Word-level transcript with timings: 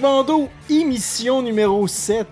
Bandeau, 0.00 0.48
émission 0.70 1.42
numéro 1.42 1.86
7, 1.86 2.26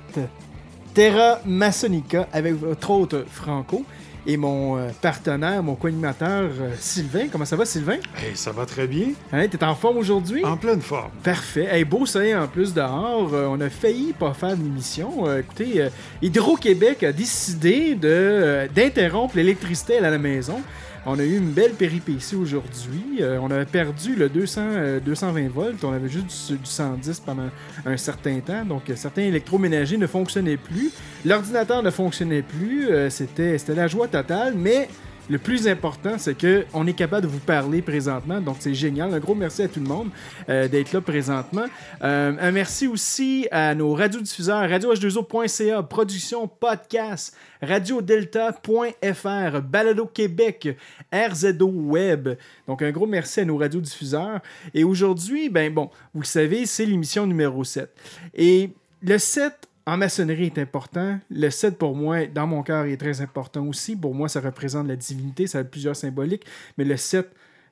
Terra 0.94 1.38
Masonica, 1.44 2.26
avec 2.32 2.54
votre 2.54 2.90
hôte 2.90 3.14
Franco 3.30 3.84
et 4.26 4.38
mon 4.38 4.78
euh, 4.78 4.88
partenaire, 5.02 5.62
mon 5.62 5.74
co-animateur 5.74 6.50
euh, 6.60 6.70
Sylvain. 6.78 7.28
Comment 7.30 7.44
ça 7.44 7.56
va, 7.56 7.66
Sylvain? 7.66 7.98
Hey, 8.16 8.34
ça 8.34 8.52
va 8.52 8.64
très 8.64 8.86
bien. 8.86 9.08
Hein, 9.32 9.48
T'es 9.48 9.62
en 9.62 9.74
forme 9.74 9.98
aujourd'hui? 9.98 10.42
En 10.46 10.56
pleine 10.56 10.80
forme. 10.80 11.10
Parfait. 11.22 11.68
Hey, 11.70 11.84
beau 11.84 12.06
soleil 12.06 12.34
en 12.34 12.48
plus 12.48 12.72
dehors. 12.72 13.34
Euh, 13.34 13.48
on 13.50 13.60
a 13.60 13.68
failli 13.68 14.14
pas 14.14 14.32
faire 14.32 14.56
d'émission. 14.56 15.28
Euh, 15.28 15.40
écoutez, 15.40 15.88
Hydro-Québec 16.22 17.02
a 17.02 17.12
décidé 17.12 17.94
d'interrompre 17.94 19.36
l'électricité 19.36 19.98
à 19.98 20.10
la 20.10 20.18
maison. 20.18 20.62
On 21.10 21.18
a 21.18 21.24
eu 21.24 21.38
une 21.38 21.52
belle 21.52 21.72
péripétie 21.72 22.36
aujourd'hui. 22.36 23.20
Euh, 23.22 23.38
on 23.40 23.50
avait 23.50 23.64
perdu 23.64 24.14
le 24.14 24.28
200, 24.28 24.60
euh, 24.60 25.00
220 25.00 25.48
volts. 25.48 25.82
On 25.82 25.92
avait 25.94 26.10
juste 26.10 26.52
du, 26.52 26.58
du 26.58 26.66
110 26.66 27.20
pendant 27.20 27.48
un 27.86 27.96
certain 27.96 28.40
temps. 28.40 28.62
Donc, 28.66 28.90
euh, 28.90 28.94
certains 28.94 29.22
électroménagers 29.22 29.96
ne 29.96 30.06
fonctionnaient 30.06 30.58
plus. 30.58 30.90
L'ordinateur 31.24 31.82
ne 31.82 31.90
fonctionnait 31.90 32.42
plus. 32.42 32.88
C'était 33.08 33.56
la 33.68 33.86
joie 33.86 34.06
totale. 34.08 34.52
Mais 34.54 34.90
le 35.28 35.38
plus 35.38 35.68
important, 35.68 36.16
c'est 36.16 36.36
que 36.36 36.64
on 36.72 36.86
est 36.86 36.94
capable 36.94 37.26
de 37.26 37.30
vous 37.30 37.38
parler 37.38 37.82
présentement. 37.82 38.40
Donc, 38.40 38.56
c'est 38.60 38.74
génial. 38.74 39.12
Un 39.12 39.18
gros 39.18 39.34
merci 39.34 39.62
à 39.62 39.68
tout 39.68 39.80
le 39.80 39.86
monde 39.86 40.08
euh, 40.48 40.68
d'être 40.68 40.92
là 40.92 41.00
présentement. 41.00 41.66
Euh, 42.02 42.32
un 42.40 42.50
merci 42.50 42.86
aussi 42.86 43.46
à 43.50 43.74
nos 43.74 43.94
radiodiffuseurs, 43.94 44.68
radioh2o.ca, 44.68 45.82
production 45.82 46.48
podcast, 46.48 47.36
radiodelta.fr, 47.60 49.60
Balado 49.62 50.06
Québec, 50.06 50.76
RZO 51.12 51.66
Web. 51.66 52.30
Donc, 52.66 52.82
un 52.82 52.90
gros 52.90 53.06
merci 53.06 53.40
à 53.40 53.44
nos 53.44 53.58
radiodiffuseurs. 53.58 54.40
Et 54.72 54.84
aujourd'hui, 54.84 55.50
ben 55.50 55.72
bon, 55.72 55.90
vous 56.14 56.20
le 56.20 56.26
savez, 56.26 56.64
c'est 56.64 56.86
l'émission 56.86 57.26
numéro 57.26 57.64
7. 57.64 57.90
Et 58.34 58.70
le 59.02 59.18
7, 59.18 59.67
en 59.88 59.96
maçonnerie 59.96 60.44
est 60.44 60.58
important. 60.58 61.18
Le 61.30 61.48
7 61.48 61.78
pour 61.78 61.96
moi, 61.96 62.26
dans 62.26 62.46
mon 62.46 62.62
cœur, 62.62 62.84
est 62.84 62.98
très 62.98 63.22
important 63.22 63.64
aussi. 63.66 63.96
Pour 63.96 64.14
moi, 64.14 64.28
ça 64.28 64.38
représente 64.40 64.86
la 64.86 64.96
divinité, 64.96 65.46
ça 65.46 65.60
a 65.60 65.64
plusieurs 65.64 65.96
symboliques. 65.96 66.44
Mais 66.76 66.84
le 66.84 66.98
7, 66.98 67.26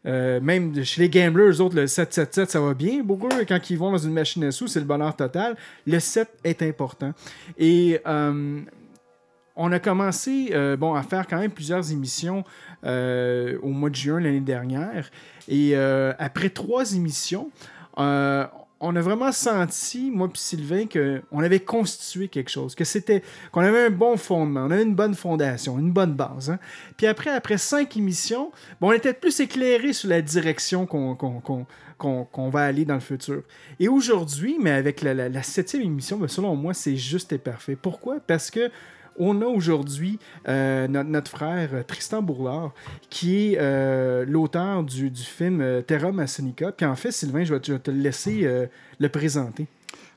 euh, 0.07 0.41
même 0.41 0.83
chez 0.83 1.03
les 1.03 1.11
gamblers, 1.11 1.51
eux 1.51 1.61
autres, 1.61 1.77
le 1.77 1.85
7-7-7, 1.85 2.47
ça 2.47 2.61
va 2.61 2.73
bien. 2.73 3.03
Beaucoup, 3.03 3.29
quand 3.47 3.69
ils 3.69 3.77
vont 3.77 3.93
dans 3.93 3.99
une 3.99 4.15
machine 4.15 4.45
à 4.45 4.51
sous, 4.51 4.67
c'est 4.67 4.81
le 4.81 4.87
bonheur 4.87 5.15
total. 5.15 5.57
Le 5.87 6.01
7 6.01 6.27
est 6.43 6.63
important. 6.63 7.13
Et 7.59 8.01
euh, 8.07 8.61
on 9.55 9.71
a 9.71 9.79
commencé 9.79 10.53
euh, 10.53 10.79
bon, 10.79 10.95
à 10.95 11.03
faire 11.03 11.27
quand 11.27 11.39
même 11.39 11.51
plusieurs 11.51 11.93
émissions 11.93 12.45
au 12.83 13.69
mois 13.69 13.91
de 13.91 13.95
juin 13.95 14.21
l'année 14.21 14.41
dernière. 14.41 15.11
Et 15.49 15.77
après 15.77 16.49
trois 16.49 16.95
émissions, 16.95 17.51
euh, 17.99 18.47
on 18.79 18.95
a 18.95 19.01
vraiment 19.01 19.33
senti, 19.33 20.11
moi 20.11 20.29
et 20.29 20.37
Sylvain, 20.37 20.85
qu'on 20.87 21.39
avait 21.43 21.61
constitué 21.61 22.29
quelque 22.29 22.51
chose, 22.51 22.75
que 22.75 22.85
c'était 22.85 23.23
qu'on 23.51 23.63
avait 23.63 23.87
un 23.87 23.91
bon 23.91 24.17
fondement, 24.19 24.65
on 24.67 24.71
avait 24.71 24.83
une 24.83 24.95
bonne 24.95 25.15
fondation, 25.15 25.79
une 25.79 25.93
bonne 25.93 26.13
base. 26.15 26.51
hein. 26.51 26.59
Puis 26.97 27.07
après, 27.07 27.31
après 27.31 27.57
cinq 27.59 27.97
émissions, 27.97 28.53
bon, 28.81 28.89
on 28.91 28.93
était 28.93 29.15
plus 29.15 29.41
éclairé 29.41 29.93
sur 29.95 30.09
la 30.11 30.21
direction 30.21 30.85
qu'on 30.87 32.51
va 32.51 32.61
aller 32.65 32.85
dans 32.85 32.95
le 32.95 33.01
futur. 33.01 33.43
Et 33.81 33.89
aujourd'hui, 33.89 34.57
mais 34.61 34.71
avec 34.73 35.01
la, 35.03 35.15
la- 35.15 35.29
la 35.31 35.43
septième 35.43 35.83
émission, 35.83 36.19
ben, 36.19 36.29
selon 36.29 36.55
moi, 36.55 36.75
c'est 36.75 36.97
juste 36.97 37.33
et 37.33 37.39
parfait. 37.39 37.77
Pourquoi? 37.81 38.21
Parce 38.27 38.51
que 38.51 38.71
on 39.19 39.43
a 39.43 39.47
aujourd'hui 39.47 40.19
euh, 40.49 40.89
notre, 40.89 41.31
frère 41.31 41.71
euh, 41.73 41.83
Tristan 41.83 42.23
Bourlard, 42.23 42.73
qui 43.11 43.53
est 43.53 43.59
euh, 43.59 44.25
l'auteur 44.27 44.83
du, 44.83 45.11
film 45.15 45.83
Terra 45.87 46.13
Masonica. 46.13 46.73
Puis 46.73 46.87
en 46.87 46.97
fait, 46.97 47.13
Sylvain, 47.13 47.45
je 47.45 47.55
vais 47.55 47.61
te, 47.61 47.67
je 47.67 47.73
vais 47.73 47.79
te 47.79 47.91
laisser 47.91 48.69
le 48.99 49.09
présenter. 49.09 49.67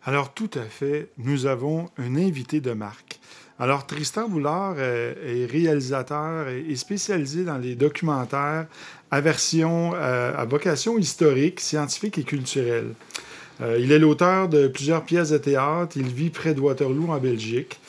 Alors, 0.06 0.34
tout 0.34 0.50
à 0.56 0.64
fait, 0.64 1.10
nous 1.18 1.46
avons 1.46 1.90
un 1.98 2.16
invité 2.16 2.62
de 2.62 2.72
marque. 2.72 3.20
Alors, 3.60 3.86
Tristan 3.86 4.30
Boulard 4.30 4.80
est 4.80 5.46
réalisateur 5.50 6.48
et 6.48 6.76
spécialisé 6.76 7.44
dans 7.44 7.58
les 7.58 7.76
documentaires 7.76 8.68
à 9.12 9.22
vocation 9.22 10.98
historique, 10.98 11.60
scientifique 11.60 12.18
et 12.18 12.24
culturelle. 12.24 12.94
Il 13.62 13.92
est 13.92 14.00
l'auteur 14.00 14.48
de 14.48 14.68
plusieurs 14.68 15.04
pièces 15.04 15.32
de 15.32 15.38
théâtre. 15.38 15.98
Il 15.98 16.08
vit 16.08 16.30
près 16.30 16.54
de 16.54 16.62
Waterloo, 16.62 17.10
en 17.10 17.18
Belgique. 17.18 17.80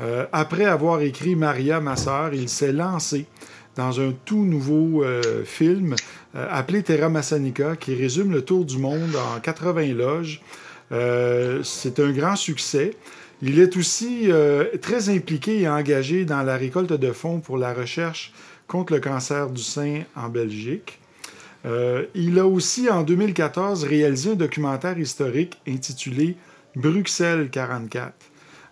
Euh, 0.00 0.26
après 0.32 0.64
avoir 0.64 1.00
écrit 1.00 1.34
Maria, 1.34 1.80
ma 1.80 1.96
sœur, 1.96 2.32
il 2.32 2.48
s'est 2.48 2.72
lancé 2.72 3.26
dans 3.76 4.00
un 4.00 4.12
tout 4.24 4.44
nouveau 4.44 5.02
euh, 5.04 5.44
film 5.44 5.94
euh, 6.34 6.46
appelé 6.50 6.82
Terra 6.82 7.08
Masonica, 7.08 7.76
qui 7.76 7.94
résume 7.94 8.32
le 8.32 8.42
tour 8.42 8.64
du 8.64 8.78
monde 8.78 9.16
en 9.34 9.40
80 9.40 9.94
loges. 9.94 10.40
C'est 10.90 12.00
un 12.00 12.10
grand 12.12 12.36
succès. 12.36 12.94
Il 13.42 13.60
est 13.60 13.76
aussi 13.76 14.30
très 14.80 15.10
impliqué 15.10 15.60
et 15.60 15.68
engagé 15.68 16.24
dans 16.24 16.42
la 16.42 16.56
récolte 16.56 16.94
de 16.94 17.12
fonds 17.12 17.40
pour 17.40 17.58
la 17.58 17.74
recherche 17.74 18.32
contre 18.66 18.94
le 18.94 19.00
cancer 19.00 19.50
du 19.50 19.62
sein 19.62 20.04
en 20.16 20.30
Belgique. 20.30 20.98
Il 22.14 22.38
a 22.38 22.46
aussi, 22.46 22.88
en 22.88 23.02
2014, 23.02 23.84
réalisé 23.84 24.30
un 24.30 24.34
documentaire 24.34 24.98
historique 24.98 25.60
intitulé 25.68 26.36
Bruxelles 26.74 27.50
44. 27.50 28.14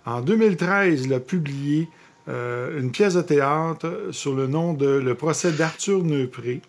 En 0.06 0.20
2013, 0.20 1.06
il 1.06 1.14
a 1.14 1.20
publié 1.20 1.88
euh, 2.28 2.80
une 2.80 2.92
pièce 2.92 3.14
de 3.14 3.22
théâtre 3.22 4.08
sur 4.12 4.36
le 4.36 4.46
nom 4.46 4.72
de 4.72 4.86
Le 4.86 5.14
procès 5.16 5.50
d'Arthur 5.50 6.04
Neupré. 6.04 6.62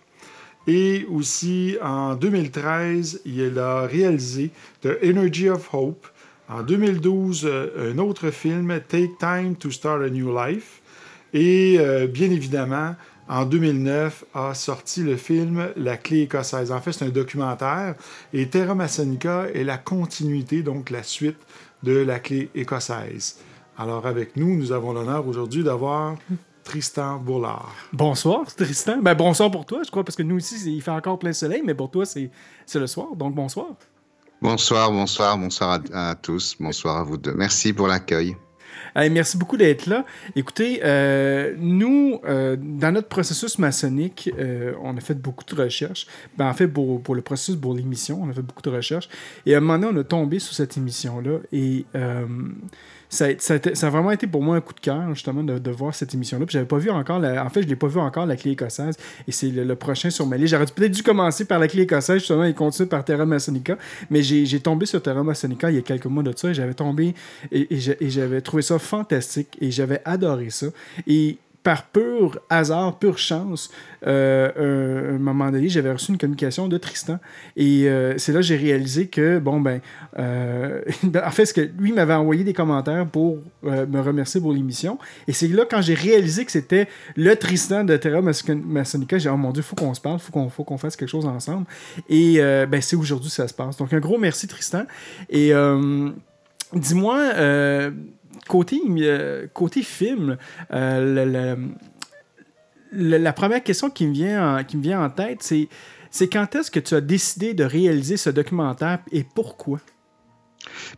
Et 0.65 1.05
aussi, 1.11 1.77
en 1.83 2.15
2013, 2.15 3.21
il 3.25 3.59
a 3.59 3.81
réalisé 3.81 4.49
The 4.81 4.97
Energy 5.03 5.49
of 5.49 5.69
Hope. 5.71 6.07
En 6.49 6.63
2012, 6.63 7.45
euh, 7.45 7.93
un 7.93 7.99
autre 7.99 8.31
film, 8.31 8.79
Take 8.87 9.11
Time 9.19 9.55
to 9.55 9.69
Start 9.69 10.01
a 10.01 10.09
New 10.09 10.35
Life. 10.35 10.81
Et 11.31 11.75
euh, 11.77 12.07
bien 12.07 12.31
évidemment, 12.31 12.95
en 13.29 13.45
2009, 13.45 14.25
a 14.33 14.55
sorti 14.55 15.03
le 15.03 15.15
film 15.15 15.67
La 15.75 15.97
clé 15.97 16.21
écossaise. 16.21 16.71
En 16.71 16.81
fait, 16.81 16.91
c'est 16.91 17.05
un 17.05 17.09
documentaire. 17.09 17.93
Et 18.33 18.47
Terra 18.47 18.73
Masonica 18.73 19.45
est 19.53 19.63
la 19.63 19.77
continuité, 19.77 20.63
donc 20.63 20.89
la 20.89 21.03
suite 21.03 21.37
de 21.83 21.97
La 21.97 22.19
clé 22.19 22.49
écossaise. 22.55 23.39
Alors, 23.77 24.05
avec 24.07 24.35
nous, 24.35 24.55
nous 24.55 24.71
avons 24.71 24.93
l'honneur 24.93 25.27
aujourd'hui 25.27 25.63
d'avoir 25.63 26.15
Tristan 26.63 27.17
Bourlard. 27.17 27.73
Bonsoir, 27.93 28.45
Tristan. 28.55 28.97
Ben, 29.01 29.13
bonsoir 29.13 29.51
pour 29.51 29.65
toi, 29.65 29.81
je 29.85 29.91
crois, 29.91 30.03
parce 30.03 30.15
que 30.15 30.23
nous 30.23 30.39
ici, 30.39 30.55
il 30.75 30.81
fait 30.81 30.91
encore 30.91 31.19
plein 31.19 31.33
soleil, 31.33 31.61
mais 31.63 31.75
pour 31.75 31.91
toi, 31.91 32.05
c'est 32.05 32.29
c'est 32.65 32.79
le 32.79 32.87
soir. 32.87 33.15
Donc, 33.15 33.35
bonsoir. 33.35 33.67
Bonsoir, 34.41 34.91
bonsoir, 34.91 35.37
bonsoir 35.37 35.79
à, 35.93 36.09
à 36.09 36.15
tous, 36.15 36.55
bonsoir 36.59 36.97
à 36.97 37.03
vous 37.03 37.17
deux. 37.17 37.33
Merci 37.33 37.73
pour 37.73 37.87
l'accueil. 37.87 38.35
Merci 38.97 39.37
beaucoup 39.37 39.57
d'être 39.57 39.85
là. 39.85 40.05
Écoutez, 40.35 40.81
euh, 40.83 41.53
nous, 41.59 42.19
euh, 42.25 42.57
dans 42.59 42.91
notre 42.91 43.07
processus 43.07 43.59
maçonnique, 43.59 44.31
euh, 44.39 44.73
on 44.81 44.97
a 44.97 44.99
fait 44.99 45.13
beaucoup 45.13 45.45
de 45.45 45.61
recherches. 45.61 46.07
Ben, 46.35 46.49
en 46.49 46.53
fait, 46.53 46.67
pour, 46.67 47.01
pour 47.03 47.13
le 47.13 47.21
processus, 47.21 47.55
pour 47.55 47.75
l'émission, 47.75 48.19
on 48.23 48.29
a 48.29 48.33
fait 48.33 48.41
beaucoup 48.41 48.63
de 48.63 48.71
recherches. 48.71 49.07
Et 49.45 49.53
à 49.53 49.57
un 49.57 49.61
moment 49.61 49.77
donné, 49.77 49.99
on 49.99 50.01
a 50.01 50.03
tombé 50.03 50.39
sur 50.39 50.55
cette 50.55 50.77
émission-là. 50.77 51.39
Et 51.51 51.85
ça, 53.09 53.27
ça, 53.39 53.55
a 53.55 53.89
vraiment 53.89 54.11
été 54.11 54.27
pour 54.27 54.41
moi 54.41 54.57
un 54.57 54.61
coup 54.61 54.73
de 54.73 54.79
cœur, 54.79 55.13
justement, 55.13 55.43
de, 55.43 55.57
de 55.59 55.71
voir 55.71 55.95
cette 55.95 56.13
émission-là. 56.13 56.45
Puis 56.45 56.53
j'avais 56.53 56.65
pas 56.65 56.77
vu 56.77 56.89
encore, 56.89 57.19
la- 57.19 57.45
en 57.45 57.49
fait, 57.49 57.61
je 57.61 57.67
l'ai 57.67 57.75
pas 57.75 57.87
vu 57.87 57.99
encore, 57.99 58.25
la 58.25 58.35
clé 58.35 58.51
écossaise. 58.51 58.97
Et 59.27 59.31
c'est 59.31 59.49
le, 59.49 59.75
prochain 59.75 60.09
sur 60.09 60.25
ma 60.25 60.37
liste. 60.37 60.51
J'aurais 60.51 60.65
peut-être 60.65 60.91
dû 60.91 61.03
commencer 61.03 61.45
par 61.45 61.59
la 61.59 61.67
clé 61.67 61.83
écossaise, 61.83 62.19
justement, 62.19 62.43
et 62.43 62.53
continuer 62.53 62.89
par 62.89 63.05
Terra 63.05 63.25
Masonica. 63.25 63.77
Mais 64.09 64.21
j'ai 64.23 64.59
tombé 64.59 64.85
sur 64.85 65.01
Terra 65.01 65.23
Masonica 65.23 65.71
il 65.71 65.75
y 65.75 65.79
a 65.79 65.81
quelques 65.81 66.05
mois 66.05 66.23
de 66.23 66.33
ça. 66.35 66.49
Et 66.49 66.53
j'avais 66.53 66.73
tombé 66.73 67.15
et, 67.51 67.67
et 67.73 68.09
j'avais 68.09 68.41
trouvé 68.41 68.61
ça 68.61 68.77
fantastique. 68.79 69.57
Et 69.61 69.71
j'avais 69.71 70.01
adoré 70.03 70.49
ça. 70.49 70.67
Et 71.07 71.37
par 71.67 71.83
pur 71.83 72.39
hasard, 72.49 72.97
pure 72.97 73.17
chance, 73.17 73.69
euh, 74.07 75.15
un, 75.15 75.19
moment 75.19 75.51
donné, 75.51 75.67
j'avais 75.67 75.91
reçu 75.91 76.13
une 76.13 76.17
communication 76.17 76.69
de 76.69 76.77
Tristan. 76.77 77.19
Et 77.57 77.89
euh, 77.89 78.17
c'est 78.17 78.31
là 78.31 78.39
que 78.39 78.45
j'ai 78.45 78.55
réalisé 78.55 79.07
que, 79.07 79.37
bon, 79.39 79.59
ben, 79.59 79.81
euh, 80.17 80.79
en 81.25 81.31
fait, 81.31 81.45
ce 81.45 81.53
que 81.53 81.59
lui 81.77 81.91
m'avait 81.91 82.13
envoyé 82.13 82.45
des 82.45 82.53
commentaires 82.53 83.05
pour 83.05 83.39
me 83.63 83.99
remercier 83.99 84.39
pour 84.39 84.53
l'émission. 84.53 84.97
Et 85.27 85.33
c'est 85.33 85.49
là, 85.49 85.65
quand 85.69 85.81
j'ai 85.81 85.93
réalisé 85.93 86.45
que 86.45 86.53
c'était 86.53 86.87
le 87.17 87.35
Tristan 87.35 87.83
de 87.83 87.97
Terra 87.97 88.21
Masonica, 88.21 89.17
j'ai 89.17 89.27
dit, 89.27 89.33
oh 89.33 89.35
mon 89.35 89.51
Dieu, 89.51 89.61
faut 89.61 89.75
qu'on 89.75 89.93
se 89.93 89.99
parle, 89.99 90.19
faut 90.19 90.31
qu'on 90.31 90.47
faut 90.47 90.63
qu'on 90.63 90.77
fasse 90.77 90.95
quelque 90.95 91.09
chose 91.09 91.25
ensemble. 91.25 91.65
Et 92.07 92.37
ben, 92.37 92.81
c'est 92.81 92.95
aujourd'hui 92.95 93.27
que 93.27 93.35
ça 93.35 93.49
se 93.49 93.53
passe. 93.53 93.75
Donc, 93.75 93.91
un 93.91 93.99
gros 93.99 94.17
merci, 94.17 94.47
Tristan. 94.47 94.83
Et 95.29 95.51
dis-moi 96.73 97.91
côté, 98.47 98.81
euh, 98.87 99.47
côté 99.53 99.81
film, 99.83 100.37
euh, 100.71 101.55
la 102.91 103.33
première 103.33 103.63
question 103.63 103.89
qui 103.89 104.07
me 104.07 104.13
vient 104.13 105.03
en, 105.03 105.09
tête, 105.09 105.43
c'est, 105.43 105.67
c'est 106.11 106.27
quand 106.27 106.55
est-ce 106.55 106.71
que 106.71 106.79
tu 106.79 106.95
as 106.95 107.01
décidé 107.01 107.53
de 107.53 107.63
réaliser 107.63 108.17
ce 108.17 108.29
documentaire 108.29 108.99
et 109.11 109.23
pourquoi? 109.23 109.79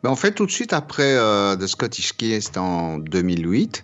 Ben 0.03 0.09
en 0.09 0.15
fait, 0.15 0.31
tout 0.31 0.45
de 0.45 0.51
suite 0.51 0.73
après 0.73 1.15
euh, 1.15 1.55
The 1.55 1.67
Scottish 1.67 2.13
Key, 2.13 2.39
c'était 2.41 2.59
en 2.59 2.97
2008, 2.97 3.83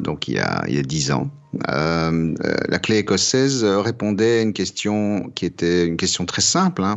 donc 0.00 0.28
il 0.28 0.34
y 0.34 0.38
a, 0.38 0.64
il 0.68 0.74
y 0.74 0.78
a 0.78 0.82
10 0.82 1.12
ans. 1.12 1.30
la 1.66 2.78
clé 2.78 2.98
écossaise 2.98 3.64
répondait 3.64 4.38
à 4.38 4.42
une 4.42 4.52
question 4.52 5.30
qui 5.34 5.46
était 5.46 5.86
une 5.86 5.96
question 5.96 6.24
très 6.26 6.42
simple. 6.42 6.82
Hein. 6.82 6.96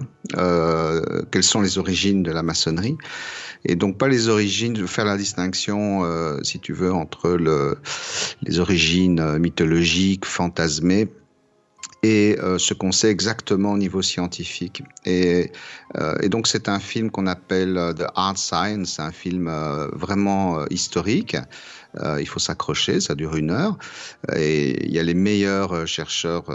quelles 1.31 1.43
sont 1.43 1.61
les 1.61 1.77
origines 1.77 2.23
de 2.23 2.31
la 2.31 2.43
maçonnerie? 2.43 2.97
Et 3.65 3.75
donc 3.75 3.97
pas 3.97 4.07
les 4.07 4.27
origines, 4.27 4.87
faire 4.87 5.05
la 5.05 5.17
distinction, 5.17 6.03
euh, 6.03 6.39
si 6.43 6.59
tu 6.59 6.73
veux, 6.73 6.91
entre 6.91 7.29
le, 7.29 7.77
les 8.41 8.59
origines 8.59 9.19
euh, 9.19 9.37
mythologiques, 9.37 10.25
fantasmées, 10.25 11.07
et 12.03 12.37
euh, 12.39 12.57
ce 12.57 12.73
qu'on 12.73 12.91
sait 12.91 13.09
exactement 13.09 13.73
au 13.73 13.77
niveau 13.77 14.01
scientifique. 14.01 14.83
Et, 15.05 15.51
euh, 15.97 16.27
donc 16.29 16.47
c'est 16.47 16.67
un 16.67 16.79
film 16.79 17.11
qu'on 17.11 17.27
appelle 17.27 17.77
euh, 17.77 17.93
The 17.93 18.05
Hard 18.15 18.37
Science, 18.37 18.99
un 18.99 19.11
film 19.11 19.47
euh, 19.47 19.87
vraiment 19.93 20.65
historique. 20.69 21.37
Il 22.19 22.27
faut 22.27 22.39
s'accrocher, 22.39 23.01
ça 23.01 23.15
dure 23.15 23.35
une 23.35 23.51
heure. 23.51 23.77
Et 24.35 24.85
il 24.85 24.93
y 24.93 24.99
a 24.99 25.03
les 25.03 25.13
meilleurs 25.13 25.85
chercheurs 25.87 26.45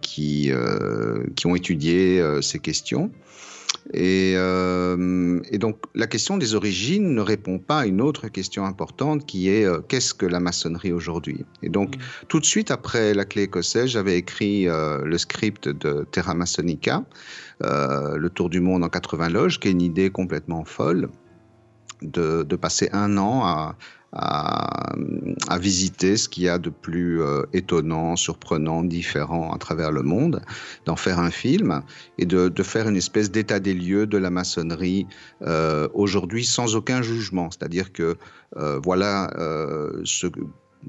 qui, 0.00 0.50
qui 1.36 1.46
ont 1.46 1.54
étudié 1.54 2.22
ces 2.40 2.58
questions. 2.58 3.10
Et, 3.94 4.34
euh, 4.36 5.40
et, 5.50 5.56
donc 5.56 5.78
la 5.94 6.06
question 6.06 6.36
des 6.36 6.54
origines 6.54 7.14
ne 7.14 7.20
répond 7.22 7.58
pas 7.58 7.80
à 7.80 7.86
une 7.86 8.02
autre 8.02 8.28
question 8.28 8.66
importante 8.66 9.24
qui 9.24 9.48
est 9.48 9.64
euh, 9.64 9.80
qu'est-ce 9.80 10.12
que 10.12 10.26
la 10.26 10.40
maçonnerie 10.40 10.92
aujourd'hui? 10.92 11.46
Et 11.62 11.70
donc 11.70 11.96
mm. 11.96 12.00
tout 12.28 12.40
de 12.40 12.44
suite 12.44 12.70
après 12.70 13.14
la 13.14 13.24
clé 13.24 13.44
écossaise, 13.44 13.86
j'avais 13.86 14.18
écrit 14.18 14.68
euh, 14.68 15.02
le 15.04 15.16
script 15.16 15.68
de 15.68 16.06
Terra 16.10 16.34
Masonica, 16.34 17.04
euh, 17.62 18.18
le 18.18 18.28
tour 18.28 18.50
du 18.50 18.60
monde 18.60 18.84
en 18.84 18.88
80 18.90 19.30
loges, 19.30 19.58
qui 19.58 19.68
est 19.68 19.72
une 19.72 19.82
idée 19.82 20.10
complètement 20.10 20.64
folle 20.64 21.08
de, 22.02 22.42
de 22.42 22.56
passer 22.56 22.90
un 22.92 23.16
an 23.16 23.44
à, 23.44 23.76
à, 24.12 24.94
visiter 25.60 26.16
ce 26.16 26.28
qu'il 26.28 26.44
y 26.44 26.48
a 26.48 26.58
de 26.58 26.70
plus 26.70 27.20
euh, 27.20 27.42
étonnant, 27.52 28.16
surprenant, 28.16 28.82
différent 28.82 29.52
à 29.52 29.58
travers 29.58 29.92
le 29.92 30.02
monde, 30.02 30.42
d'en 30.86 30.96
faire 30.96 31.18
un 31.18 31.30
film 31.30 31.82
et 32.16 32.26
de, 32.26 32.62
faire 32.62 32.88
une 32.88 32.96
espèce 32.96 33.30
d'état 33.30 33.60
des 33.60 33.74
lieux 33.74 34.06
de 34.06 34.18
la 34.18 34.30
maçonnerie 34.30 35.06
euh, 35.42 35.88
aujourd'hui 35.94 36.44
sans 36.44 36.76
aucun 36.76 37.02
jugement. 37.02 37.50
C'est-à-dire 37.50 37.92
que 37.92 38.16
euh, 38.56 38.80
voilà 38.82 39.30
ce, 40.04 40.26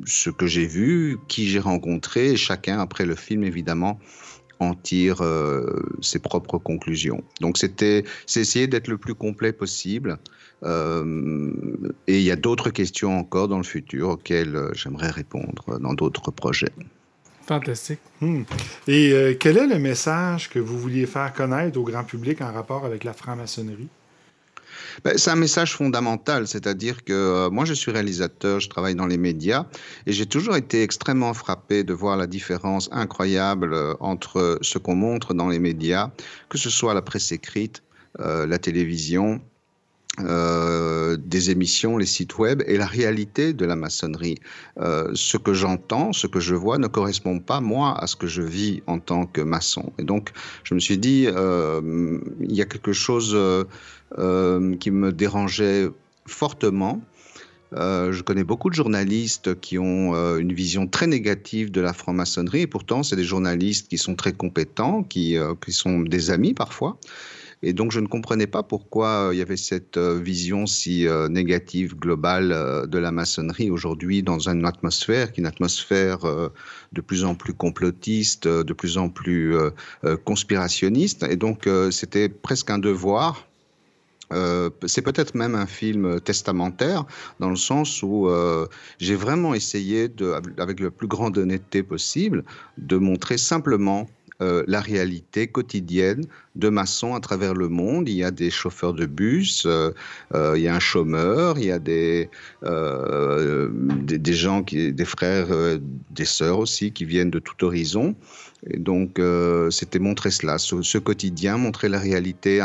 ce 0.05 0.29
que 0.29 0.47
j'ai 0.47 0.65
vu, 0.65 1.17
qui 1.27 1.47
j'ai 1.47 1.59
rencontré, 1.59 2.31
et 2.31 2.37
chacun 2.37 2.79
après 2.79 3.05
le 3.05 3.15
film 3.15 3.43
évidemment 3.43 3.99
en 4.59 4.73
tire 4.73 5.21
euh, 5.21 5.65
ses 6.01 6.19
propres 6.19 6.57
conclusions. 6.57 7.23
Donc 7.41 7.57
c'était, 7.57 8.03
c'est 8.25 8.41
essayer 8.41 8.67
d'être 8.67 8.87
le 8.87 8.97
plus 8.97 9.15
complet 9.15 9.53
possible. 9.53 10.17
Euh, 10.63 11.51
et 12.07 12.17
il 12.17 12.23
y 12.23 12.31
a 12.31 12.35
d'autres 12.35 12.69
questions 12.69 13.17
encore 13.17 13.47
dans 13.47 13.57
le 13.57 13.63
futur 13.63 14.09
auxquelles 14.09 14.55
euh, 14.55 14.73
j'aimerais 14.73 15.09
répondre 15.09 15.79
dans 15.79 15.93
d'autres 15.93 16.31
projets. 16.31 16.71
Fantastique. 17.47 17.99
Hmm. 18.21 18.43
Et 18.87 19.35
quel 19.39 19.57
est 19.57 19.65
le 19.65 19.79
message 19.79 20.49
que 20.49 20.59
vous 20.59 20.77
vouliez 20.77 21.07
faire 21.07 21.33
connaître 21.33 21.79
au 21.79 21.83
grand 21.83 22.03
public 22.03 22.41
en 22.41 22.53
rapport 22.53 22.85
avec 22.85 23.03
la 23.03 23.13
franc-maçonnerie? 23.13 23.87
Ben, 25.03 25.17
c'est 25.17 25.31
un 25.31 25.35
message 25.35 25.75
fondamental, 25.75 26.47
c'est-à-dire 26.47 27.03
que 27.03 27.13
euh, 27.13 27.49
moi 27.49 27.65
je 27.65 27.73
suis 27.73 27.91
réalisateur, 27.91 28.59
je 28.59 28.69
travaille 28.69 28.95
dans 28.95 29.05
les 29.07 29.17
médias 29.17 29.65
et 30.05 30.11
j'ai 30.11 30.25
toujours 30.25 30.55
été 30.55 30.83
extrêmement 30.83 31.33
frappé 31.33 31.83
de 31.83 31.93
voir 31.93 32.17
la 32.17 32.27
différence 32.27 32.89
incroyable 32.91 33.73
euh, 33.73 33.93
entre 33.99 34.59
ce 34.61 34.77
qu'on 34.77 34.95
montre 34.95 35.33
dans 35.33 35.47
les 35.47 35.59
médias, 35.59 36.11
que 36.49 36.57
ce 36.57 36.69
soit 36.69 36.93
la 36.93 37.01
presse 37.01 37.31
écrite, 37.31 37.83
euh, 38.19 38.45
la 38.45 38.57
télévision, 38.57 39.41
euh, 40.21 41.15
des 41.17 41.49
émissions, 41.49 41.97
les 41.97 42.05
sites 42.05 42.37
web 42.37 42.61
et 42.65 42.77
la 42.77 42.85
réalité 42.85 43.53
de 43.53 43.65
la 43.65 43.75
maçonnerie. 43.77 44.35
Euh, 44.79 45.09
ce 45.13 45.37
que 45.37 45.53
j'entends, 45.53 46.11
ce 46.11 46.27
que 46.27 46.41
je 46.41 46.55
vois 46.55 46.77
ne 46.77 46.87
correspond 46.87 47.39
pas, 47.39 47.61
moi, 47.61 47.97
à 47.97 48.05
ce 48.05 48.17
que 48.17 48.27
je 48.27 48.41
vis 48.41 48.81
en 48.87 48.99
tant 48.99 49.25
que 49.25 49.39
maçon. 49.39 49.93
Et 49.97 50.03
donc, 50.03 50.31
je 50.63 50.73
me 50.73 50.79
suis 50.79 50.97
dit, 50.97 51.27
euh, 51.27 52.19
il 52.41 52.53
y 52.53 52.61
a 52.61 52.65
quelque 52.65 52.91
chose 52.91 53.31
euh, 53.33 53.63
qui 54.15 54.91
me 54.91 55.11
dérangeait 55.11 55.89
fortement. 56.25 57.01
Euh, 57.73 58.11
je 58.11 58.23
connais 58.23 58.43
beaucoup 58.43 58.69
de 58.69 58.75
journalistes 58.75 59.59
qui 59.59 59.77
ont 59.77 60.15
euh, 60.15 60.37
une 60.37 60.53
vision 60.53 60.87
très 60.87 61.05
négative 61.05 61.71
de 61.71 61.81
la 61.81 61.93
franc-maçonnerie, 61.93 62.61
et 62.61 62.67
pourtant, 62.67 63.03
c'est 63.03 63.15
des 63.15 63.23
journalistes 63.23 63.87
qui 63.89 63.97
sont 63.97 64.15
très 64.15 64.33
compétents, 64.33 65.03
qui, 65.03 65.37
qui 65.63 65.71
sont 65.71 65.99
des 65.99 66.31
amis 66.31 66.53
parfois. 66.53 66.97
Et 67.61 67.73
donc, 67.73 67.91
je 67.91 67.99
ne 67.99 68.07
comprenais 68.07 68.47
pas 68.47 68.63
pourquoi 68.63 69.31
il 69.33 69.37
y 69.37 69.41
avait 69.41 69.57
cette 69.57 69.97
vision 69.97 70.65
si 70.65 71.05
négative, 71.29 71.93
globale 71.93 72.87
de 72.87 72.97
la 72.97 73.11
maçonnerie 73.11 73.69
aujourd'hui 73.69 74.23
dans 74.23 74.47
une 74.47 74.65
atmosphère 74.65 75.33
qui 75.33 75.41
est 75.41 75.43
une 75.43 75.45
atmosphère 75.45 76.19
de 76.19 77.01
plus 77.01 77.25
en 77.25 77.35
plus 77.35 77.53
complotiste, 77.53 78.47
de 78.47 78.73
plus 78.73 78.97
en 78.97 79.09
plus 79.09 79.57
conspirationniste. 80.23 81.23
Et 81.29 81.35
donc, 81.35 81.67
c'était 81.91 82.29
presque 82.29 82.69
un 82.69 82.79
devoir 82.79 83.48
euh, 84.31 84.69
c'est 84.85 85.01
peut-être 85.01 85.35
même 85.35 85.55
un 85.55 85.65
film 85.65 86.19
testamentaire 86.21 87.05
dans 87.39 87.49
le 87.49 87.55
sens 87.55 88.03
où 88.03 88.27
euh, 88.27 88.67
j'ai 88.99 89.15
vraiment 89.15 89.53
essayé, 89.53 90.07
de, 90.07 90.33
avec 90.57 90.79
la 90.79 90.91
plus 90.91 91.07
grande 91.07 91.37
honnêteté 91.37 91.83
possible, 91.83 92.43
de 92.77 92.97
montrer 92.97 93.37
simplement 93.37 94.07
euh, 94.41 94.63
la 94.67 94.79
réalité 94.79 95.47
quotidienne 95.47 96.23
de 96.55 96.69
maçons 96.69 97.13
à 97.13 97.19
travers 97.19 97.53
le 97.53 97.67
monde. 97.67 98.07
Il 98.07 98.15
y 98.15 98.23
a 98.23 98.31
des 98.31 98.51
chauffeurs 98.51 98.93
de 98.93 99.05
bus, 99.05 99.67
il 100.33 100.61
y 100.61 100.67
a 100.67 100.75
un 100.75 100.79
chômeur, 100.79 101.57
il 101.57 101.65
y 101.65 101.71
a 101.71 101.79
des, 101.79 102.29
des, 102.63 104.17
des, 104.17 104.33
gens, 104.33 104.63
qui, 104.63 104.93
des 104.93 105.05
frères, 105.05 105.47
des 106.11 106.25
sœurs 106.25 106.59
aussi 106.59 106.91
qui 106.91 107.05
viennent 107.05 107.31
de 107.31 107.39
tout 107.39 107.65
horizon. 107.65 108.15
Et 108.69 108.77
donc, 108.77 109.19
c'était 109.71 109.99
montrer 109.99 110.31
cela, 110.31 110.57
ce, 110.57 110.81
ce, 110.83 110.97
quotidien, 110.97 111.57
montrer 111.57 111.89
la 111.89 111.99
réalité 111.99 112.61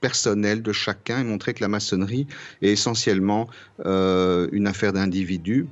personnel 0.00 0.62
de 0.62 0.72
chacun 0.72 1.20
et 1.20 1.24
montrer 1.24 1.54
que 1.54 1.60
la 1.60 1.68
maçonnerie 1.68 2.26
est 2.62 2.70
essentiellement 2.70 3.48
euh, 3.84 4.48
une 4.52 4.66
affaire 4.66 4.92
d'individus 4.92 5.66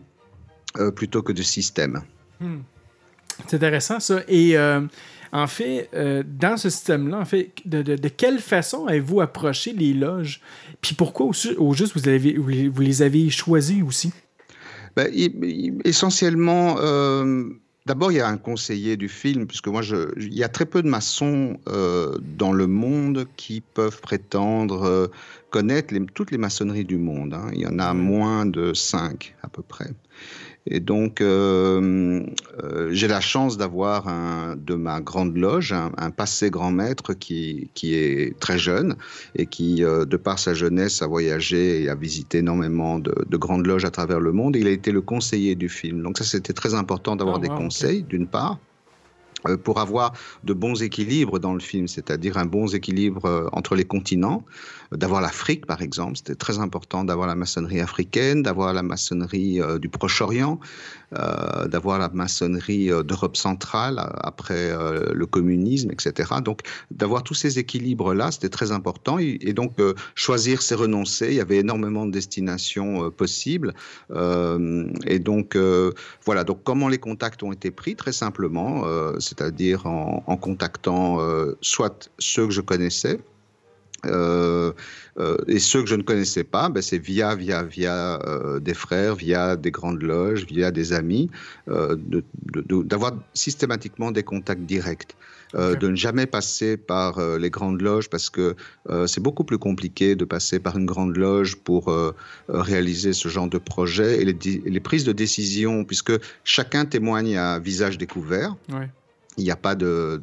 euh, 0.76 0.90
plutôt 0.90 1.22
que 1.22 1.32
de 1.32 1.42
système. 1.42 2.02
Hmm. 2.40 2.58
C'est 3.46 3.56
intéressant 3.56 4.00
ça. 4.00 4.20
Et 4.28 4.58
euh, 4.58 4.80
en 5.32 5.46
fait, 5.46 5.90
dans 5.92 6.56
ce 6.56 6.70
système-là, 6.70 7.18
en 7.18 7.24
fait, 7.24 7.52
de, 7.64 7.82
de, 7.82 7.96
de 7.96 8.08
quelle 8.08 8.38
façon 8.38 8.86
avez-vous 8.86 9.20
approché 9.20 9.72
les 9.72 9.94
loges? 9.94 10.40
Puis 10.80 10.94
pourquoi 10.94 11.26
au, 11.26 11.32
au 11.58 11.74
juste 11.74 11.96
vous, 11.96 12.08
avez, 12.08 12.36
vous, 12.36 12.80
les 12.80 13.02
avez 13.02 13.30
choisis 13.30 13.82
aussi? 13.82 14.12
Ben, 14.96 15.08
essentiellement 15.84 16.76
D'abord, 17.88 18.12
il 18.12 18.16
y 18.16 18.20
a 18.20 18.28
un 18.28 18.36
conseiller 18.36 18.98
du 18.98 19.08
film, 19.08 19.46
puisque 19.46 19.68
moi, 19.68 19.80
je, 19.80 20.12
il 20.18 20.34
y 20.34 20.44
a 20.44 20.50
très 20.50 20.66
peu 20.66 20.82
de 20.82 20.88
maçons 20.88 21.58
euh, 21.70 22.18
dans 22.36 22.52
le 22.52 22.66
monde 22.66 23.26
qui 23.36 23.62
peuvent 23.62 24.02
prétendre 24.02 24.82
euh, 24.82 25.06
connaître 25.48 25.94
les, 25.94 26.04
toutes 26.04 26.30
les 26.30 26.36
maçonneries 26.36 26.84
du 26.84 26.98
monde. 26.98 27.32
Hein. 27.32 27.48
Il 27.54 27.60
y 27.60 27.66
en 27.66 27.78
a 27.78 27.94
moins 27.94 28.44
de 28.44 28.74
cinq 28.74 29.34
à 29.42 29.48
peu 29.48 29.62
près. 29.62 29.86
Et 30.70 30.80
donc, 30.80 31.20
euh, 31.22 32.22
euh, 32.62 32.88
j'ai 32.92 33.08
la 33.08 33.20
chance 33.20 33.56
d'avoir 33.56 34.04
de 34.56 34.74
ma 34.74 35.00
grande 35.00 35.36
loge 35.36 35.72
un, 35.72 35.92
un, 35.96 36.10
passé 36.10 36.50
grand 36.50 36.70
maître 36.70 37.14
qui, 37.14 37.70
qui 37.72 37.94
est 37.94 38.38
très 38.38 38.58
jeune 38.58 38.96
et 39.34 39.46
qui, 39.46 39.82
euh, 39.82 40.04
de 40.04 40.16
par 40.18 40.38
sa 40.38 40.52
jeunesse, 40.52 41.00
a 41.00 41.06
voyagé 41.06 41.82
et 41.82 41.88
a 41.88 41.94
visité 41.94 42.38
énormément 42.38 42.98
de, 42.98 43.14
de, 43.26 43.36
grandes 43.38 43.66
loges 43.66 43.86
à 43.86 43.90
travers 43.90 44.20
le 44.20 44.32
monde. 44.32 44.56
Il 44.56 44.66
a 44.66 44.70
été 44.70 44.92
le 44.92 45.00
conseiller 45.00 45.54
du 45.54 45.70
film. 45.70 46.02
Donc 46.02 46.18
ça, 46.18 46.24
c'était 46.24 46.52
très 46.52 46.74
important 46.74 47.16
d'avoir 47.16 47.38
oh, 47.38 47.40
des 47.40 47.48
wow, 47.48 47.56
conseils, 47.56 48.00
okay. 48.00 48.06
d'une 48.08 48.26
part. 48.26 48.58
pour 49.64 49.78
avoir 49.80 50.12
de 50.44 50.52
bons 50.52 50.82
équilibres 50.82 51.38
dans 51.38 51.54
le 51.54 51.60
film, 51.60 51.88
c'est-à-dire 51.88 52.36
un 52.36 52.46
bon 52.46 52.66
équilibre 52.74 53.48
entre 53.52 53.74
les 53.74 53.84
continents, 53.84 54.44
d'avoir 54.92 55.20
l'Afrique 55.20 55.66
par 55.66 55.82
exemple, 55.82 56.16
c'était 56.16 56.34
très 56.34 56.58
important 56.58 57.04
d'avoir 57.04 57.26
la 57.26 57.34
maçonnerie 57.34 57.80
africaine, 57.80 58.42
d'avoir 58.42 58.72
la 58.72 58.82
maçonnerie 58.82 59.60
euh, 59.60 59.78
du 59.78 59.88
Proche-Orient, 59.88 60.60
d'avoir 61.10 61.98
la 61.98 62.10
maçonnerie 62.10 62.88
d'Europe 62.88 63.38
centrale 63.38 63.96
après 64.20 64.70
le 65.14 65.24
communisme, 65.24 65.90
etc. 65.90 66.34
Donc 66.44 66.60
d'avoir 66.90 67.22
tous 67.22 67.32
ces 67.32 67.58
équilibres-là, 67.58 68.30
c'était 68.30 68.50
très 68.50 68.72
important. 68.72 69.18
Et, 69.18 69.54
donc 69.54 69.72
choisir, 70.14 70.60
c'est 70.60 70.74
renoncer. 70.74 71.28
Il 71.28 71.36
y 71.36 71.40
avait 71.40 71.56
énormément 71.56 72.04
de 72.04 72.10
destinations 72.10 73.10
possibles. 73.10 73.72
et 74.14 75.18
donc 75.18 75.56
voilà, 76.26 76.44
donc 76.44 76.58
comment 76.62 76.88
les 76.88 76.98
contacts 76.98 77.42
ont 77.42 77.52
été 77.52 77.70
pris? 77.70 77.96
Très 77.96 78.12
simplement 78.12 78.84
c'est-à-dire 79.18 79.86
en, 79.86 80.36
contactant 80.36 81.20
euh, 81.20 81.56
soit 81.60 82.10
ceux 82.18 82.46
que 82.46 82.52
je 82.52 82.60
connaissais, 82.60 83.20
euh, 84.06 84.72
euh, 85.18 85.36
et 85.48 85.58
ceux 85.58 85.82
que 85.82 85.88
je 85.88 85.96
ne 85.96 86.02
connaissais 86.02 86.44
pas, 86.44 86.68
ben 86.68 86.82
c'est 86.82 86.98
via, 86.98 87.34
via, 87.34 87.62
via 87.62 88.20
des 88.60 88.74
frères, 88.74 89.16
via 89.16 89.56
des 89.56 89.70
grandes 89.70 90.02
loges, 90.02 90.46
via 90.46 90.70
des 90.70 90.92
amis, 90.92 91.30
d'avoir 91.66 93.14
systématiquement 93.34 94.10
des 94.12 94.22
contacts 94.22 94.62
directs. 94.62 95.16
de 95.54 95.88
ne 95.88 95.96
jamais 95.96 96.26
passer 96.26 96.76
par 96.76 97.20
les 97.38 97.50
grandes 97.50 97.80
loges 97.80 98.08
parce 98.08 98.30
que 98.30 98.54
c'est 99.06 99.22
beaucoup 99.22 99.44
plus 99.44 99.58
compliqué 99.58 100.14
de 100.14 100.24
passer 100.24 100.60
par 100.60 100.76
une 100.78 100.86
grande 100.86 101.16
loge 101.16 101.56
pour 101.56 101.92
réaliser 102.48 103.12
ce 103.12 103.28
genre 103.28 103.48
de 103.48 103.58
projet 103.58 104.20
et 104.20 104.24
les, 104.24 104.62
les, 104.64 104.80
prises 104.80 105.04
de 105.04 105.12
décision, 105.12 105.84
puisque 105.84 106.12
chacun 106.44 106.84
témoigne 106.84 107.36
à 107.36 107.58
visage 107.58 107.98
découvert. 107.98 108.56
Ouais. 108.68 108.88
Il 109.38 109.44
n'y 109.44 109.50
a 109.50 109.56
pas 109.56 109.74
de, 109.74 110.20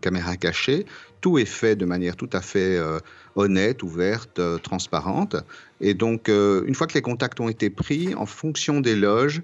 caméra 0.00 0.36
cachée. 0.36 0.86
Tout 1.20 1.38
est 1.38 1.44
fait 1.44 1.76
de 1.76 1.84
manière 1.84 2.16
tout 2.16 2.30
à 2.32 2.40
fait 2.40 2.76
euh, 2.76 2.98
honnête, 3.36 3.82
ouverte, 3.82 4.38
euh, 4.38 4.58
transparente. 4.58 5.36
Et 5.80 5.94
donc, 5.94 6.28
euh, 6.28 6.64
une 6.66 6.74
fois 6.74 6.86
que 6.86 6.94
les 6.94 7.02
contacts 7.02 7.40
ont 7.40 7.48
été 7.48 7.70
pris, 7.70 8.14
en 8.14 8.26
fonction 8.26 8.80
des 8.80 8.96
loges, 8.96 9.42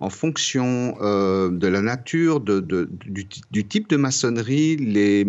en 0.00 0.10
fonction 0.10 0.96
de 0.98 1.66
la 1.68 1.80
nature, 1.80 2.40
du, 2.40 3.68
type 3.68 3.88
de 3.88 3.96
maçonnerie, 3.96 4.76
les, 4.76 5.24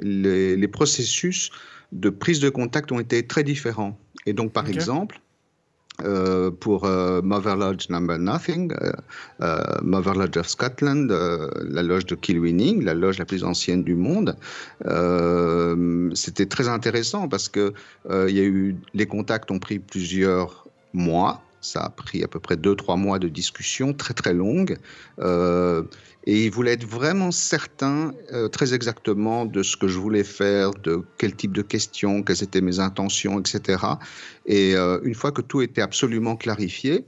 les, 0.00 0.68
processus 0.68 1.50
de 1.92 2.10
prise 2.10 2.40
de 2.40 2.48
contact 2.48 2.90
ont 2.90 2.98
été 2.98 3.24
très 3.24 3.44
différents. 3.44 3.96
Et 4.26 4.32
donc, 4.32 4.52
par 4.52 4.68
exemple, 4.68 5.20
euh, 6.04 6.52
pour 6.52 6.84
euh, 6.84 7.20
Mother 7.22 7.56
Lodge 7.56 7.88
Number 7.90 8.20
Nothing, 8.20 8.72
euh, 9.42 9.64
Mother 9.82 10.14
Lodge 10.14 10.36
of 10.36 10.48
Scotland, 10.48 11.10
la 11.10 11.82
loge 11.82 12.06
de 12.06 12.14
Kilwinning, 12.14 12.84
la 12.84 12.94
loge 12.94 13.18
la 13.18 13.24
plus 13.24 13.42
ancienne 13.42 13.82
du 13.82 13.96
monde. 13.96 14.36
C'était 16.14 16.46
très 16.46 16.68
intéressant 16.68 17.28
parce 17.28 17.48
que 17.48 17.72
les 18.08 19.06
contacts 19.08 19.50
ont 19.50 19.58
pris 19.58 19.80
plusieurs 19.80 20.68
mois. 20.92 21.42
Ça 21.60 21.80
a 21.80 21.90
pris 21.90 22.22
à 22.22 22.28
peu 22.28 22.40
près 22.40 22.56
deux, 22.56 22.76
trois 22.76 22.96
mois 22.96 23.18
de 23.18 23.28
discussion 23.28 23.92
très 23.92 24.14
très 24.14 24.32
longue. 24.32 24.78
Et 26.28 26.44
il 26.44 26.50
voulait 26.50 26.72
être 26.72 26.84
vraiment 26.84 27.30
certain, 27.30 28.12
euh, 28.34 28.48
très 28.48 28.74
exactement, 28.74 29.46
de 29.46 29.62
ce 29.62 29.78
que 29.78 29.88
je 29.88 29.98
voulais 29.98 30.24
faire, 30.24 30.72
de 30.72 31.02
quel 31.16 31.34
type 31.34 31.52
de 31.52 31.62
questions, 31.62 32.22
quelles 32.22 32.42
étaient 32.42 32.60
mes 32.60 32.80
intentions, 32.80 33.40
etc. 33.40 33.82
Et 34.44 34.76
euh, 34.76 35.00
une 35.04 35.14
fois 35.14 35.32
que 35.32 35.40
tout 35.40 35.62
était 35.62 35.80
absolument 35.80 36.36
clarifié, 36.36 37.06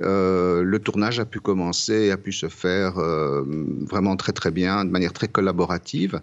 euh, 0.00 0.62
le 0.62 0.78
tournage 0.78 1.18
a 1.18 1.24
pu 1.24 1.40
commencer, 1.40 2.12
a 2.12 2.16
pu 2.16 2.30
se 2.30 2.48
faire 2.48 2.94
vraiment 2.94 4.14
très 4.14 4.32
très 4.32 4.52
bien, 4.52 4.84
de 4.84 4.90
manière 4.90 5.12
très 5.12 5.26
collaborative. 5.26 6.20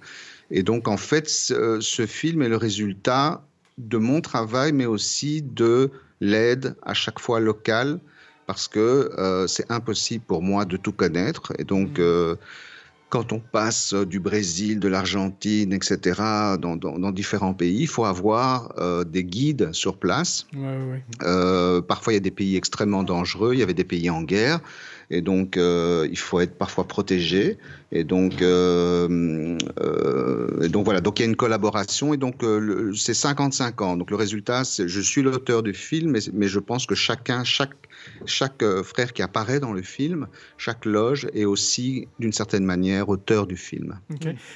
Et 0.50 0.64
donc 0.64 0.88
en 0.88 0.96
fait, 0.96 1.28
ce, 1.28 1.82
ce 1.82 2.06
film 2.06 2.42
est 2.42 2.50
le 2.50 2.56
résultat 2.56 3.49
de 3.80 3.98
mon 3.98 4.22
travail, 4.22 4.72
mais 4.72 4.86
aussi 4.86 5.42
de 5.42 5.90
l'aide 6.22 6.76
à 6.84 6.94
chaque 6.94 7.20
fois 7.20 7.40
locale 7.40 8.00
parce 8.50 8.68
que 8.68 9.12
euh, 9.20 9.46
c'est 9.46 9.72
impossible 9.72 10.24
pour 10.26 10.42
moi 10.42 10.66
de 10.66 10.76
tout 10.76 10.92
connaître. 10.92 11.54
Et 11.60 11.64
donc, 11.64 12.00
mm. 12.00 12.02
euh, 12.02 12.36
quand 13.10 13.32
on 13.32 13.40
passe 13.40 13.94
du 13.94 14.20
Brésil, 14.20 14.80
de 14.80 14.88
l'Argentine, 14.88 15.72
etc., 15.72 16.20
dans, 16.60 17.12
différents 17.12 17.54
pays, 17.54 17.82
il 17.82 17.88
faut 17.88 18.06
avoir 18.06 18.74
euh, 18.80 19.04
des 19.04 19.24
guides 19.24 19.72
sur 19.72 19.98
place. 19.98 20.48
parfois, 21.88 22.14
il 22.14 22.16
y 22.16 22.18
a 22.18 22.22
des 22.22 22.32
pays 22.32 22.56
extrêmement 22.58 23.04
dangereux, 23.04 23.54
il 23.54 23.60
y 23.60 23.64
avait 23.64 23.76
des 23.76 23.84
pays 23.84 24.10
en 24.10 24.24
guerre. 24.24 24.62
Et 25.12 25.22
donc, 25.22 25.58
il 25.58 26.18
faut 26.18 26.39
être 26.39 26.58
parfois 26.58 26.88
protégé. 26.88 27.58
Et 27.92 28.04
donc, 28.04 28.42
et 28.42 29.08
donc 30.70 30.86
voilà. 30.86 31.01
Donc, 31.01 31.20
il 31.20 31.24
y 31.24 31.25
a 31.25 31.30
une 31.30 31.36
collaboration. 31.36 32.13
Et 32.13 32.18
donc, 32.18 32.46
c'est 32.96 33.13
55 33.16 33.82
ans. 33.82 33.98
Donc, 33.98 34.12
le 34.12 34.18
résultat, 34.18 34.63
c'est 34.63 34.88
je 34.88 35.01
suis 35.01 35.22
l'auteur 35.22 35.63
du 35.63 35.74
film, 35.74 36.16
mais, 36.34 36.48
je 36.48 36.60
pense 36.60 36.86
que 36.86 36.96
chacun, 36.96 37.44
chaque 37.44 37.74
chaque 38.25 38.63
euh, 38.63 38.84
frère 38.84 39.13
qui 39.13 39.22
apparaît 39.22 39.60
dans 39.60 39.74
le 39.74 39.82
film, 39.82 40.27
chaque 40.58 40.86
loge 40.86 41.27
est 41.34 41.46
aussi, 41.46 42.08
d'une 42.20 42.32
certaine 42.32 42.63
manière, 42.63 43.10
auteur 43.10 43.48
du 43.48 43.58
film. 43.58 44.00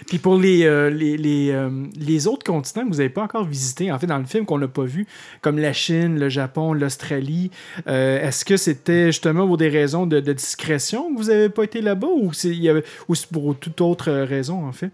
Puis 0.07 0.17
pour 0.17 0.37
les, 0.37 0.63
euh, 0.65 0.89
les, 0.89 1.17
les, 1.17 1.51
euh, 1.51 1.85
les, 1.95 2.27
autres 2.27 2.45
continents 2.45 2.85
que 2.85 2.91
vous 2.91 2.97
n'avez 2.97 3.09
pas 3.09 3.23
encore 3.23 3.45
visités, 3.45 3.91
en 3.91 3.99
fait, 3.99 4.07
dans 4.07 4.17
le 4.17 4.25
film 4.25 4.45
qu'on 4.45 4.57
n'a 4.57 4.67
pas 4.67 4.83
vu, 4.83 5.05
comme 5.41 5.57
la 5.57 5.73
Chine, 5.73 6.19
le 6.19 6.29
Japon, 6.29 6.73
l'Australie, 6.73 7.51
est-ce 7.85 8.45
que 8.45 8.57
c'était 8.57 9.07
justement 9.07 9.47
pour 9.47 9.57
des 9.57 9.69
raisons 9.69 10.05
de, 10.05 10.19
discrétion 10.33 11.13
que 11.13 11.21
vous 11.21 11.27
n'avez 11.27 11.49
pas 11.49 11.63
été 11.63 11.81
là-bas 11.81 12.07
ou 12.07 12.33
c'est 12.33 13.29
pour 13.31 13.55
toute 13.55 13.81
autre 13.81 14.11
raison, 14.11 14.65
en 14.65 14.71
fait? 14.71 14.91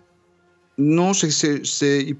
Non, 0.81 1.11
c'est, 1.11 1.27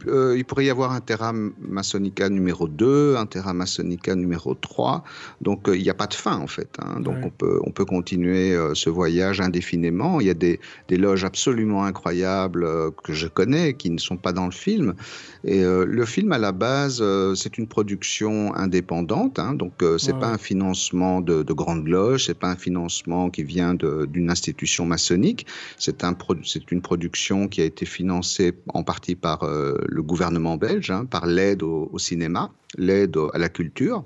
euh, 0.06 0.36
il, 0.38 0.44
pourrait 0.44 0.66
y 0.66 0.70
avoir 0.70 0.92
un 0.92 1.00
Terra 1.00 1.32
Masonica 1.32 2.28
numéro 2.28 2.68
2, 2.68 3.16
un 3.16 3.25
Terra 3.25 3.54
Masonica 3.54 4.13
numéro 4.16 4.54
3. 4.54 5.06
Donc, 5.39 5.70
euh, 5.70 5.78
il 5.78 5.84
n'y 5.84 5.89
a 5.89 5.94
pas 5.94 6.08
de 6.08 6.13
fin, 6.13 6.38
en 6.38 6.48
fait. 6.48 6.68
Hein. 6.80 7.00
Donc, 7.00 7.16
on, 7.24 7.30
peut, 7.30 7.62
on 7.63 7.72
peut 7.72 7.86
continuer 7.86 8.54
euh, 8.54 8.75
ce 8.75 8.89
voyage 8.89 9.39
indéfiniment. 9.39 10.20
Il 10.20 10.28
y 10.28 10.30
a 10.30 10.34
des, 10.34 10.60
des 10.89 10.98
loges 10.98 11.24
absolument 11.24 11.86
incroyables 11.86 12.68
que 13.01 13.13
je 13.13 13.28
connais, 13.28 13.75
qui 13.75 13.92
ne 13.92 13.98
sont 13.98 14.18
pas 14.18 14.34
dans 14.34 14.46
le 14.46 14.51
film. 14.51 14.94
Et 15.43 15.63
le 15.63 16.05
film, 16.05 16.31
à 16.31 16.38
la 16.38 16.51
base, 16.51 17.03
c'est 17.36 17.58
une 17.58 17.67
production 17.67 18.53
indépendante. 18.55 19.39
Hein. 19.39 19.53
donc, 19.53 19.74
c'est 19.98 20.13
n'est 20.13 20.19
pas 20.19 20.31
un 20.31 20.38
financement 20.38 21.22
de, 21.22 21.43
de 21.43 21.53
grandes 21.53 21.88
loges, 21.88 22.25
c'est 22.25 22.38
pas 22.38 22.50
un 22.50 22.55
financement 22.55 23.29
qui 23.29 23.43
vient 23.43 23.74
d'une 23.74 24.29
institution 24.29 24.86
maçonnique. 24.86 25.46
C'est 25.77 26.03
un, 26.03 26.15
c'est 26.43 26.72
une 26.72 26.81
production 26.81 27.48
qui 27.48 27.62
a 27.62 27.65
été 27.65 27.86
financée 27.86 28.53
en 28.74 28.84
partie 28.84 29.15
par 29.15 29.43
euh, 29.43 29.77
le 29.88 30.03
gouvernement 30.03 30.58
belge, 30.58 30.91
hein, 30.91 31.05
par 31.05 31.25
l'aide 31.25 31.63
au, 31.63 31.98
cinéma, 31.98 32.51
l'aide 32.77 33.17
à 33.34 33.38
la 33.38 33.50
culture. 33.50 34.03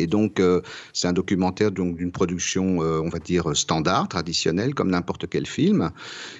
Et 0.00 0.06
donc, 0.06 0.40
euh, 0.40 0.60
c'est 0.92 1.08
un 1.08 1.12
documentaire 1.12 1.70
d'une 1.70 2.12
production, 2.12 2.82
euh, 2.82 3.00
on 3.00 3.08
va 3.08 3.18
dire, 3.18 3.54
standard, 3.54 4.08
traditionnelle, 4.08 4.74
comme 4.74 4.90
n'importe 4.90 5.28
quel 5.28 5.46
film. 5.46 5.90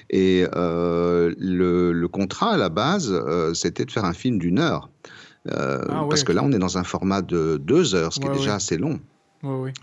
Et 0.09 0.45
le, 0.53 2.07
contrat, 2.07 2.55
à 2.55 2.57
la 2.57 2.69
base, 2.69 3.15
c'était 3.55 3.85
de 3.85 3.91
faire 3.91 4.05
un 4.05 4.13
film 4.13 4.39
d'une 4.39 4.59
heure. 4.59 4.91
Ah 5.49 6.05
parce 6.09 6.25
que 6.25 6.33
là, 6.33 6.43
on 6.45 6.53
est 6.53 6.59
dans 6.59 6.79
un 6.79 6.85
format 6.85 7.23
de 7.23 7.59
deux 7.63 7.95
heures, 7.95 8.13
ce 8.13 8.21
qui 8.21 8.27
est 8.27 8.33
déjà 8.33 8.55
assez 8.57 8.77
long. 8.77 9.01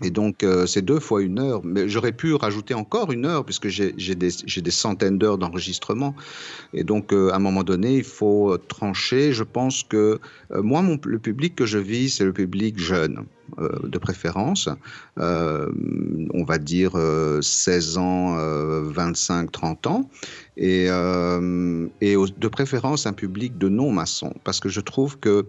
Et 0.02 0.10
donc, 0.10 0.44
euh, 0.44 0.66
c'est 0.66 0.82
deux 0.82 1.00
fois 1.00 1.20
une 1.22 1.40
heure. 1.40 1.62
Mais 1.64 1.88
j'aurais 1.88 2.12
pu 2.12 2.34
rajouter 2.34 2.74
encore 2.74 3.10
une 3.10 3.26
heure, 3.26 3.44
puisque 3.44 3.68
j'ai 3.68 3.92
des, 4.14 4.70
centaines 4.70 5.18
d'heures 5.18 5.38
d'enregistrement. 5.38 6.14
Et 6.72 6.84
donc, 6.84 7.12
euh, 7.12 7.30
à 7.30 7.36
un 7.36 7.40
moment 7.40 7.64
donné, 7.64 7.96
il 7.96 8.04
faut 8.04 8.52
euh, 8.52 8.58
trancher. 8.58 9.32
Je 9.32 9.42
pense 9.42 9.82
que 9.82 10.20
moi, 10.50 10.82
mon, 10.82 10.98
le 11.04 11.18
public 11.18 11.56
que 11.56 11.66
je 11.66 11.78
vis, 11.78 12.10
c'est 12.10 12.24
le 12.24 12.32
public 12.32 12.78
jeune. 12.78 13.24
de 13.58 13.98
préférence, 13.98 14.68
on 15.16 16.44
va 16.44 16.58
dire 16.58 16.92
16 17.40 17.96
ans, 17.96 18.36
25, 18.36 19.50
30 19.50 19.86
ans, 19.86 20.10
et 20.58 20.86
de 20.88 22.48
préférence 22.48 23.06
un 23.06 23.14
public 23.14 23.56
de 23.56 23.68
non-maçons, 23.68 24.34
parce 24.44 24.60
que 24.60 24.68
je 24.68 24.80
trouve 24.80 25.18
que 25.18 25.46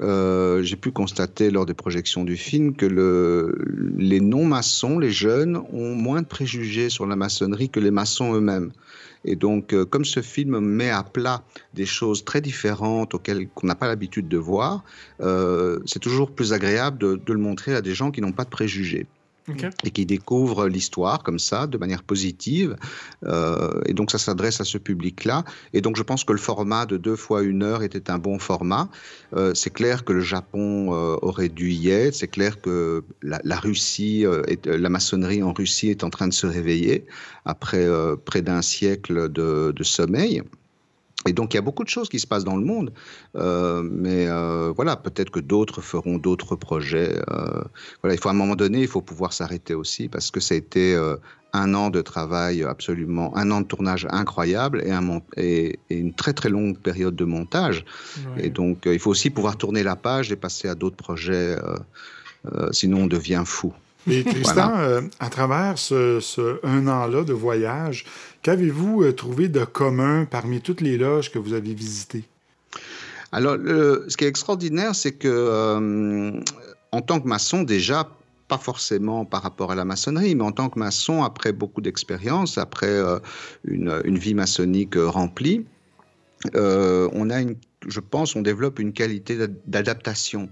euh, 0.00 0.62
j'ai 0.62 0.76
pu 0.76 0.90
constater 0.90 1.50
lors 1.50 1.66
des 1.66 1.74
projections 1.74 2.24
du 2.24 2.36
film 2.36 2.74
que 2.74 2.86
le, 2.86 3.54
les 3.96 4.20
non-maçons, 4.20 4.98
les 4.98 5.10
jeunes, 5.10 5.56
ont 5.72 5.94
moins 5.94 6.22
de 6.22 6.26
préjugés 6.26 6.88
sur 6.90 7.06
la 7.06 7.16
maçonnerie 7.16 7.68
que 7.68 7.80
les 7.80 7.90
maçons 7.90 8.34
eux-mêmes. 8.34 8.72
Et 9.24 9.36
donc, 9.36 9.74
euh, 9.74 9.84
comme 9.84 10.04
ce 10.04 10.22
film 10.22 10.60
met 10.60 10.90
à 10.90 11.02
plat 11.02 11.42
des 11.74 11.86
choses 11.86 12.24
très 12.24 12.40
différentes 12.40 13.14
auxquelles 13.14 13.48
qu'on 13.48 13.66
n'a 13.66 13.74
pas 13.74 13.86
l'habitude 13.86 14.28
de 14.28 14.38
voir, 14.38 14.84
euh, 15.20 15.80
c'est 15.86 15.98
toujours 15.98 16.30
plus 16.30 16.52
agréable 16.52 16.98
de, 16.98 17.32
le 17.32 17.38
montrer 17.38 17.74
à 17.74 17.82
des 17.82 17.94
gens 17.94 18.10
qui 18.10 18.20
n'ont 18.20 18.32
pas 18.32 18.44
de 18.44 18.50
préjugés. 18.50 19.06
Et 19.84 19.90
qui 19.90 20.06
découvrent 20.06 20.68
l'histoire 20.68 21.22
comme 21.22 21.38
ça, 21.38 21.66
de 21.66 21.78
manière 21.78 22.02
positive. 22.02 22.76
Euh, 23.24 23.80
et 23.86 23.94
donc 23.94 24.10
ça 24.10 24.18
s'adresse 24.18 24.60
à 24.60 24.64
ce 24.64 24.78
public-là. 24.78 25.44
Et 25.72 25.80
donc 25.80 25.96
je 25.96 26.02
pense 26.02 26.24
que 26.24 26.32
le 26.32 26.38
format 26.38 26.86
de 26.86 26.96
deux 26.96 27.16
fois 27.16 27.42
une 27.42 27.62
heure 27.62 27.82
était 27.82 28.10
un 28.10 28.18
bon 28.18 28.38
format. 28.38 28.88
Euh, 29.36 29.52
c'est 29.54 29.70
clair 29.70 30.04
que 30.04 30.12
le 30.12 30.20
Japon 30.20 30.92
euh, 30.92 31.16
aurait 31.22 31.48
dû 31.48 31.70
y 31.70 31.90
être. 31.90 32.14
C'est 32.14 32.28
clair 32.28 32.60
que 32.60 33.04
la, 33.22 33.58
Russie, 33.58 34.24
la 34.64 34.88
maçonnerie 34.88 35.42
en 35.42 35.52
Russie 35.52 35.90
est 35.90 36.04
en 36.04 36.10
train 36.10 36.28
de 36.28 36.32
se 36.32 36.46
réveiller 36.46 37.06
après 37.44 37.86
près 38.24 38.42
d'un 38.42 38.62
siècle 38.62 39.28
de 39.30 39.82
sommeil. 39.82 40.42
Et 41.26 41.32
donc 41.34 41.52
il 41.52 41.56
y 41.56 41.58
a 41.58 41.62
beaucoup 41.62 41.84
de 41.84 41.88
choses 41.88 42.08
qui 42.08 42.18
se 42.18 42.26
passent 42.26 42.44
dans 42.44 42.56
le 42.56 42.64
monde, 42.64 42.92
euh, 43.36 43.82
mais 43.82 44.26
euh, 44.26 44.72
voilà, 44.74 44.96
peut-être 44.96 45.30
que 45.30 45.40
d'autres 45.40 45.82
feront 45.82 46.16
d'autres 46.16 46.56
projets. 46.56 47.20
Euh, 47.30 47.62
voilà, 48.02 48.14
il 48.14 48.18
faut 48.18 48.28
à 48.28 48.32
un 48.32 48.34
moment 48.34 48.56
donné, 48.56 48.80
il 48.80 48.88
faut 48.88 49.02
pouvoir 49.02 49.34
s'arrêter 49.34 49.74
aussi 49.74 50.08
parce 50.08 50.30
que 50.30 50.40
ça 50.40 50.54
a 50.54 50.58
été 50.58 50.96
un 51.52 51.74
an 51.74 51.90
de 51.90 52.00
travail 52.00 52.62
absolument, 52.62 53.36
un 53.36 53.50
an 53.50 53.60
de 53.60 53.66
tournage 53.66 54.06
incroyable 54.10 54.82
et, 54.86 54.92
un, 54.92 55.20
et, 55.36 55.78
une 55.90 56.14
très 56.14 56.32
très 56.32 56.48
longue 56.48 56.78
période 56.78 57.16
de 57.16 57.24
montage. 57.26 57.84
Et 58.38 58.48
donc 58.48 58.86
il 58.86 58.98
faut 58.98 59.10
aussi 59.10 59.28
pouvoir 59.28 59.56
tourner 59.58 59.82
la 59.82 59.96
page 59.96 60.32
et 60.32 60.36
passer 60.36 60.68
à 60.68 60.74
d'autres 60.74 60.96
projets, 60.96 61.56
sinon 62.72 63.02
on 63.02 63.06
devient 63.06 63.42
fou. 63.44 63.74
Et 64.08 64.24
Tristan, 64.24 64.72
à 65.18 65.28
travers 65.28 65.78
ce, 65.78 66.20
ce 66.20 66.58
un 66.64 66.86
an-là 66.86 67.22
de 67.22 67.32
voyage, 67.32 68.06
Qu'avez-vous 68.42 69.02
euh, 69.02 69.12
trouvé 69.12 69.48
de 69.48 69.64
commun 69.64 70.24
parmi 70.24 70.60
toutes 70.60 70.80
les 70.80 70.96
loges 70.96 71.30
que 71.30 71.38
vous 71.38 71.52
avez 71.52 71.74
visitées? 71.74 72.24
Alors, 73.32 73.56
ce 73.56 74.16
qui 74.16 74.24
est 74.24 74.28
extraordinaire, 74.28 74.94
c'est 74.94 75.12
que 75.12 75.28
euh, 75.28 76.40
en 76.90 77.00
tant 77.00 77.20
que 77.20 77.28
maçon, 77.28 77.62
déjà, 77.62 78.08
pas 78.48 78.58
forcément 78.58 79.24
par 79.24 79.42
rapport 79.42 79.70
à 79.70 79.74
la 79.74 79.84
maçonnerie, 79.84 80.34
mais 80.34 80.42
en 80.42 80.52
tant 80.52 80.68
que 80.68 80.78
maçon, 80.78 81.22
après 81.22 81.52
beaucoup 81.52 81.80
d'expérience, 81.80 82.58
après 82.58 82.88
euh, 82.88 83.20
une, 83.64 84.18
vie 84.18 84.34
maçonnique 84.34 84.94
remplie, 84.96 85.64
on 86.54 87.30
a 87.30 87.40
une, 87.40 87.56
je 87.86 88.00
pense, 88.00 88.34
on 88.34 88.42
développe 88.42 88.78
une 88.78 88.92
qualité 88.92 89.36
d'adaptation, 89.66 90.48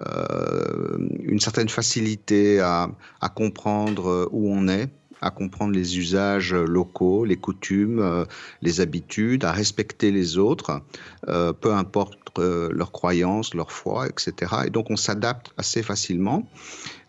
une 0.00 1.40
certaine 1.40 1.68
facilité 1.68 2.60
à, 2.60 2.88
comprendre 3.34 4.28
où 4.32 4.50
on 4.52 4.68
est, 4.68 4.88
à 5.20 5.30
comprendre 5.30 5.74
les 5.74 5.98
usages 5.98 6.54
locaux, 6.54 7.24
les 7.24 7.36
coutumes, 7.36 8.00
euh, 8.00 8.24
les 8.62 8.80
habitudes, 8.80 9.44
à 9.44 9.52
respecter 9.52 10.10
les 10.10 10.38
autres, 10.38 10.80
euh, 11.28 11.52
peu 11.52 11.72
importe 11.72 12.18
euh, 12.38 12.70
leurs 12.72 12.92
croyances, 12.92 13.54
leur 13.54 13.72
foi, 13.72 14.08
etc. 14.08 14.52
Et 14.66 14.70
donc 14.70 14.90
on 14.90 14.96
s'adapte 14.96 15.52
assez 15.56 15.82
facilement. 15.82 16.48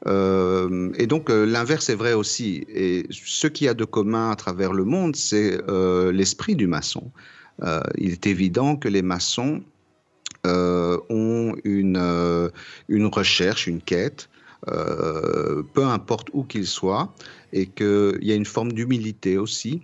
et 0.08 1.08
donc 1.08 1.30
l'inverse 1.30 1.90
est 1.90 1.96
vrai 1.96 2.14
aussi. 2.14 2.66
Et 2.70 3.06
ce 3.12 3.48
qu'il 3.48 3.66
y 3.66 3.70
a 3.70 3.76
de 3.76 3.86
commun 3.86 4.32
à 4.32 4.36
travers 4.36 4.74
le 4.74 4.84
monde, 4.84 5.16
c'est 5.16 5.60
l'esprit 6.12 6.56
du 6.56 6.66
maçon. 6.66 7.12
il 7.98 8.12
est 8.12 8.26
évident 8.26 8.78
que 8.78 8.88
les 8.88 9.04
maçons 9.04 9.62
ont 10.46 11.56
une, 11.64 12.52
une 12.88 13.06
recherche, 13.06 13.68
une 13.68 13.82
quête, 13.82 14.30
peu 14.66 15.84
importe 15.84 16.30
où 16.34 16.44
qu'ils 16.44 16.68
soient, 16.68 17.14
et 17.54 17.68
qu'il 17.68 18.20
y 18.22 18.32
a 18.32 18.36
une 18.36 18.46
forme 18.46 18.72
d'humilité 18.72 19.38
aussi. 19.38 19.82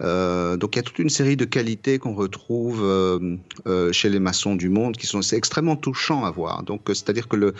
Euh, 0.00 0.56
donc 0.56 0.76
il 0.76 0.78
y 0.78 0.80
a 0.80 0.82
toute 0.82 0.98
une 0.98 1.08
série 1.08 1.36
de 1.36 1.44
qualités 1.44 1.98
qu'on 1.98 2.14
retrouve 2.14 2.82
euh, 2.84 3.36
euh, 3.66 3.92
chez 3.92 4.08
les 4.08 4.20
maçons 4.20 4.54
du 4.54 4.68
monde 4.68 4.96
qui 4.96 5.06
sont 5.06 5.20
extrêmement 5.20 5.76
touchant 5.76 6.24
à 6.24 6.30
voir. 6.30 6.62
Donc 6.62 6.82
c'est-à-dire 6.88 7.28
que 7.28 7.36
le, 7.36 7.54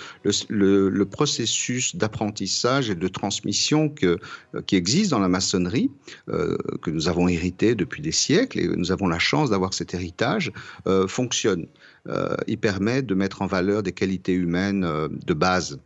le, 0.49 0.89
le, 0.89 1.05
processus 1.05 1.97
d'apprentissage 1.97 2.91
et 2.91 2.95
de 2.95 3.09
transmission 3.09 3.89
que, 3.89 4.19
qui 4.67 4.77
existe 4.77 5.11
dans 5.11 5.19
la 5.19 5.29
maçonnerie, 5.29 5.91
que 6.27 6.91
nous 6.91 7.09
avons 7.09 7.29
hérité 7.29 7.75
depuis 7.75 8.03
des 8.03 8.13
siècles 8.13 8.61
et 8.61 8.69
nous 8.69 8.93
avons 8.93 9.09
la 9.09 9.19
chance 9.19 9.51
d'avoir 9.51 9.75
cet 9.75 9.95
héritage, 9.95 10.53
fonctionne. 11.09 11.67
Il 12.47 12.59
permet 12.59 13.03
de 13.03 13.15
mettre 13.15 13.43
en 13.43 13.47
valeur 13.47 13.83
des 13.83 13.93
qualités 13.93 14.33
humaines 14.33 14.87
de 15.27 15.35
base 15.35 15.79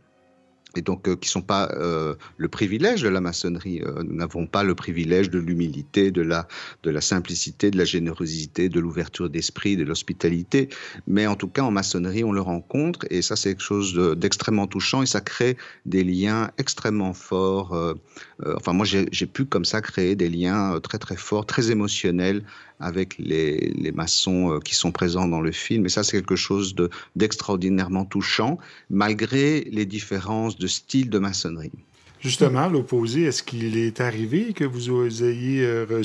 et 0.75 0.81
donc 0.81 1.07
euh, 1.07 1.15
qui 1.15 1.29
sont 1.29 1.41
pas 1.41 1.69
euh, 1.73 2.15
le 2.37 2.47
privilège 2.47 3.01
de 3.01 3.09
la 3.09 3.21
maçonnerie. 3.21 3.81
Euh, 3.81 4.03
nous 4.03 4.15
n'avons 4.15 4.47
pas 4.47 4.63
le 4.63 4.75
privilège 4.75 5.29
de 5.29 5.39
l'humilité, 5.39 6.11
de 6.11 6.21
la, 6.21 6.47
de 6.83 6.89
la 6.89 7.01
simplicité, 7.01 7.71
de 7.71 7.77
la 7.77 7.85
générosité, 7.85 8.69
de 8.69 8.79
l'ouverture 8.79 9.29
d'esprit, 9.29 9.77
de 9.77 9.83
l'hospitalité, 9.83 10.69
mais 11.07 11.27
en 11.27 11.35
tout 11.35 11.47
cas 11.47 11.63
en 11.63 11.71
maçonnerie 11.71 12.23
on 12.23 12.31
le 12.31 12.41
rencontre 12.41 13.05
et 13.09 13.21
ça 13.21 13.35
c'est 13.35 13.49
quelque 13.49 13.63
chose 13.63 13.93
d'extrêmement 14.17 14.67
touchant 14.67 15.03
et 15.03 15.05
ça 15.05 15.21
crée 15.21 15.57
des 15.85 16.03
liens 16.03 16.51
extrêmement 16.57 17.13
forts. 17.13 17.75
enfin 18.45 18.73
moi 18.73 18.85
j'ai 18.85 19.25
pu 19.25 19.45
comme 19.45 19.65
ça 19.65 19.81
créer 19.81 20.15
des 20.15 20.29
liens 20.29 20.79
très 20.81 20.97
très 20.97 21.15
forts, 21.15 21.45
très 21.45 21.71
émotionnels 21.71 22.43
avec 22.83 23.17
les, 23.17 23.73
les, 23.75 23.91
maçons 23.91 24.59
qui 24.63 24.75
sont 24.75 24.91
présents 24.91 25.27
dans 25.27 25.41
le 25.41 25.51
film. 25.51 25.85
Et 25.85 25.89
ça, 25.89 26.03
c'est 26.03 26.17
quelque 26.17 26.35
chose 26.35 26.75
d'extraordinairement 27.15 28.05
touchant, 28.05 28.57
malgré 28.89 29.61
les 29.71 29.85
différences 29.85 30.57
de 30.57 30.67
style 30.67 31.09
de 31.09 31.19
maçonnerie. 31.19 31.71
Justement, 32.23 32.69
l'opposé, 32.69 33.23
est-ce 33.23 33.43
qu'il 33.43 33.77
est 33.77 33.99
arrivé 33.99 34.53
que 34.53 34.63
vous 34.63 34.89
ayez 35.23 35.65
euh, 35.65 36.01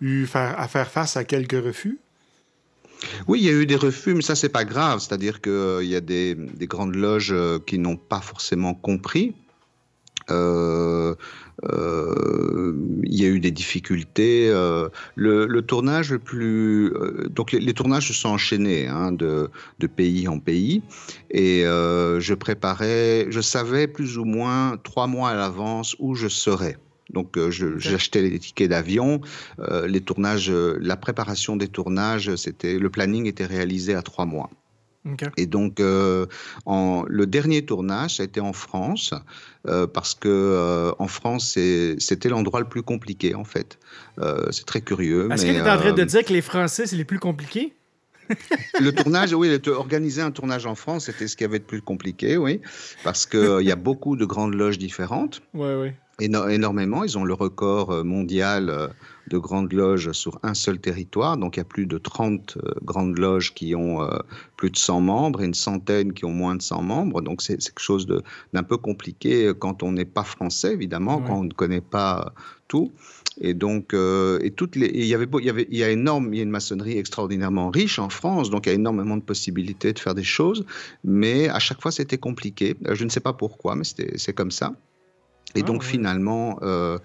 eu 0.00 0.26
à 0.32 0.68
faire 0.68 0.90
face 0.90 1.18
à 1.18 1.24
quelques 1.24 1.62
refus? 1.62 1.98
Oui, 3.28 3.40
il 3.40 3.46
y 3.46 3.50
a 3.50 3.52
eu 3.52 3.66
des 3.66 3.76
refus, 3.76 4.14
mais 4.14 4.22
ça, 4.22 4.34
c'est 4.34 4.48
pas 4.48 4.64
grave. 4.64 5.00
C'est-à-dire 5.00 5.42
qu'il 5.42 5.52
euh, 5.52 5.84
y 5.84 5.94
a 5.94 6.00
des, 6.00 6.34
des, 6.34 6.66
grandes 6.66 6.94
loges 6.94 7.32
euh, 7.32 7.58
qui 7.58 7.78
n'ont 7.78 7.96
pas 7.96 8.22
forcément 8.22 8.72
compris. 8.72 9.34
Euh, 10.30 11.14
euh, 11.64 12.74
il 13.04 13.20
y 13.20 13.24
a 13.24 13.28
eu 13.28 13.40
des 13.40 13.50
difficultés. 13.50 14.48
Euh, 14.48 14.88
le, 15.14 15.60
tournage 15.60 16.10
le 16.10 16.18
plus, 16.18 16.92
euh, 16.94 17.28
donc 17.28 17.52
les, 17.52 17.74
tournages 17.74 18.08
se 18.08 18.14
sont 18.14 18.30
enchaînés 18.30 18.86
hein, 18.86 19.12
de, 19.12 19.50
pays 19.94 20.28
en 20.28 20.38
pays, 20.38 20.82
et 21.30 21.62
je 21.62 22.34
préparais, 22.34 23.26
je 23.30 23.40
savais 23.40 23.86
plus 23.86 24.18
ou 24.18 24.24
moins 24.24 24.78
trois 24.82 25.06
mois 25.06 25.30
à 25.30 25.34
l'avance 25.34 25.96
où 25.98 26.14
je 26.14 26.28
serais. 26.28 26.78
Donc, 27.10 27.36
j'achetais 27.50 28.22
les 28.22 28.38
tickets 28.38 28.70
d'avion. 28.70 29.20
les 29.86 30.00
tournages, 30.00 30.50
la 30.50 30.96
préparation 30.96 31.56
des 31.56 31.66
tournages, 31.66 32.34
c'était 32.36 32.78
le 32.78 32.88
planning 32.88 33.26
était 33.26 33.46
réalisé 33.46 33.94
à 33.94 34.02
trois 34.02 34.26
mois. 34.26 34.48
Et 35.36 35.46
donc, 35.46 35.80
euh, 35.80 36.26
en, 36.66 37.04
le 37.06 37.26
dernier 37.26 37.64
tournage, 37.64 38.16
ça 38.16 38.22
a 38.22 38.26
été 38.26 38.40
en 38.40 38.52
France, 38.52 39.14
euh, 39.66 39.86
parce 39.86 40.14
que 40.14 40.28
euh, 40.28 40.92
en 40.98 41.08
France, 41.08 41.58
c'était 41.98 42.28
l'endroit 42.28 42.60
le 42.60 42.68
plus 42.68 42.82
compliqué, 42.82 43.34
en 43.34 43.44
fait. 43.44 43.78
c'est 44.50 44.66
très 44.66 44.82
curieux. 44.82 45.30
Est-ce 45.32 45.46
que 45.46 45.50
tu 45.50 45.56
es 45.56 45.60
en 45.60 45.78
train 45.78 45.92
de 45.92 46.04
dire 46.04 46.24
que 46.24 46.32
les 46.32 46.42
Français, 46.42 46.86
c'est 46.86 46.96
les 46.96 47.04
plus 47.04 47.18
compliqués? 47.18 47.72
le 48.80 48.92
tournage, 48.92 49.32
oui, 49.32 49.58
organiser 49.68 50.22
un 50.22 50.30
tournage 50.30 50.64
en 50.64 50.76
France, 50.76 51.06
c'était 51.06 51.26
ce 51.26 51.36
qui 51.36 51.44
avait 51.44 51.58
de 51.58 51.64
plus 51.64 51.82
compliqué, 51.82 52.36
oui, 52.36 52.60
parce 53.02 53.26
qu'il 53.26 53.62
y 53.62 53.72
a 53.72 53.76
beaucoup 53.76 54.16
de 54.16 54.24
grandes 54.24 54.54
loges 54.54 54.78
différentes. 54.78 55.42
Oui, 55.52 55.70
oui. 55.74 55.90
énormément. 56.20 57.02
Ils 57.02 57.18
ont 57.18 57.24
le 57.24 57.34
record 57.34 58.04
mondial 58.04 58.92
de 59.30 59.38
grandes 59.38 59.72
loges 59.72 60.12
sur 60.12 60.38
un 60.42 60.54
seul 60.54 60.78
territoire. 60.78 61.36
Donc 61.36 61.56
il 61.56 61.60
y 61.60 61.62
a 61.62 61.64
plus 61.64 61.86
de 61.86 61.98
30 61.98 62.56
euh, 62.56 62.72
grandes 62.82 63.18
loges 63.18 63.54
qui 63.54 63.74
ont 63.74 64.02
euh, 64.02 64.18
plus 64.56 64.70
de 64.70 64.76
100 64.76 65.00
membres 65.00 65.42
et 65.42 65.46
une 65.46 65.54
centaine 65.54 66.12
qui 66.12 66.24
ont 66.24 66.32
moins 66.32 66.56
de 66.56 66.62
100 66.62 66.82
membres. 66.82 67.22
Donc 67.22 67.40
c'est 67.42 67.56
quelque 67.56 67.80
chose 67.80 68.06
d'un 68.52 68.62
peu 68.62 68.76
compliqué 68.76 69.52
quand 69.58 69.82
on 69.82 69.92
n'est 69.92 70.04
pas 70.04 70.24
français, 70.24 70.72
évidemment, 70.72 71.20
quand 71.20 71.38
on 71.38 71.44
ne 71.44 71.52
connaît 71.52 71.80
pas 71.80 72.34
tout. 72.70 72.92
Et 73.40 73.54
donc, 73.54 73.94
euh, 73.94 74.38
et 74.42 74.50
toutes 74.50 74.76
les, 74.76 74.90
il 74.92 75.06
y 75.06 75.14
avait, 75.14 75.26
il 75.38 75.44
y 75.44 75.50
avait, 75.50 75.66
il 75.70 75.78
y 75.78 75.84
a 75.84 75.90
énorme, 75.90 76.32
il 76.32 76.36
y 76.36 76.40
a 76.40 76.42
une 76.42 76.50
maçonnerie 76.50 76.98
extraordinairement 76.98 77.70
riche 77.70 77.98
en 77.98 78.08
France, 78.08 78.50
donc 78.50 78.66
il 78.66 78.68
y 78.70 78.72
a 78.72 78.74
énormément 78.74 79.16
de 79.16 79.22
possibilités 79.22 79.92
de 79.92 79.98
faire 79.98 80.14
des 80.14 80.24
choses, 80.24 80.64
mais 81.02 81.48
à 81.48 81.58
chaque 81.58 81.80
fois 81.80 81.90
c'était 81.90 82.18
compliqué. 82.18 82.76
Je 82.90 83.04
ne 83.04 83.08
sais 83.08 83.20
pas 83.20 83.32
pourquoi, 83.32 83.76
mais 83.76 83.84
c'est 83.84 84.32
comme 84.32 84.50
ça. 84.50 84.74
Et 85.56 85.60
ah 85.60 85.66
donc 85.66 85.82
finalement, 85.82 86.58
euh, 86.62 86.98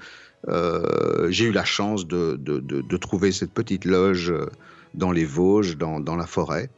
euh, 0.48 1.30
j'ai 1.30 1.46
eu 1.46 1.52
la 1.52 1.66
chance 1.66 2.08
de, 2.08 2.36
de, 2.36 2.98
trouver 2.98 3.32
cette 3.32 3.52
petite 3.52 3.86
loge 3.86 4.32
euh, 4.32 4.46
dans 4.94 5.12
les 5.12 5.26
Vosges, 5.26 5.78
dans, 5.78 6.00
dans 6.00 6.16
la 6.16 6.28
forêt. 6.28 6.70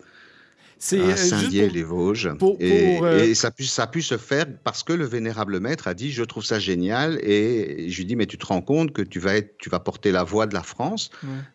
C'est 0.80 1.00
à 1.00 1.14
euh, 1.14 1.16
Saint-Dié-les-Vosges. 1.16 2.30
Et, 2.60 3.34
ça, 3.34 3.48
a 3.48 3.52
pu, 3.52 3.64
ça 3.66 3.84
a 3.84 3.88
pu 3.88 4.04
se 4.04 4.18
faire 4.18 4.46
parce 4.64 4.84
que 4.84 4.94
le 4.94 5.06
vénérable 5.06 5.60
maître 5.60 5.88
a 5.88 5.96
dit 5.96 6.12
Je 6.12 6.24
trouve 6.24 6.46
ça 6.46 6.60
génial. 6.60 7.20
Et 7.24 7.90
je 7.90 7.98
lui 7.98 8.06
dis 8.06 8.16
Mais 8.16 8.28
tu 8.28 8.38
te 8.38 8.46
rends 8.46 8.62
compte 8.62 8.94
que 8.94 9.02
tu 9.02 9.20
vas, 9.20 9.36
être, 9.36 9.58
tu 9.58 9.70
vas 9.70 9.80
porter 9.80 10.12
la 10.12 10.24
voix 10.24 10.46
de 10.46 10.54
la 10.54 10.64
France? 10.64 11.10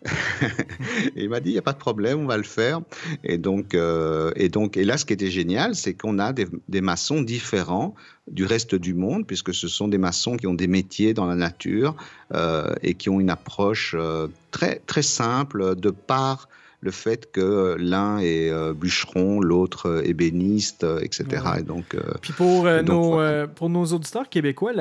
Et 0.05 1.23
il 1.23 1.29
m'a 1.31 1.41
dit 1.41 1.51
Il 1.51 1.53
n'y 1.53 1.59
a 1.59 1.63
pas 1.63 1.73
de 1.73 1.79
problème, 1.79 2.21
on 2.21 2.27
va 2.27 2.37
le 2.37 2.43
faire. 2.43 2.81
Et 3.23 3.39
donc, 3.39 3.75
et 3.75 4.49
donc, 4.49 4.77
et 4.77 4.85
là, 4.85 4.99
ce 4.99 5.05
qui 5.05 5.13
était 5.13 5.31
génial, 5.31 5.77
c'est 5.77 5.95
qu'on 5.95 6.19
a 6.19 6.33
des, 6.33 6.47
des 6.69 6.81
maçons 6.81 7.23
différents 7.23 7.95
du 8.31 8.45
reste 8.45 8.75
du 8.75 8.95
monde, 8.95 9.27
puisque 9.27 9.53
ce 9.53 9.69
sont 9.69 9.89
des 9.89 9.99
maçons 9.99 10.37
qui 10.37 10.47
ont 10.47 10.55
des 10.55 10.69
métiers 10.69 11.13
dans 11.15 11.27
la 11.27 11.35
nature 11.35 11.97
euh, 12.35 12.73
et 12.83 12.95
qui 12.95 13.11
ont 13.11 13.21
une 13.21 13.31
approche 13.31 13.97
euh, 13.99 14.29
très, 14.51 14.77
très 14.87 15.03
simple 15.03 15.75
de 15.75 15.91
par 15.91 16.49
le 16.81 16.91
fait 16.91 17.31
que 17.31 17.77
l'un 17.79 18.19
est 18.19 18.51
euh, 18.51 18.75
bûcheron, 18.75 19.41
l'autre 19.41 20.03
ébéniste, 20.05 20.85
etc. 21.01 21.25
Ouais. 21.31 21.61
Et 21.61 21.63
donc, 21.63 21.97
Puis 22.21 22.33
pour, 22.33 22.65
Donc, 22.65 22.89
nos, 22.89 23.13
voilà. 23.13 23.47
pour 23.47 23.69
nos 23.69 23.85
auditeurs 23.87 24.29
québécois, 24.29 24.73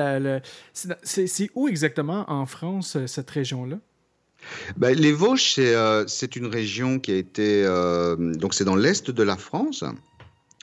c'est 0.72 1.50
où 1.54 1.68
exactement 1.68 2.24
en 2.28 2.46
France, 2.46 2.96
cette 3.06 3.30
région-là? 3.30 3.78
Ben, 4.76 4.98
les 4.98 5.12
Vosges, 5.12 5.60
c'est 6.08 6.34
une 6.34 6.46
région 6.46 6.98
qui 6.98 7.12
a 7.12 7.16
été. 7.16 7.64
donc, 8.18 8.54
c'est 8.54 8.64
dans 8.64 8.74
l'est 8.74 9.08
de 9.08 9.22
la 9.22 9.36
France. 9.36 9.84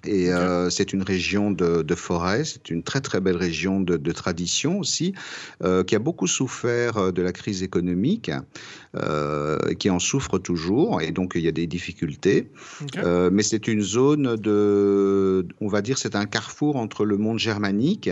Et 0.05 0.31
euh, 0.31 0.69
c'est 0.69 0.93
une 0.93 1.03
région 1.03 1.51
de, 1.51 1.81
de 1.81 1.95
forêt, 1.95 2.45
c'est 2.45 2.69
une 2.69 2.83
très 2.83 3.01
très 3.01 3.19
belle 3.19 3.35
région 3.35 3.81
de, 3.81 3.97
de 3.97 4.11
tradition 4.13 4.79
aussi, 4.79 5.13
euh, 5.61 5.83
qui 5.83 5.95
a 5.95 5.99
beaucoup 5.99 6.27
souffert 6.27 6.97
euh, 6.97 7.11
de 7.11 7.21
la 7.21 7.33
crise 7.33 7.63
économique, 7.63 8.31
euh, 8.95 9.57
qui 9.77 9.89
en 9.89 9.99
souffre 9.99 10.39
toujours, 10.39 11.01
et 11.01 11.11
donc 11.11 11.33
il 11.35 11.41
y 11.41 11.49
a 11.49 11.51
des 11.51 11.67
difficultés. 11.67 12.47
Mais 13.31 13.43
c'est 13.43 13.67
une 13.67 13.81
zone 13.81 14.35
de, 14.37 15.45
on 15.59 15.67
va 15.67 15.81
dire, 15.81 15.97
c'est 15.97 16.15
un 16.15 16.25
carrefour 16.25 16.77
entre 16.77 17.05
le 17.05 17.17
monde 17.17 17.39
germanique 17.39 18.09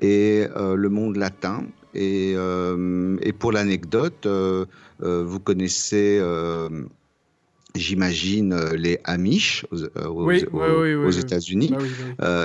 et 0.00 0.46
le 0.56 0.88
monde 0.88 1.16
latin. 1.16 1.64
Et, 1.94 2.32
et 2.32 3.32
pour 3.32 3.52
l'anecdote, 3.52 4.26
vous 5.00 5.40
connaissez, 5.40 6.20
j'imagine, 7.74 8.52
euh, 8.52 8.74
les 8.76 8.98
Amish 9.04 9.64
aux, 9.70 9.82
aux- 9.84 10.24
Oui, 10.26 10.44
aux- 10.52 10.56
oui, 10.58 10.66
oui, 10.68 10.94
oui, 10.94 11.04
aux 11.06 11.12
oui. 11.12 11.18
États-Unis. 11.18 11.72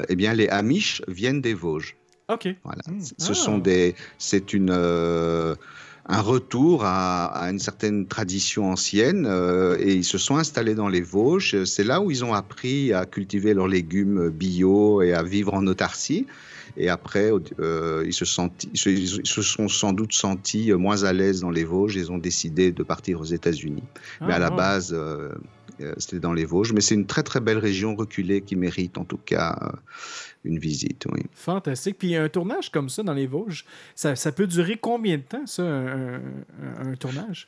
Eh 0.10 0.16
bien, 0.16 0.34
les 0.34 0.48
Amish 0.48 1.02
viennent 1.08 1.42
des 1.42 1.54
Vosges. 1.54 1.96
OK. 2.30 2.48
Voilà. 2.64 2.82
Hmm. 2.88 3.02
Ce 3.20 3.32
Ah. 3.32 3.36
sont 3.36 3.58
des, 3.60 3.94
c'est 4.18 4.54
une, 4.54 4.72
euh, 4.72 5.54
un 6.08 6.22
retour 6.22 6.84
à, 6.84 7.26
à 7.26 7.52
une 7.52 7.60
certaine 7.60 8.08
tradition 8.08 8.72
ancienne 8.72 9.26
euh, 9.28 9.78
et 9.80 9.94
ils 9.94 10.04
se 10.04 10.18
sont 10.18 10.38
installés 10.38 10.74
dans 10.76 10.88
les 10.90 11.02
Vosges. 11.02 11.64
C'est 11.66 11.84
là 11.84 12.02
où 12.02 12.10
ils 12.12 12.24
ont 12.26 12.34
appris 12.34 12.94
à 12.94 13.06
cultiver 13.06 13.54
leurs 13.54 13.68
légumes 13.68 14.30
bio 14.30 15.02
et 15.04 15.14
à 15.14 15.22
vivre 15.24 15.54
en 15.54 15.66
autarcie. 15.68 16.26
Et 16.78 16.90
après, 16.90 17.32
euh, 17.60 18.04
ils, 18.06 18.14
se 18.14 18.26
senti- 18.26 18.70
ils, 18.74 18.78
se, 18.78 18.90
ils 18.90 19.26
se 19.28 19.42
sont 19.42 19.68
sans 19.70 19.94
doute 19.94 20.14
sentis 20.14 20.74
moins 20.74 21.04
à 21.04 21.14
l'aise 21.14 21.40
dans 21.40 21.50
les 21.50 21.64
Vosges. 21.64 21.96
Ils 21.96 22.12
ont 22.12 22.18
décidé 22.18 22.72
de 22.72 22.84
partir 22.84 23.22
aux 23.22 23.26
États-Unis. 23.26 23.84
Mais 24.22 24.34
à 24.34 24.36
Ah, 24.36 24.40
la 24.40 24.50
wow. 24.50 24.56
base, 24.58 24.94
euh, 24.94 25.30
euh, 25.80 25.94
c'était 25.98 26.20
dans 26.20 26.34
les 26.34 26.46
Vosges. 26.46 26.74
Mais 26.74 26.82
c'est 26.82 26.96
une 26.96 27.06
très 27.06 27.24
très 27.24 27.40
belle 27.40 27.60
région 27.60 27.96
reculée 27.96 28.42
qui 28.42 28.56
mérite 28.58 28.98
en 28.98 29.06
tout 29.06 29.18
cas 29.18 29.58
euh, 29.62 29.70
une 30.44 30.60
visite. 30.60 31.06
Oui. 31.14 31.22
Fantastique. 31.34 31.98
Puis 31.98 32.16
un 32.16 32.28
tournage 32.30 32.70
comme 32.72 32.90
ça 32.90 33.04
dans 33.04 33.14
les 33.14 33.28
Vosges, 33.28 33.64
ça, 33.96 34.16
ça 34.18 34.32
peut 34.34 34.48
durer 34.48 34.78
combien 34.78 35.18
de 35.18 35.24
temps, 35.24 35.46
ça, 35.48 35.64
un, 35.64 36.16
un- 36.16 36.22
un 36.92 36.96
tournage? 36.96 37.48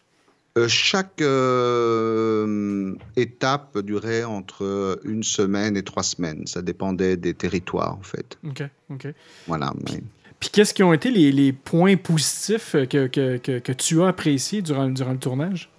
Euh, 0.57 0.67
chaque 0.67 1.21
euh, 1.21 2.93
étape 3.15 3.77
durait 3.79 4.23
entre 4.23 4.99
une 5.03 5.23
semaine 5.23 5.77
et 5.77 5.83
trois 5.83 6.03
semaines. 6.03 6.47
Ça 6.47 6.61
dépendait 6.61 7.15
des 7.17 7.33
territoires, 7.33 7.93
en 7.93 8.01
fait. 8.03 8.37
OK, 8.45 8.63
OK. 8.89 9.07
Voilà. 9.47 9.73
mais- 9.91 10.01
Puis 10.39 10.49
qu'est-ce 10.49 10.73
qui 10.73 10.83
ont 10.83 10.93
été 10.93 11.11
les, 11.11 11.31
les 11.31 11.53
points 11.53 11.95
positifs 11.95 12.71
que, 12.89 13.07
que, 13.07 13.37
que, 13.37 13.59
que 13.59 13.71
tu 13.71 14.01
as 14.01 14.07
appréciés 14.07 14.61
durant, 14.61 14.89
durant 14.89 15.13
le 15.13 15.19
tournage? 15.19 15.69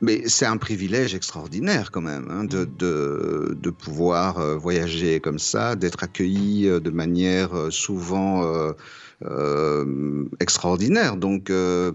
Mais 0.00 0.22
c'est 0.26 0.46
un 0.46 0.56
privilège 0.58 1.14
extraordinaire 1.14 1.90
quand 1.90 2.00
même 2.02 2.28
hein, 2.30 2.44
de, 2.44 2.64
de, 2.64 3.56
de 3.60 3.70
pouvoir 3.70 4.38
euh, 4.38 4.56
voyager 4.56 5.18
comme 5.18 5.40
ça, 5.40 5.74
d'être 5.74 6.02
accueilli 6.04 6.66
de 6.68 6.90
manière 6.90 7.50
souvent 7.70 8.44
euh, 8.44 8.72
euh, 9.24 10.24
extraordinaire. 10.38 11.16
Donc 11.16 11.50
euh, 11.50 11.90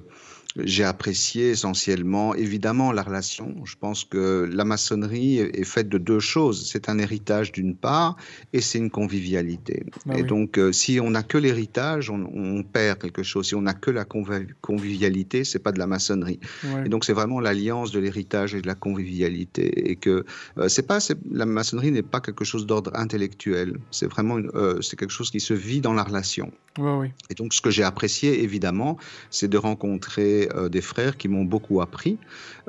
j'ai 0.58 0.84
apprécié 0.84 1.52
essentiellement, 1.52 2.36
évidemment, 2.36 2.92
la 2.92 3.02
relation. 3.02 3.56
Je 3.66 3.76
pense 3.80 4.04
que 4.04 4.50
la 4.52 4.66
maçonnerie 4.66 5.40
est 5.40 5.64
faite 5.64 5.90
de 5.90 5.98
deux 5.98 6.20
choses. 6.20 6.70
C'est 6.70 6.90
un 6.90 7.00
héritage 7.00 7.52
d'une 7.52 7.76
part 7.76 8.18
et 8.54 8.62
c'est 8.62 8.78
une 8.78 8.92
convivialité. 8.92 9.86
Ah 10.08 10.18
et 10.18 10.22
oui. 10.22 10.28
donc, 10.28 10.58
euh, 10.58 10.72
si 10.72 11.00
on 11.00 11.12
n'a 11.12 11.24
que 11.24 11.38
l'héritage, 11.38 12.10
on, 12.10 12.30
on 12.34 12.64
perd 12.64 13.00
quelque 13.00 13.24
chose. 13.24 13.48
Si 13.48 13.56
on 13.56 13.62
n'a 13.62 13.74
que 13.74 13.92
la 13.92 14.06
convi- 14.06 14.48
convivialité, 14.62 15.44
c'est 15.44 15.60
pas 15.60 15.72
de 15.72 15.80
la 15.80 15.88
maçonnerie. 15.88 16.40
Ouais. 16.64 16.86
Et 16.86 16.90
donc 16.90 17.06
c'est 17.06 17.14
vraiment 17.14 17.40
l'alliance 17.40 17.92
de 17.92 18.00
l'héritage 18.00 18.56
et 18.56 18.62
de 18.62 18.68
la 18.68 18.76
convivialité 18.76 19.92
et 19.92 19.96
que 19.96 20.26
euh, 20.58 20.68
c'est 20.70 20.88
pas 20.88 21.00
la 21.32 21.46
maçonnerie 21.46 21.92
n'est 21.92 22.02
pas 22.02 22.22
quelque 22.22 22.46
chose 22.46 22.66
d'ordre 22.66 22.92
intellectuel. 22.94 23.78
C'est 23.92 24.08
vraiment 24.08 24.38
euh, 24.38 24.82
c'est 24.82 24.98
quelque 24.98 25.12
chose 25.12 25.32
qui 25.32 25.40
se 25.40 25.54
vit 25.54 25.82
dans 25.82 25.94
la 25.94 26.04
relation. 26.04 26.52
Ouais. 26.78 27.12
Et 27.30 27.36
donc 27.36 27.54
ce 27.54 27.62
que 27.62 27.70
j'ai 27.70 27.84
apprécié 27.84 28.44
évidemment, 28.44 28.98
c'est 29.30 29.48
de 29.48 29.58
rencontrer 29.58 30.43
euh, 30.54 30.70
des 30.70 30.82
frères 30.82 31.18
qui 31.18 31.28
m'ont 31.28 31.46
beaucoup 31.46 31.82
appris, 31.82 32.18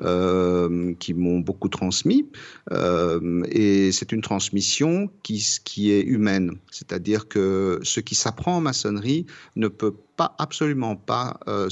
euh, 0.03 0.95
qui 0.99 1.15
m'ont 1.15 1.41
beaucoup 1.41 1.69
transmis. 1.69 2.29
Euh, 2.73 3.43
et 3.51 3.93
c'est 3.93 4.13
une 4.13 4.23
transmission 4.23 5.11
qui, 5.23 5.91
est 5.91 6.03
humaine. 6.03 6.57
C'est-à-dire 6.71 7.29
que 7.29 7.81
ce 7.83 8.01
qui 8.01 8.15
s'apprend 8.15 8.57
en 8.57 8.61
maçonnerie 8.61 9.27
ne 9.57 9.69
peut 9.69 9.95
pas 10.17 10.35
absolument 10.39 10.97
pas 10.97 11.39
euh, 11.49 11.69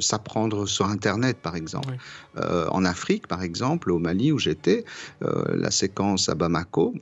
s'apprendre 0.00 0.66
sur 0.66 0.86
Internet, 0.86 1.38
par 1.42 1.56
exemple. 1.56 1.96
Euh, 2.36 2.68
en 2.68 2.84
Afrique, 2.84 3.26
par 3.26 3.42
exemple, 3.42 3.90
au 3.90 3.98
Mali 3.98 4.32
où 4.32 4.38
j'étais, 4.38 4.84
euh, 5.22 5.44
la 5.54 5.70
séquence 5.70 6.28
à 6.28 6.34
Bamako, 6.34 6.94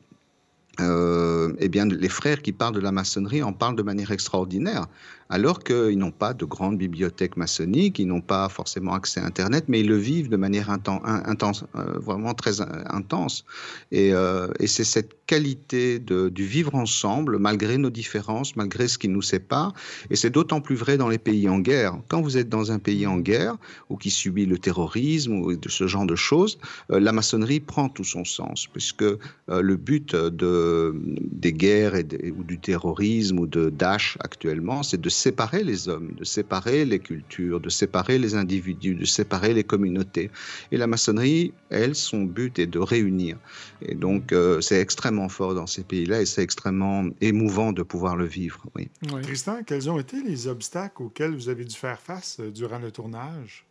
euh, 0.80 1.52
eh 1.58 1.68
bien, 1.68 1.86
les 1.86 2.08
frères 2.08 2.40
qui 2.40 2.52
parlent 2.52 2.74
de 2.74 2.80
la 2.80 2.92
maçonnerie 2.92 3.42
en 3.42 3.52
parlent 3.52 3.76
de 3.76 3.82
manière 3.82 4.12
extraordinaire, 4.12 4.86
alors 5.30 5.62
qu'ils 5.62 5.98
n'ont 5.98 6.10
pas 6.10 6.34
de 6.34 6.44
grande 6.44 6.78
bibliothèque 6.78 7.36
maçonnique, 7.36 7.98
ils 7.98 8.06
n'ont 8.06 8.20
pas 8.20 8.48
forcément 8.48 8.94
accès 8.94 9.20
à 9.20 9.24
Internet, 9.26 9.64
mais 9.68 9.80
ils 9.80 9.88
le 9.88 9.96
vivent 9.96 10.28
de 10.28 10.36
manière 10.36 10.70
inten- 10.70 11.00
in- 11.04 11.22
intense, 11.26 11.64
euh, 11.76 11.98
vraiment 11.98 12.34
très 12.34 12.60
in- 12.60 12.84
intense. 12.90 13.44
Et, 13.92 14.12
euh, 14.12 14.48
et 14.60 14.66
c'est 14.66 14.84
cette 14.84 15.12
qualité 15.26 15.98
du 15.98 16.44
vivre 16.44 16.74
ensemble, 16.74 17.38
malgré 17.38 17.76
nos 17.76 17.90
différences, 17.90 18.56
malgré 18.56 18.88
ce 18.88 18.96
qui 18.96 19.08
nous 19.08 19.20
sépare. 19.20 19.74
Et 20.08 20.16
c'est 20.16 20.30
d'autant 20.30 20.62
plus 20.62 20.74
vrai 20.76 20.96
dans 20.96 21.08
les 21.08 21.18
pays 21.18 21.48
en 21.50 21.58
guerre. 21.58 21.98
Quand 22.08 22.22
vous 22.22 22.38
êtes 22.38 22.48
dans 22.48 22.72
un 22.72 22.78
pays 22.78 23.06
en 23.06 23.18
guerre, 23.18 23.56
ou 23.90 23.96
qui 23.96 24.10
subit 24.10 24.46
le 24.46 24.58
terrorisme, 24.58 25.34
ou 25.34 25.54
de 25.54 25.68
ce 25.68 25.86
genre 25.86 26.06
de 26.06 26.16
choses, 26.16 26.58
euh, 26.90 26.98
la 27.00 27.12
maçonnerie 27.12 27.60
prend 27.60 27.90
tout 27.90 28.04
son 28.04 28.24
sens, 28.24 28.66
puisque 28.66 29.02
euh, 29.02 29.18
le 29.48 29.76
but 29.76 30.14
de, 30.16 30.94
des 31.20 31.52
guerres 31.52 31.94
ou 32.38 32.44
du 32.44 32.58
terrorisme 32.58 33.38
ou 33.38 33.46
de 33.46 33.68
Daesh 33.68 34.16
actuellement, 34.20 34.82
c'est 34.82 35.00
de 35.00 35.10
séparer 35.18 35.64
les 35.64 35.88
hommes, 35.88 36.12
de 36.12 36.24
séparer 36.24 36.84
les 36.84 36.98
cultures, 36.98 37.60
de 37.60 37.68
séparer 37.68 38.18
les 38.18 38.34
individus, 38.34 38.94
de 38.94 39.04
séparer 39.04 39.52
les 39.52 39.64
communautés. 39.64 40.30
Et 40.72 40.76
la 40.76 40.86
maçonnerie, 40.86 41.52
elle, 41.70 41.94
son 41.94 42.22
but 42.22 42.58
est 42.58 42.66
de 42.66 42.78
réunir. 42.78 43.36
Et 43.82 43.94
donc, 43.94 44.32
euh, 44.32 44.60
c'est 44.60 44.80
extrêmement 44.80 45.28
fort 45.28 45.54
dans 45.54 45.66
ces 45.66 45.82
pays-là 45.82 46.22
et 46.22 46.26
c'est 46.26 46.42
extrêmement 46.42 47.04
émouvant 47.20 47.72
de 47.72 47.82
pouvoir 47.82 48.16
le 48.16 48.26
vivre. 48.26 48.64
Oui. 48.76 48.88
Ouais. 49.12 49.22
Tristan, 49.22 49.62
quels 49.66 49.90
ont 49.90 49.98
été 49.98 50.22
les 50.22 50.46
obstacles 50.46 51.02
auxquels 51.02 51.34
vous 51.34 51.48
avez 51.48 51.64
dû 51.64 51.76
faire 51.76 52.00
face 52.00 52.38
euh, 52.40 52.50
durant 52.50 52.78
le 52.78 52.90
tournage? 52.90 53.67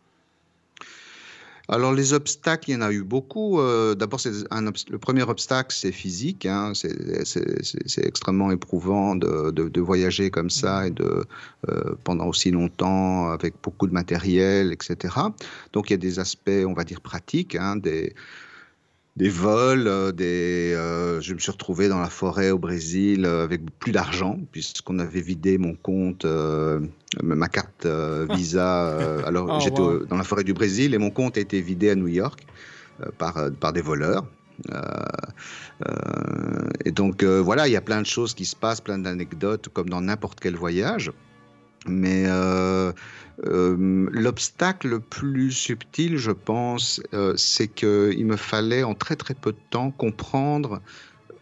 Alors 1.70 1.92
les 1.92 2.14
obstacles, 2.14 2.70
il 2.70 2.72
y 2.72 2.76
en 2.76 2.80
a 2.80 2.90
eu 2.92 3.02
beaucoup. 3.02 3.60
Euh, 3.60 3.94
D'abord, 3.94 4.20
le 4.24 4.98
premier 4.98 5.22
obstacle, 5.22 5.74
c'est 5.78 5.92
physique. 5.92 6.46
hein. 6.46 6.72
C'est- 6.74 8.06
extrêmement 8.06 8.50
éprouvant 8.50 9.14
de, 9.16 9.50
de- 9.50 9.68
de 9.68 9.80
voyager 9.80 10.30
comme 10.30 10.48
ça 10.50 10.86
et 10.86 10.90
de 10.90 11.24
euh, 11.68 11.94
pendant 12.04 12.26
aussi 12.26 12.50
longtemps 12.50 13.30
avec 13.30 13.54
beaucoup 13.62 13.86
de 13.86 13.92
matériel, 13.92 14.72
etc. 14.72 15.14
Donc 15.74 15.90
il 15.90 15.92
y 15.92 15.94
a 15.94 15.98
des 15.98 16.18
aspects, 16.18 16.64
on 16.66 16.72
va 16.72 16.84
dire 16.84 17.00
pratiques, 17.02 17.54
hein, 17.54 17.76
des 17.76 18.14
des 19.18 19.28
vols, 19.30 19.88
euh, 19.88 20.12
des, 20.12 20.72
euh, 20.76 21.20
je 21.20 21.34
me 21.34 21.40
suis 21.40 21.50
retrouvé 21.50 21.88
dans 21.88 21.98
la 21.98 22.08
forêt 22.08 22.52
au 22.52 22.58
Brésil 22.58 23.24
euh, 23.24 23.42
avec 23.42 23.62
plus 23.80 23.90
d'argent 23.90 24.38
puisqu'on 24.52 25.00
avait 25.00 25.20
vidé 25.20 25.58
mon 25.58 25.74
compte, 25.74 26.24
euh, 26.24 26.78
ma 27.20 27.48
carte 27.48 27.84
euh, 27.84 28.28
Visa. 28.30 29.24
alors 29.26 29.48
Oh, 29.50 29.58
j'étais 29.64 29.80
wow. 29.80 30.06
dans 30.06 30.16
la 30.16 30.22
forêt 30.22 30.44
du 30.44 30.54
Brésil 30.54 30.94
et 30.94 30.98
mon 30.98 31.10
compte 31.10 31.36
a 31.36 31.40
été 31.40 31.60
vidé 31.60 31.90
à 31.90 31.96
New 31.96 32.06
York 32.06 32.46
par, 33.18 33.50
par 33.58 33.72
des 33.72 33.82
voleurs. 33.82 34.24
Et 36.84 36.92
donc 36.92 37.24
voilà, 37.24 37.66
il 37.66 37.72
y 37.72 37.76
a 37.76 37.80
plein 37.80 38.00
de 38.02 38.06
choses 38.06 38.34
qui 38.34 38.44
se 38.44 38.54
passent, 38.54 38.80
plein 38.80 38.98
d'anecdotes 38.98 39.68
comme 39.72 39.88
dans 39.88 40.00
n'importe 40.00 40.38
quel 40.38 40.54
voyage. 40.54 41.10
Mais 41.86 42.24
euh, 42.26 42.92
euh, 43.46 44.08
l'obstacle 44.10 44.88
le 44.88 45.00
plus 45.00 45.52
subtil, 45.52 46.16
je 46.16 46.32
pense, 46.32 47.00
euh, 47.14 47.34
c'est 47.36 47.68
qu'il 47.68 48.26
me 48.26 48.36
fallait 48.36 48.82
en 48.82 48.94
très 48.94 49.16
très 49.16 49.34
peu 49.34 49.52
de 49.52 49.58
temps 49.70 49.90
comprendre 49.90 50.80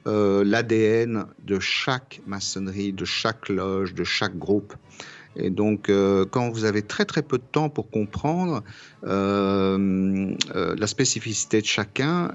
euh, 0.07 0.45
l'ADN 0.45 1.27
de 1.45 1.59
chaque 1.59 2.21
maçonnerie, 2.27 2.93
de 2.93 3.05
chaque 3.05 3.49
loge, 3.49 3.95
de 3.95 4.05
chaque 4.05 4.37
groupe. 4.37 4.75
Et 5.37 5.51
donc, 5.51 5.89
euh, 5.89 6.25
quand 6.25 6.51
vous 6.51 6.65
avez 6.65 6.83
très 6.83 7.05
très 7.05 7.23
peu 7.23 7.39
de 7.39 7.45
temps 7.51 7.69
pour 7.69 7.91
comprendre 7.91 8.63
euh, 9.05 10.35
euh, 10.55 10.75
la 10.79 10.87
spécificité 10.87 11.61
de 11.61 11.67
chacun, 11.67 12.31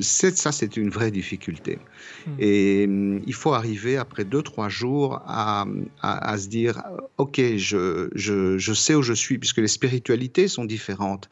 ça 0.00 0.52
c'est 0.52 0.76
une 0.76 0.90
vraie 0.90 1.10
difficulté. 1.10 1.78
Hmm. 2.26 2.30
Et 2.38 2.82
il 3.26 3.34
faut 3.34 3.54
arriver 3.54 3.96
après 3.96 4.24
deux 4.24 4.42
trois 4.42 4.68
jours 4.68 5.22
à, 5.26 5.66
à, 6.02 6.38
se 6.38 6.48
dire, 6.48 6.82
ok, 7.16 7.40
je, 7.56 8.08
je, 8.14 8.58
je, 8.58 8.72
sais 8.72 8.94
où 8.94 9.02
je 9.02 9.14
suis, 9.14 9.38
puisque 9.38 9.58
les 9.58 9.68
spiritualités 9.68 10.48
sont 10.48 10.64
différentes. 10.64 11.28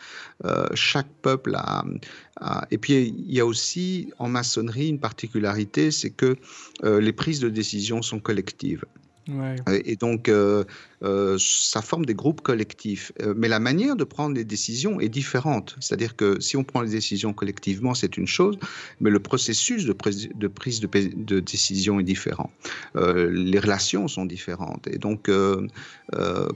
chaque 0.74 1.10
peuple 1.22 1.54
a, 1.56 1.84
a, 2.40 2.66
Et 2.70 2.78
puis 2.78 3.14
il 3.18 3.32
y 3.32 3.40
a 3.40 3.46
aussi 3.46 4.10
en 4.18 4.28
maçonnerie 4.28 4.88
une 4.88 5.00
particularité, 5.00 5.90
c'est 5.90 6.10
que 6.10 6.36
les 6.82 7.12
prises 7.12 7.40
de 7.40 7.50
décision 7.50 8.00
sont 8.02 8.20
collectives. 8.20 8.84
Et 9.84 9.96
donc, 9.96 10.28
euh, 10.28 10.64
euh, 11.02 11.36
ça 11.40 11.82
forme 11.82 12.06
des 12.06 12.14
groupes 12.14 12.42
collectifs. 12.42 13.12
Euh, 13.20 13.34
mais 13.36 13.48
la 13.48 13.58
manière 13.58 13.96
de 13.96 14.04
prendre 14.04 14.36
les 14.36 14.44
décisions 14.44 15.00
est 15.00 15.08
différente. 15.08 15.76
C'est-à-dire 15.80 16.16
que 16.16 16.40
si 16.40 16.56
on 16.56 16.64
prend 16.64 16.80
les 16.80 16.90
décisions 16.90 17.32
collectivement, 17.32 17.94
c'est 17.94 18.16
une 18.16 18.26
chose, 18.26 18.58
mais 19.00 19.10
le 19.10 19.18
processus 19.18 19.84
de, 19.84 19.92
prise 19.92 20.28
de, 20.80 21.40
décision 21.40 21.98
est 22.00 22.04
différent. 22.04 22.50
les 22.94 23.58
relations 23.58 24.08
sont 24.08 24.26
différentes. 24.26 24.86
Et 24.86 24.98
donc, 24.98 25.30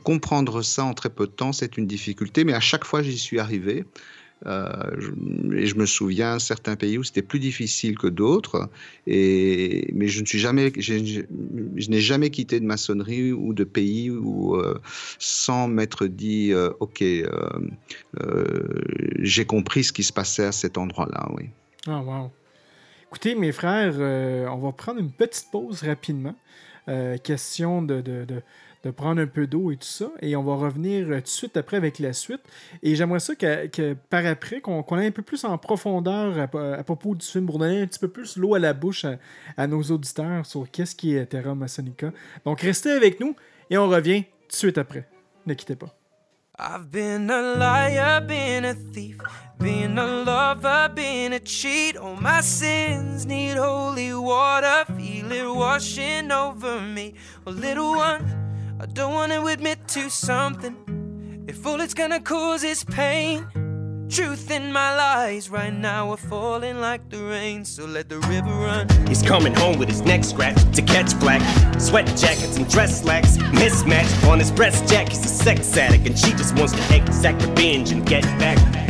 comprendre 0.04 0.62
ça 0.62 0.84
en 0.84 0.94
très 0.94 1.10
peu 1.10 1.26
de 1.26 1.32
temps, 1.32 1.52
c'est 1.52 1.76
une 1.76 1.86
difficulté. 1.86 2.44
Mais 2.44 2.54
à 2.54 2.60
chaque 2.60 2.84
fois, 2.84 3.02
j'y 3.02 3.18
suis 3.18 3.40
arrivé. 3.40 3.84
Euh, 4.46 4.72
et 5.54 5.66
je 5.66 5.74
me 5.76 5.86
souviens 5.86 6.38
certains 6.38 6.76
pays 6.76 6.96
où 6.98 7.04
c'était 7.04 7.22
plus 7.22 7.40
difficile 7.40 7.98
que 7.98 8.06
d'autres. 8.06 8.70
Et 9.06 9.90
mais 9.94 10.08
je 10.08 10.20
ne 10.20 10.26
suis 10.26 10.38
jamais, 10.38 10.72
je, 10.76 11.24
n'ai 11.90 12.00
jamais 12.00 12.30
quitté 12.30 12.60
de 12.60 12.64
maçonnerie 12.64 13.32
ou 13.32 13.52
de 13.52 13.64
pays 13.64 14.10
où 14.10 14.56
euh, 14.56 14.80
sans 15.18 15.68
m'être 15.68 16.06
dit, 16.06 16.52
euh, 16.52 16.70
ok, 16.80 17.04
j'ai 19.18 19.44
compris 19.44 19.84
ce 19.84 19.92
qui 19.92 20.02
se 20.02 20.12
passait 20.12 20.46
à 20.46 20.52
cet 20.52 20.78
endroit-là. 20.78 21.28
Oui. 21.36 21.50
Ah 21.86 22.00
wow. 22.00 22.30
Écoutez, 23.08 23.34
mes 23.34 23.52
frères, 23.52 23.94
on 24.52 24.58
va 24.58 24.72
prendre 24.72 25.00
une 25.00 25.10
petite 25.10 25.50
pause 25.50 25.82
rapidement. 25.82 26.34
question 27.22 27.82
de 27.82 28.02
de 28.84 28.90
prendre 28.90 29.20
un 29.20 29.26
peu 29.26 29.46
d'eau 29.46 29.70
et 29.70 29.76
tout 29.76 29.86
ça. 29.86 30.10
Et 30.20 30.36
on 30.36 30.42
va 30.42 30.54
revenir 30.54 31.06
euh, 31.08 31.16
tout 31.16 31.22
de 31.22 31.28
suite 31.28 31.56
après 31.56 31.76
avec 31.76 31.98
la 31.98 32.12
suite. 32.12 32.40
Et 32.82 32.94
j'aimerais 32.94 33.20
ça 33.20 33.34
que, 33.34 33.94
par 34.08 34.24
après, 34.26 34.60
qu'on 34.60 34.82
aille 34.82 35.08
un 35.08 35.12
peu 35.12 35.22
plus 35.22 35.44
en 35.44 35.56
profondeur 35.58 36.38
à, 36.38 36.84
propos 36.84 37.14
du 37.14 37.26
film 37.26 37.46
pour 37.46 37.58
donner 37.58 37.82
un 37.82 37.86
petit 37.86 37.98
peu 37.98 38.08
plus 38.08 38.36
l'eau 38.36 38.54
à 38.54 38.58
la 38.58 38.72
bouche 38.72 39.04
à, 39.56 39.66
nos 39.66 39.82
auditeurs 39.82 40.46
sur 40.46 40.70
qu'est-ce 40.70 40.94
qui 40.94 41.14
est 41.14 41.26
Terra 41.26 41.54
Masonica. 41.54 42.12
Donc 42.44 42.60
restez 42.62 42.90
avec 42.90 43.20
nous 43.20 43.36
et 43.68 43.78
on 43.78 43.88
revient 43.88 44.22
tout 44.22 44.52
de 44.52 44.56
suite 44.56 44.78
après. 44.78 45.08
Ne 45.46 45.54
quittez 45.54 45.76
pas. 45.76 45.94
I've 46.58 46.90
been 46.90 47.30
a 47.30 47.40
liar, 47.56 48.20
been 48.20 48.66
a 48.66 48.74
thief, 48.74 49.16
been 49.58 49.98
a 49.98 50.06
lover, 50.06 50.90
been 50.94 51.32
a 51.32 51.40
cheat. 51.40 51.96
All 51.96 52.16
my 52.16 52.42
sins 52.42 53.24
need 53.24 53.56
holy 53.56 54.12
water, 54.12 54.84
feel 54.94 55.32
it 55.32 55.54
washing 55.54 56.30
over 56.30 56.78
me. 56.82 57.14
Little 57.46 57.96
one. 57.96 58.49
I 58.80 58.86
don't 58.86 59.12
want 59.12 59.30
to 59.30 59.44
admit 59.48 59.86
to 59.88 60.08
something. 60.08 61.44
If 61.46 61.66
all 61.66 61.82
it's 61.82 61.92
gonna 61.92 62.18
cause 62.18 62.64
is 62.64 62.82
pain, 62.82 63.46
truth 64.08 64.50
in 64.50 64.72
my 64.72 64.96
lies 64.96 65.50
right 65.50 65.72
now 65.72 66.10
are 66.12 66.16
falling 66.16 66.80
like 66.80 67.10
the 67.10 67.22
rain. 67.22 67.66
So 67.66 67.84
let 67.84 68.08
the 68.08 68.20
river 68.20 68.48
run. 68.48 68.88
He's 69.06 69.20
coming 69.20 69.54
home 69.54 69.78
with 69.78 69.90
his 69.90 70.00
neck 70.00 70.24
scratched 70.24 70.72
to 70.72 70.80
catch 70.80 71.18
black. 71.20 71.42
Sweat 71.78 72.06
jackets 72.16 72.56
and 72.56 72.66
dress 72.70 73.02
slacks 73.02 73.36
mismatched 73.52 74.24
on 74.24 74.38
his 74.38 74.50
breast 74.50 74.88
jack. 74.88 75.10
He's 75.10 75.26
a 75.26 75.28
sex 75.28 75.76
addict 75.76 76.06
and 76.06 76.18
she 76.18 76.30
just 76.30 76.56
wants 76.56 76.72
to 76.72 76.96
exact 76.96 77.42
revenge 77.42 77.92
and 77.92 78.06
get 78.06 78.22
back. 78.38 78.89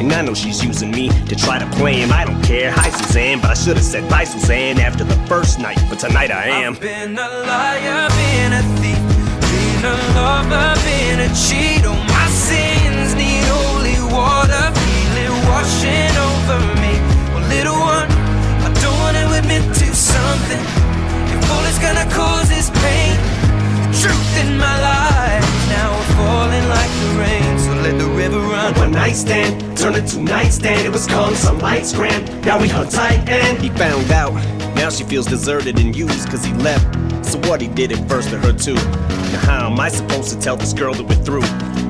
And 0.00 0.10
I 0.14 0.22
know 0.22 0.32
she's 0.32 0.64
using 0.64 0.90
me 0.90 1.10
to 1.28 1.36
try 1.36 1.58
to 1.58 1.66
play 1.76 2.00
him. 2.00 2.10
I 2.10 2.24
don't 2.24 2.42
care. 2.42 2.70
Hi, 2.72 2.88
Suzanne, 2.88 3.38
but 3.38 3.50
I 3.50 3.54
should 3.54 3.76
have 3.76 3.84
said 3.84 4.08
bye, 4.08 4.24
Suzanne, 4.24 4.80
after 4.80 5.04
the 5.04 5.14
first 5.28 5.58
night. 5.58 5.78
But 5.90 5.98
tonight 5.98 6.30
I 6.30 6.46
am. 6.64 6.72
I've 6.72 6.80
been 6.80 7.18
a 7.18 7.28
liar, 7.44 8.08
been 8.08 8.52
a 8.56 8.62
thief, 8.80 8.96
been 9.52 9.84
a 9.84 9.96
lover, 10.16 10.72
been 10.88 11.20
a 11.20 11.28
cheat. 11.36 11.84
Oh, 11.84 11.92
my 11.92 12.26
sins 12.32 13.12
need 13.12 13.44
holy 13.52 14.00
water, 14.08 14.72
feel 14.72 15.16
it 15.20 15.32
washing 15.52 16.16
over 16.16 16.60
me. 16.80 16.96
Well, 17.36 17.44
little 17.52 17.76
one, 17.76 18.08
I 18.64 18.72
don't 18.80 18.98
want 19.04 19.20
to 19.20 19.26
admit 19.36 19.68
to 19.84 19.88
something. 19.92 20.64
If 21.28 21.44
all 21.52 21.64
it's 21.68 21.78
gonna 21.78 22.08
cause 22.08 22.48
is 22.50 22.72
pain, 22.80 23.20
truth 24.00 24.32
in 24.40 24.56
my 24.56 24.76
life 24.80 25.50
now 25.70 25.92
we're 25.92 26.10
falling 26.16 26.66
like 26.68 26.92
the 27.04 27.10
rain. 27.20 27.49
Run. 28.72 28.80
One 28.80 28.92
night 28.92 29.12
stand 29.12 29.76
turned 29.76 29.96
into 29.96 30.20
nightstand. 30.20 30.86
It 30.86 30.90
was 30.90 31.06
calm, 31.06 31.34
some 31.34 31.58
lights 31.58 31.92
grand. 31.92 32.44
Now 32.44 32.60
we 32.60 32.68
hung 32.68 32.88
tight 32.88 33.28
and 33.28 33.58
he 33.58 33.68
found 33.70 34.10
out. 34.10 34.34
Now 34.74 34.90
she 34.90 35.04
feels 35.04 35.26
deserted 35.26 35.78
and 35.78 35.94
used 35.94 36.28
cause 36.28 36.44
he 36.44 36.52
left. 36.54 36.84
So 37.24 37.38
what 37.48 37.60
he 37.60 37.68
did 37.68 37.92
it 37.92 37.98
first 38.08 38.30
to 38.30 38.38
her 38.38 38.52
too. 38.52 38.74
Now 38.74 39.40
how 39.40 39.70
am 39.70 39.78
I 39.78 39.88
supposed 39.88 40.32
to 40.32 40.40
tell 40.40 40.56
this 40.56 40.72
girl 40.72 40.94
that 40.94 41.04
we're 41.04 41.14
through? 41.24 41.42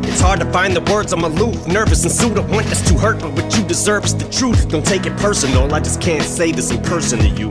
It's 0.08 0.20
hard 0.20 0.40
to 0.40 0.52
find 0.52 0.74
the 0.74 0.80
words, 0.92 1.12
I'm 1.12 1.24
aloof, 1.24 1.66
nervous 1.66 2.02
and 2.02 2.12
sued. 2.12 2.38
I 2.38 2.40
want 2.40 2.66
this 2.66 2.86
to 2.88 2.98
hurt, 2.98 3.20
but 3.20 3.32
what 3.32 3.56
you 3.56 3.64
deserve 3.64 4.04
is 4.04 4.16
the 4.16 4.28
truth. 4.30 4.68
Don't 4.68 4.84
take 4.84 5.06
it 5.06 5.16
personal, 5.18 5.72
I 5.72 5.80
just 5.80 6.00
can't 6.00 6.22
say 6.22 6.52
this 6.52 6.70
in 6.70 6.82
person 6.82 7.20
to 7.20 7.28
you. 7.28 7.50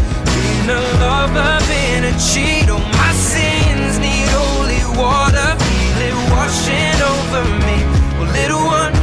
been 0.61 0.77
a 0.77 0.81
lover, 0.99 1.57
been 1.67 2.03
a 2.05 2.13
cheat. 2.19 2.69
Oh, 2.69 2.77
my 2.77 3.11
sins 3.13 3.97
need 3.99 4.27
holy 4.29 4.81
water. 4.97 5.49
Feel 5.57 5.99
it 6.09 6.17
washing 6.29 6.97
over 7.13 7.43
me. 7.65 7.77
Well, 8.17 8.31
little 8.31 8.63
one, 8.65 8.93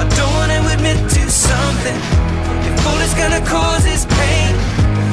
I 0.00 0.04
don't 0.16 0.32
wanna 0.34 0.60
admit 0.72 0.98
to 1.10 1.30
something. 1.30 1.98
If 2.68 2.86
all 2.86 2.98
it's 3.00 3.14
gonna 3.14 3.44
cause 3.44 3.84
is 3.86 4.06
pain, 4.06 4.54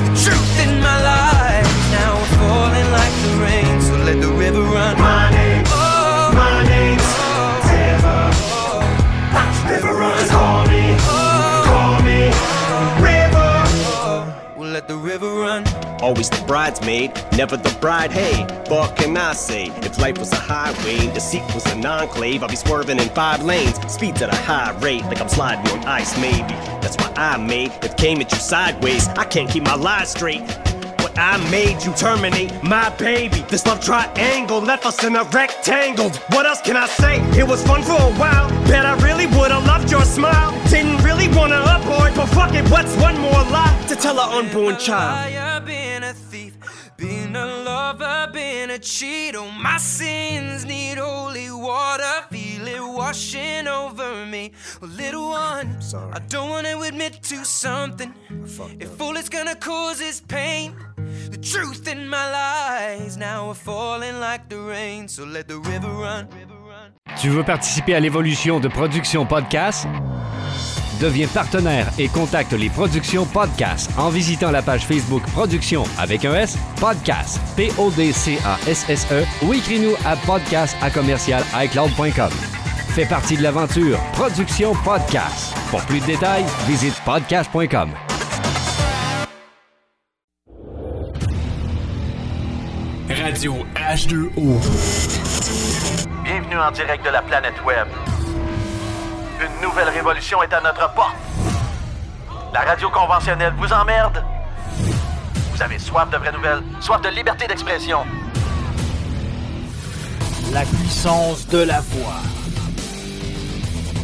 the 0.06 0.14
truth 0.24 0.54
in 0.66 0.80
my 0.82 0.98
life 1.04 1.70
now 1.92 2.16
we're 2.16 2.34
falling 2.40 2.90
like 2.92 3.14
the 3.26 3.34
rain. 3.44 3.82
So 3.82 3.96
let 4.08 4.22
the 4.22 4.32
river 4.32 4.62
run. 4.62 4.98
My 4.98 5.32
name, 5.32 5.64
oh, 5.68 6.32
my 6.34 6.64
name's 6.64 7.04
oh, 7.04 7.60
River. 7.76 8.22
Oh, 8.56 8.82
river 9.72 9.94
runs. 10.00 10.30
Call 10.30 10.68
me, 10.68 10.84
oh, 11.00 11.64
call 11.70 11.96
me, 12.08 12.30
oh, 12.34 13.04
River. 13.10 13.52
Oh, 13.82 14.06
oh, 14.12 14.52
we'll 14.58 14.70
let 14.70 14.88
the 14.88 14.96
river 14.96 15.28
run. 15.28 15.69
Always 16.10 16.32
the 16.32 16.44
bridesmaid, 16.48 17.12
never 17.38 17.56
the 17.56 17.70
bride. 17.80 18.12
Hey, 18.12 18.42
what 18.68 18.96
can 18.96 19.16
I 19.16 19.34
say? 19.34 19.66
If 19.86 20.00
life 20.00 20.18
was 20.18 20.32
a 20.32 20.38
highway 20.38 20.98
deceit 21.14 21.44
was 21.54 21.64
an 21.68 21.86
enclave, 21.86 22.42
I'd 22.42 22.50
be 22.50 22.56
swerving 22.56 22.98
in 22.98 23.10
five 23.10 23.44
lanes, 23.44 23.78
speeds 23.94 24.20
at 24.24 24.34
a 24.34 24.36
high 24.36 24.72
rate, 24.80 25.04
like 25.04 25.22
I'm 25.22 25.30
sliding 25.30 25.72
on 25.72 25.86
ice, 25.86 26.20
maybe. 26.20 26.56
That's 26.82 26.98
why 26.98 27.14
I 27.16 27.38
made 27.38 27.74
it 27.84 27.96
came 27.96 28.20
at 28.22 28.32
you 28.32 28.40
sideways. 28.40 29.08
I 29.10 29.24
can't 29.24 29.48
keep 29.48 29.62
my 29.62 29.76
lies 29.76 30.10
straight. 30.10 30.42
What 31.04 31.16
I 31.16 31.38
made 31.52 31.86
you 31.86 31.94
terminate 31.94 32.64
my 32.64 32.90
baby. 32.98 33.42
This 33.48 33.68
love 33.68 33.80
triangle 33.80 34.62
left 34.62 34.88
us 34.88 35.04
in 35.04 35.16
a 35.16 35.26
rectangle. 35.26 36.10
What 36.34 36.48
else 36.48 36.62
can 36.62 36.76
I 36.76 36.88
say? 36.88 37.20
It 37.38 37.48
was 37.48 37.64
fun 37.68 37.84
for 37.84 37.92
a 37.94 38.14
while. 38.18 38.50
Bet 38.66 38.84
I 38.84 38.96
really 39.08 39.28
would've 39.28 39.64
loved 39.64 39.92
your 39.92 40.06
smile. 40.06 40.60
Didn't 40.72 41.04
really 41.04 41.28
wanna 41.28 41.62
abort, 41.62 42.16
but 42.16 42.26
fuck 42.30 42.56
it, 42.56 42.68
what's 42.72 42.96
one 42.96 43.20
more 43.20 43.44
lie 43.54 43.86
to 43.90 43.96
tell 43.96 44.20
an 44.20 44.46
unborn 44.46 44.76
child? 44.80 45.49
A 48.80 48.88
lover, 48.88 49.36
been 49.36 49.36
a 49.36 49.36
cheat. 49.36 49.36
Oh, 49.36 49.52
my 49.52 49.78
sins 49.78 50.66
need 50.66 50.98
holy 50.98 51.52
water. 51.52 52.28
Feel 52.32 52.68
it 52.68 52.82
washing 52.82 53.68
over 53.68 54.26
me. 54.26 54.52
Well, 54.82 54.92
little 54.92 55.30
one, 55.30 55.82
Sorry. 55.82 56.12
I 56.14 56.20
don't 56.20 56.50
want 56.50 56.68
to 56.68 56.82
admit 56.82 57.22
to 57.24 57.44
something. 57.46 58.14
If 58.80 59.02
all 59.02 59.18
it's 59.18 59.30
gonna 59.30 59.56
cause 59.56 60.02
is 60.02 60.22
pain, 60.22 60.76
the 61.32 61.38
truth 61.38 61.88
in 61.88 62.08
my 62.08 62.32
lies 62.32 63.18
now 63.18 63.50
are 63.50 63.56
falling 63.56 64.20
like 64.20 64.50
the 64.50 64.60
rain. 64.60 65.08
So 65.08 65.26
let 65.26 65.48
the 65.48 65.60
river 65.60 65.90
run. 65.90 66.28
Tu 67.20 67.30
veux 67.30 67.44
participer 67.44 67.96
à 67.96 68.00
l'évolution 68.00 68.60
de 68.60 68.68
Production 68.70 69.26
Podcast? 69.26 69.88
Deviens 71.00 71.28
partenaire 71.28 71.88
et 71.98 72.10
contacte 72.10 72.52
les 72.52 72.70
Productions 72.70 73.26
Podcast 73.26 73.90
en 73.98 74.10
visitant 74.10 74.52
la 74.52 74.62
page 74.62 74.86
Facebook 74.86 75.24
Production 75.32 75.84
avec 75.98 76.26
un 76.26 76.36
S, 76.36 76.58
Podcast, 76.80 77.40
P-O-D-C-A-S-S-E 77.56 79.24
ou 79.46 79.54
écris-nous 79.54 79.94
à 80.06 80.18
podcast 80.18 80.76
à 80.82 80.90
commercial 80.90 81.42
iCloud.com. 81.56 82.32
Fais 82.90 83.06
partie 83.06 83.38
de 83.38 83.44
l'aventure 83.44 83.98
Production 84.14 84.74
Podcast. 84.84 85.56
Pour 85.70 85.82
plus 85.84 86.02
de 86.02 86.06
détails, 86.06 86.44
visite 86.68 86.96
podcast.com. 87.06 87.92
Radio 93.10 93.54
H2O. 93.76 94.60
Bienvenue 96.24 96.58
en 96.58 96.72
direct 96.72 97.06
de 97.06 97.10
la 97.10 97.22
planète 97.22 97.64
Web. 97.66 97.88
Une 99.40 99.62
nouvelle 99.62 99.88
révolution 99.88 100.44
est 100.44 100.52
à 100.52 100.60
notre 100.60 100.94
porte. 100.94 101.16
La 102.54 102.60
radio 102.62 102.90
conventionnelle 102.90 103.54
vous 103.58 103.72
emmerde. 103.72 104.22
Vous 105.54 105.62
avez 105.62 105.80
soif 105.80 106.10
de 106.10 106.18
vraies 106.18 106.34
nouvelles, 106.34 106.62
soif 106.82 107.02
de 107.02 107.08
liberté 107.08 107.48
d'expression. 107.48 108.00
La 110.52 110.66
puissance 110.66 111.48
de 111.48 111.60
la 111.60 111.80
voix. 111.80 112.20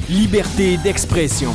Liberté 0.08 0.78
d'expression. 0.78 1.54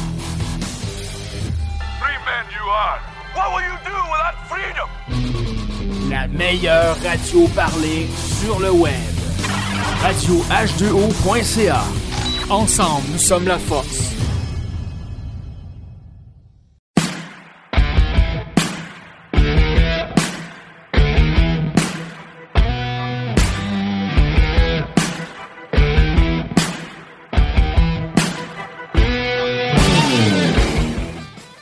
Free 2.01 2.19
man 2.27 2.45
you 2.53 2.69
are. 2.69 3.01
What 3.35 3.55
will 3.55 3.65
you 3.65 3.79
do 3.83 3.97
without 4.13 4.37
freedom? 4.51 6.11
La 6.11 6.27
meilleure 6.29 6.97
radio 7.03 7.49
parlée 7.57 8.11
sur 8.43 8.61
le 8.61 8.73
web. 8.73 8.93
Radio 10.03 10.45
H2O.ca. 10.51 11.81
Ensemble, 12.51 13.07
nous 13.13 13.19
sommes 13.19 13.47
la 13.47 13.61
force. 13.61 14.13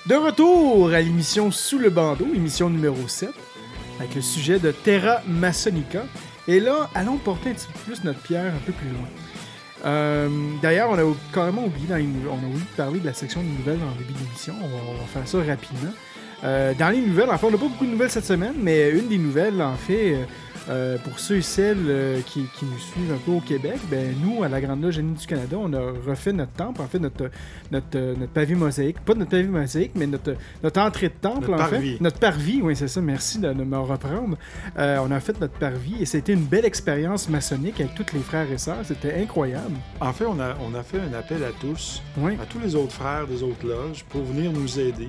De 0.07 0.14
retour 0.14 0.90
à 0.94 1.03
l'émission 1.03 1.51
Sous 1.51 1.79
le 1.79 1.90
bandeau, 1.90 2.24
émission 2.35 2.70
numéro 2.70 3.07
7, 3.07 3.29
avec 3.98 4.14
le 4.14 4.22
sujet 4.22 4.59
de 4.59 4.70
Terra 4.70 5.20
Masonica. 5.29 6.05
Et 6.46 6.61
là, 6.61 6.88
allons 6.94 7.18
porter 7.18 7.51
un 7.51 7.53
petit 7.53 7.66
peu 7.66 7.79
plus 7.81 8.05
notre 8.05 8.20
pierre 8.20 8.55
un 8.55 8.64
peu 8.64 8.72
plus 8.72 8.88
loin. 8.88 9.07
Euh, 9.85 10.29
D'ailleurs, 10.62 10.91
on 10.91 10.99
a 10.99 11.14
carrément 11.33 11.64
oublié, 11.64 11.87
dans 11.88 11.97
les 11.97 12.09
on 12.29 12.35
a 12.35 12.49
oublié 12.49 12.64
de 12.71 12.77
parler 12.77 13.01
de 13.01 13.07
la 13.07 13.12
section 13.14 13.43
de 13.43 13.47
nouvelles 13.47 13.81
en 13.83 13.97
début 13.97 14.12
d'émission. 14.12 14.55
On 14.62 14.67
va, 14.67 15.05
faire 15.07 15.27
ça 15.27 15.38
rapidement. 15.38 15.93
Euh, 16.45 16.73
dans 16.79 16.91
les 16.91 17.01
nouvelles, 17.01 17.31
en 17.31 17.38
fait, 17.38 17.47
on 17.47 17.51
n'a 17.51 17.59
pas 17.59 17.67
beaucoup 17.67 17.87
de 17.87 17.91
nouvelles 17.91 18.11
cette 18.11 18.25
semaine, 18.25 18.55
mais 18.57 18.91
une 18.91 19.09
des 19.09 19.19
nouvelles, 19.19 19.61
en 19.61 19.75
fait, 19.75 20.19
euh, 20.70 20.98
pour 20.98 21.18
ceux 21.18 21.37
et 21.37 21.42
celles 21.42 21.78
euh, 21.88 22.20
qui, 22.26 22.44
qui 22.59 22.64
nous 22.66 22.78
suivent 22.78 23.12
un 23.12 23.18
peu 23.24 23.33
au 23.33 23.40
Québec, 23.40 23.78
ben, 23.90 24.14
nous, 24.22 24.42
à 24.42 24.48
la 24.48 24.61
Grande 24.61 24.83
Loge 24.83 24.98
Unie 24.98 25.14
du 25.14 25.26
Canada, 25.26 25.57
on 25.59 25.72
a 25.72 25.81
refait 26.07 26.33
notre 26.33 26.52
temple, 26.52 26.81
en 26.83 26.87
fait, 26.87 26.98
notre, 26.98 27.31
notre, 27.70 27.87
euh, 27.96 28.14
notre 28.18 28.33
pavé 28.33 28.54
mosaïque. 28.54 29.00
Pas 29.00 29.14
notre 29.14 29.31
pavé 29.31 29.44
mosaïque, 29.44 29.92
mais 29.94 30.07
notre, 30.07 30.35
notre 30.62 30.81
entrée 30.81 31.09
de 31.09 31.14
temple, 31.20 31.50
Notre 31.50 31.54
en 31.64 31.68
parvis. 31.70 31.94
fait. 31.96 32.00
Notre 32.02 32.18
parvis, 32.18 32.61
oui, 32.62 32.76
c'est 32.76 32.88
ça, 32.88 33.00
merci 33.00 33.38
de, 33.38 33.52
de 33.52 33.64
me 33.64 33.78
reprendre. 33.78 34.37
Euh, 34.78 34.98
on 35.02 35.11
a 35.11 35.20
fait 35.20 35.40
notre 35.40 35.54
parvis 35.59 35.96
et 36.00 36.04
c'était 36.07 36.33
une 36.35 36.44
belle 36.44 36.64
expérience 36.66 37.28
maçonnique 37.28 37.81
avec 37.81 37.94
tous 37.94 38.14
les 38.14 38.20
frères 38.20 38.50
et 38.52 38.59
sœurs. 38.59 38.85
C'était 38.85 39.14
incroyable. 39.22 39.74
En 40.00 40.12
fait, 40.12 40.26
on 40.26 40.38
a, 40.40 40.57
on 40.61 40.74
a 40.74 40.83
fait 40.83 40.98
un 41.00 41.16
appel 41.18 41.42
à 41.44 41.50
tous, 41.61 42.02
Oui. 42.18 42.33
à 42.42 42.46
tous 42.46 42.59
les 42.59 42.74
autres 42.74 42.92
frères 42.92 43.26
des 43.26 43.42
autres 43.42 43.66
loges, 43.66 44.04
pour 44.09 44.22
venir 44.24 44.52
nous 44.52 44.78
aider 44.78 45.09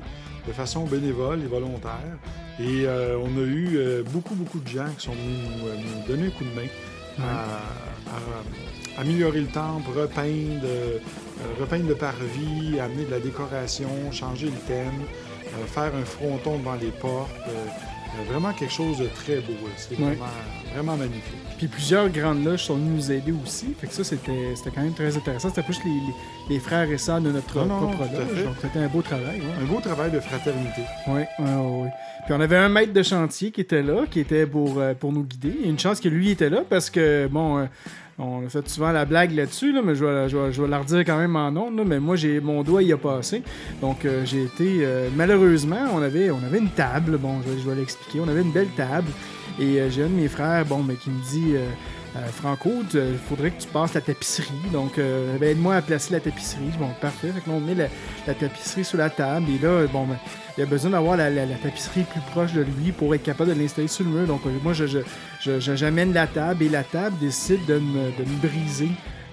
de 0.49 0.53
façon 0.53 0.85
bénévole 0.85 1.39
et 1.43 1.47
volontaire. 1.47 2.17
Et 2.59 2.83
euh, 2.85 3.17
on 3.23 3.27
a 3.37 3.45
eu 3.45 3.77
euh, 3.77 4.03
beaucoup, 4.03 4.35
beaucoup 4.35 4.59
de 4.59 4.67
gens 4.67 4.87
qui 4.97 5.05
sont 5.05 5.13
venus 5.13 5.39
nous, 5.61 5.67
euh, 5.67 5.75
nous 5.75 6.07
donner 6.07 6.27
un 6.27 6.31
coup 6.31 6.43
de 6.43 6.55
main 6.55 6.67
à, 7.21 7.23
à- 7.23 8.97
à 8.97 9.01
améliorer 9.01 9.41
le 9.41 9.47
temple, 9.47 9.89
repeindre, 9.97 10.67
repeindre 11.59 11.87
le 11.87 11.95
parvis, 11.95 12.79
amener 12.79 13.05
de 13.05 13.11
la 13.11 13.19
décoration, 13.19 13.87
changer 14.11 14.47
le 14.47 14.59
thème, 14.67 15.03
faire 15.67 15.91
un 15.95 16.03
fronton 16.05 16.57
devant 16.59 16.75
les 16.75 16.91
portes. 16.91 17.29
vraiment 18.29 18.51
quelque 18.53 18.73
chose 18.73 18.97
de 18.97 19.07
très 19.07 19.37
beau. 19.37 19.53
C'est 19.77 19.95
vraiment, 19.95 20.25
vraiment 20.73 20.97
magnifique. 20.97 21.48
Puis 21.59 21.67
plusieurs 21.67 22.09
grandes 22.09 22.43
loges 22.43 22.63
sont 22.63 22.75
venues 22.75 22.95
nous 22.95 23.11
aider 23.11 23.31
aussi. 23.43 23.75
Fait 23.79 23.85
que 23.85 23.93
ça, 23.93 24.03
c'était 24.03 24.55
c'était 24.55 24.71
quand 24.71 24.81
même 24.81 24.93
très 24.93 25.15
intéressant. 25.15 25.49
C'était 25.49 25.61
plus 25.61 25.77
les, 25.85 25.91
les- 25.91 26.55
les 26.55 26.59
frères 26.59 26.89
et 26.89 26.97
sœurs 26.97 27.21
de 27.21 27.31
notre 27.31 27.53
Non, 27.59 27.65
non, 27.65 27.77
propre 27.91 28.03
à 28.03 28.05
loge. 28.05 28.43
Donc 28.45 28.55
c'était 28.61 28.79
un 28.79 28.87
beau 28.87 29.01
travail. 29.03 29.39
ouais. 29.41 29.61
Un 29.61 29.65
beau 29.65 29.79
travail 29.81 30.09
de 30.09 30.19
fraternité. 30.19 30.81
Oui, 31.07 31.21
oui, 31.39 31.45
oui. 31.83 31.87
Puis 32.25 32.33
on 32.33 32.41
avait 32.41 32.57
un 32.57 32.69
maître 32.69 32.93
de 32.93 33.03
chantier 33.03 33.51
qui 33.51 33.61
était 33.61 33.83
là, 33.83 34.05
qui 34.09 34.19
était 34.21 34.45
pour, 34.47 34.79
euh, 34.79 34.93
pour 34.93 35.11
nous 35.11 35.23
guider. 35.23 35.53
Et 35.63 35.69
une 35.69 35.77
chance 35.79 35.99
que 35.99 36.09
lui 36.09 36.31
était 36.31 36.49
là 36.49 36.63
parce 36.69 36.89
que, 36.89 37.27
bon, 37.27 37.57
euh, 37.59 37.65
on 38.17 38.45
a 38.45 38.49
fait 38.49 38.67
souvent 38.69 38.91
la 38.91 39.05
blague 39.05 39.31
là-dessus, 39.33 39.71
là, 39.73 39.81
mais 39.83 39.95
je 39.95 40.03
vais, 40.05 40.27
je, 40.29 40.37
vais, 40.37 40.51
je 40.53 40.61
vais 40.61 40.67
la 40.67 40.79
redire 40.79 40.99
quand 40.99 41.17
même 41.17 41.35
en 41.35 41.47
ondes. 41.49 41.77
là, 41.77 41.83
mais 41.85 41.99
moi, 41.99 42.15
j'ai 42.15 42.39
mon 42.39 42.63
doigt 42.63 42.83
il 42.83 42.91
a 42.93 42.97
passé. 42.97 43.43
Donc 43.81 44.05
euh, 44.05 44.23
j'ai 44.25 44.43
été. 44.43 44.79
euh, 44.83 45.09
malheureusement, 45.15 45.85
on 45.93 46.01
avait, 46.01 46.29
on 46.31 46.37
avait 46.45 46.59
une 46.59 46.69
table. 46.69 47.17
Bon, 47.17 47.35
je, 47.45 47.61
je 47.61 47.69
vais 47.69 47.75
l'expliquer. 47.75 48.19
On 48.23 48.27
avait 48.29 48.41
une 48.43 48.51
belle 48.51 48.69
table. 48.77 49.07
Et 49.59 49.79
euh, 49.81 49.89
j'ai 49.89 50.03
un 50.03 50.07
de 50.07 50.13
mes 50.13 50.27
frères, 50.27 50.65
bon, 50.65 50.83
mais 50.83 50.95
qui 50.95 51.09
me 51.09 51.21
dit. 51.31 51.55
euh, 51.55 51.65
euh, 52.15 52.25
Franco, 52.29 52.71
il 52.91 53.17
faudrait 53.29 53.51
que 53.51 53.61
tu 53.61 53.67
passes 53.67 53.93
la 53.93 54.01
tapisserie. 54.01 54.49
Donc, 54.73 54.97
euh, 54.97 55.37
ben, 55.37 55.49
aide-moi 55.49 55.75
à 55.75 55.81
placer 55.83 56.11
la 56.13 56.19
tapisserie. 56.19 56.71
Bon, 56.79 56.87
parfait. 56.99 57.27
Fait 57.27 57.39
que 57.41 57.47
là, 57.49 57.55
on 57.55 57.59
met 57.59 57.75
la, 57.75 57.85
la 58.25 58.33
tapisserie 58.33 58.83
sur 58.83 58.97
la 58.97 59.11
table. 59.11 59.45
Et 59.51 59.63
là, 59.63 59.85
bon, 59.93 60.07
ben, 60.07 60.17
il 60.57 60.63
a 60.63 60.65
besoin 60.65 60.89
d'avoir 60.89 61.17
la, 61.17 61.29
la- 61.29 61.45
la 61.45 61.55
tapisserie 61.55 62.05
plus 62.09 62.19
proche 62.31 62.53
de 62.53 62.61
lui 62.61 62.91
pour 62.91 63.13
être 63.13 63.21
capable 63.21 63.53
de 63.53 63.59
l'installer 63.59 63.87
sur 63.87 64.05
le 64.05 64.09
mur. 64.09 64.25
Donc, 64.25 64.41
euh, 64.47 64.49
moi, 64.63 64.73
je, 64.73 64.87
je- 64.87 64.99
je- 65.59 65.75
j'amène 65.75 66.11
la 66.11 66.25
table 66.25 66.63
et 66.63 66.69
la 66.69 66.83
table 66.83 67.15
décide 67.21 67.63
de 67.67 67.75
me, 67.75 68.09
de 68.17 68.27
me 68.27 68.37
briser 68.41 68.89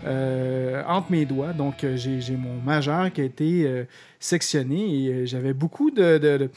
euh, 0.06 0.82
entre 0.86 1.10
mes 1.12 1.24
doigts. 1.24 1.54
Donc, 1.54 1.82
euh, 1.82 1.96
j'ai, 1.96 2.36
mon 2.36 2.60
majeur 2.62 3.10
qui 3.10 3.22
a 3.22 3.24
été 3.24 3.64
euh, 3.66 3.84
sectionné 4.20 5.04
et 5.04 5.08
euh, 5.08 5.26
j'avais 5.26 5.54
beaucoup 5.54 5.90
de- 5.90 6.18
de- 6.18 6.36
de 6.36 6.50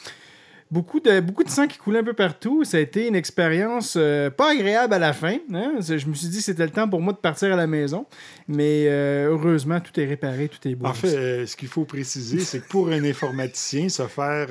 Beaucoup 0.71 0.99
de, 0.99 1.23
sang 1.47 1.65
qui 1.65 1.79
coulait 1.79 1.99
un 1.99 2.03
peu 2.03 2.13
partout. 2.13 2.63
Ça 2.63 2.77
a 2.77 2.79
été 2.79 3.07
une 3.07 3.15
expérience 3.15 3.95
euh, 3.97 4.29
pas 4.29 4.51
agréable 4.51 4.93
à 4.93 4.99
la 4.99 5.13
fin. 5.13 5.37
hein. 5.53 5.73
Je 5.79 6.07
me 6.07 6.13
suis 6.13 6.27
dit 6.27 6.37
que 6.37 6.43
c'était 6.43 6.65
le 6.65 6.69
temps 6.69 6.87
pour 6.87 7.01
moi 7.01 7.11
de 7.11 7.17
partir 7.17 7.51
à 7.51 7.55
la 7.55 7.65
maison. 7.65 8.05
Mais 8.47 8.85
euh, 8.87 9.29
heureusement, 9.29 9.79
tout 9.79 9.99
est 9.99 10.05
réparé, 10.05 10.47
tout 10.47 10.67
est 10.67 10.75
beau. 10.75 10.85
En 10.85 10.93
fait, 10.93 11.15
euh, 11.15 11.45
ce 11.47 11.55
qu'il 11.55 11.69
faut 11.69 11.85
préciser, 11.85 12.39
c'est 12.41 12.59
que 12.59 12.67
pour 12.67 12.89
un 12.89 13.03
informaticien, 13.03 13.89
se 13.89 14.05
faire 14.07 14.47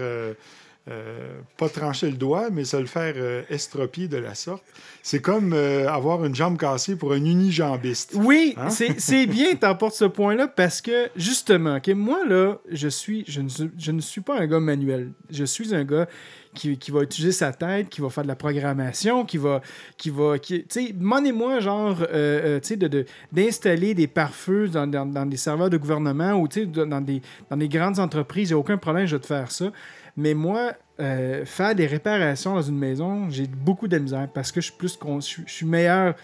euh, 0.90 1.40
pas 1.57 1.68
trancher 1.68 2.11
le 2.11 2.16
doigt, 2.16 2.48
mais 2.51 2.64
se 2.64 2.77
le 2.77 2.87
faire 2.87 3.14
euh, 3.16 3.42
estropier 3.51 4.09
de 4.09 4.16
la 4.16 4.35
sorte, 4.35 4.64
c'est 5.03 5.20
comme 5.20 5.53
euh, 5.53 5.88
avoir 5.90 6.24
une 6.24 6.35
jambe 6.35 6.57
cassée 6.59 6.96
pour 6.96 7.12
un 7.12 7.16
unijambiste. 7.24 8.14
Oui, 8.16 8.55
Hein? 8.57 8.70
c'est 8.70 9.27
bien 9.27 9.53
que 9.55 9.59
t'emportes 9.59 9.94
ce 9.94 10.05
point-là 10.07 10.48
parce 10.48 10.81
que, 10.81 11.09
justement, 11.16 11.77
ok, 11.77 11.88
moi, 11.88 12.20
là, 12.27 12.57
je 12.70 12.88
suis, 12.88 13.24
je 13.29 13.40
ne, 13.40 13.48
suis, 13.48 13.70
je 13.79 13.92
ne 13.92 14.01
suis 14.01 14.20
pas 14.20 14.38
un 14.40 14.46
gars 14.46 14.61
manuel. 14.61 15.11
Je 15.31 15.44
suis 15.44 15.74
un 15.74 15.85
gars 15.85 16.07
qui, 16.55 16.79
qui 16.79 16.90
va 16.90 17.03
utiliser 17.03 17.33
sa 17.33 17.53
tête, 17.53 17.88
qui 17.90 18.01
va 18.01 18.09
faire 18.09 18.24
de 18.24 18.29
la 18.29 18.37
programmation, 18.37 19.24
qui 19.24 19.37
va. 19.37 19.61
Qui 19.96 20.11
va 20.11 20.38
qui, 20.38 20.61
tu 20.62 20.87
sais, 20.87 20.92
demandez-moi, 20.92 21.61
genre, 21.61 21.98
tu 21.98 22.05
sais, 22.62 22.77
de- 22.77 22.88
de- 22.88 23.05
d'installer 23.33 23.94
des 23.94 24.07
pare-feux 24.07 24.68
dans, 24.68 24.87
dans- 24.87 25.07
dans 25.07 25.27
des 25.27 25.37
serveurs 25.37 25.70
de 25.70 25.77
gouvernement 25.77 26.33
ou, 26.33 26.48
tu 26.48 26.61
sais, 26.61 26.66
dans 26.66 27.01
des, 27.01 27.20
dans 27.51 27.57
des 27.57 27.68
grandes 27.68 27.98
entreprises. 27.98 28.48
Il 28.51 28.53
n'y 28.53 28.57
a 28.57 28.59
aucun 28.59 28.79
problème, 28.79 29.07
je 29.07 29.16
vais 29.16 29.20
te 29.22 29.27
faire 29.27 29.51
ça. 29.51 29.70
Mais 30.18 30.35
moi, 30.35 30.72
euh, 30.98 31.44
faire 31.44 31.76
des 31.76 31.87
réparations 31.87 32.54
dans 32.54 32.62
une 32.62 32.76
maison, 32.76 33.31
j'ai 33.31 33.46
beaucoup 33.46 33.87
de 33.87 33.96
misère 33.98 34.28
parce 34.35 34.50
que 34.50 34.61
je 34.61 34.66
suis 34.66 34.76
plus 34.76 34.96
con- 34.96 35.20
je 35.20 35.26
suis- 35.26 35.42
je 35.46 35.52
suis 35.52 35.66
meilleur 35.66 36.16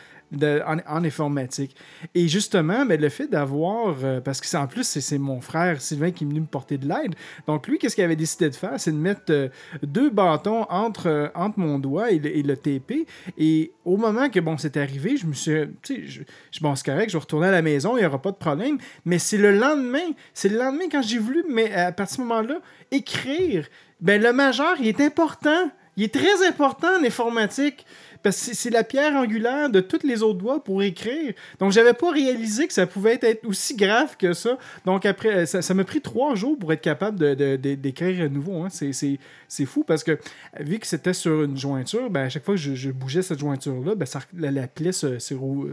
en, 0.43 1.05
informatique. 1.05 1.77
Et 2.15 2.29
justement, 2.29 2.85
mais 2.85 2.97
le 2.97 3.09
fait 3.09 3.27
d'avoir, 3.27 3.95
euh, 4.03 4.21
parce 4.21 4.41
que 4.41 4.47
c'est 4.47 4.57
en 4.57 4.67
plus, 4.67 4.85
c'est- 4.85 5.19
mon 5.19 5.41
frère 5.41 5.81
Sylvain 5.81 6.11
qui 6.11 6.25
est 6.25 6.27
venu 6.27 6.41
me 6.41 6.47
porter 6.47 6.77
de 6.79 6.89
l'aide. 6.89 7.15
Donc 7.47 7.69
lui, 7.69 7.79
qu'est-ce 7.79 7.95
qu'il 7.95 8.05
avait 8.05 8.17
décidé 8.17 8.51
de 8.51 8.55
faire? 8.55 8.75
C'est 8.79 8.91
de 8.93 8.97
mettre 8.97 9.31
euh, 9.31 9.49
deux 9.83 10.11
bâtons 10.11 10.67
entre, 10.71 11.09
euh, 11.09 11.29
entre 11.35 11.59
mon 11.59 11.79
doigt 11.79 12.11
et 12.11 12.19
le, 12.19 12.57
TP. 12.57 13.07
Et 13.39 13.73
au 13.85 13.97
moment 13.97 14.29
que 14.29 14.41
bon, 14.41 14.57
c'est 14.59 14.77
arrivé, 14.77 15.17
je 15.17 15.27
me 15.27 15.33
suis, 15.33 15.53
tu 15.83 16.09
sais, 16.11 16.25
bon, 16.61 16.75
c'est 16.75 16.85
correct, 16.85 17.11
je 17.11 17.17
vais 17.17 17.21
retourner 17.21 17.49
à 17.49 17.53
la 17.53 17.63
maison, 17.63 17.97
il 17.97 18.01
n'y 18.01 18.07
aura 18.07 18.21
pas 18.21 18.31
de 18.31 18.37
problème. 18.37 18.79
Mais 19.05 19.19
c'est 19.19 19.39
le 19.39 19.53
lendemain, 19.57 20.13
c'est 20.33 20.49
le 20.49 20.59
lendemain 20.59 20.85
quand 20.91 21.03
j'ai 21.03 21.19
voulu, 21.19 21.45
mais 21.49 21.73
à 21.73 21.93
partir 21.93 22.19
de 22.19 22.23
ce 22.23 22.29
moment-là, 22.29 22.61
écrire, 22.91 23.67
ben 24.01 24.23
le 24.23 24.33
majeur, 24.33 24.75
il 24.81 24.89
est 24.89 25.01
important. 25.01 25.71
Il 25.97 26.05
est 26.05 26.15
très 26.15 26.47
important 26.47 26.99
en 26.99 27.05
informatique. 27.05 27.87
Parce 28.25 28.45
que 28.49 28.55
c'est- 28.57 28.71
la 28.71 28.83
pierre 28.83 29.15
angulaire 29.15 29.71
de 29.71 29.79
tous 29.79 30.05
les 30.05 30.23
autres 30.25 30.39
doigts 30.41 30.65
pour 30.65 30.83
écrire. 30.83 31.33
Donc, 31.61 31.71
j'avais 31.71 31.93
pas 31.93 32.11
réalisé 32.11 32.67
que 32.67 32.73
ça 32.73 32.87
pouvait 32.89 33.19
être 33.23 33.47
aussi 33.47 33.77
grave 33.77 34.17
que 34.19 34.33
ça. 34.33 34.59
Donc, 34.85 35.07
après, 35.07 35.47
ça 35.47 35.63
ça 35.63 35.75
m'a 35.75 35.85
pris 35.85 36.01
trois 36.01 36.35
jours 36.35 36.59
pour 36.59 36.73
être 36.73 36.81
capable 36.81 37.19
de- 37.19 37.35
de- 37.35 37.75
d'écrire 37.77 38.25
à 38.25 38.29
nouveau. 38.29 38.65
hein. 38.65 38.69
C'est- 38.71 39.67
fou 39.67 39.85
parce 39.87 40.03
que, 40.03 40.19
vu 40.59 40.81
que 40.81 40.87
c'était 40.87 41.13
sur 41.15 41.45
une 41.45 41.57
jointure, 41.57 42.11
ben, 42.11 42.23
à 42.23 42.29
chaque 42.29 42.45
fois 42.45 42.55
que 42.57 42.61
je, 42.61 42.75
je 42.75 42.91
bougeais 42.91 43.23
cette 43.23 43.39
jointure-là, 43.39 43.95
ben, 43.95 44.05
ça- 44.07 44.19
la, 44.37 44.51
la 44.51 44.67
plaie 44.67 44.91
se, 44.91 45.19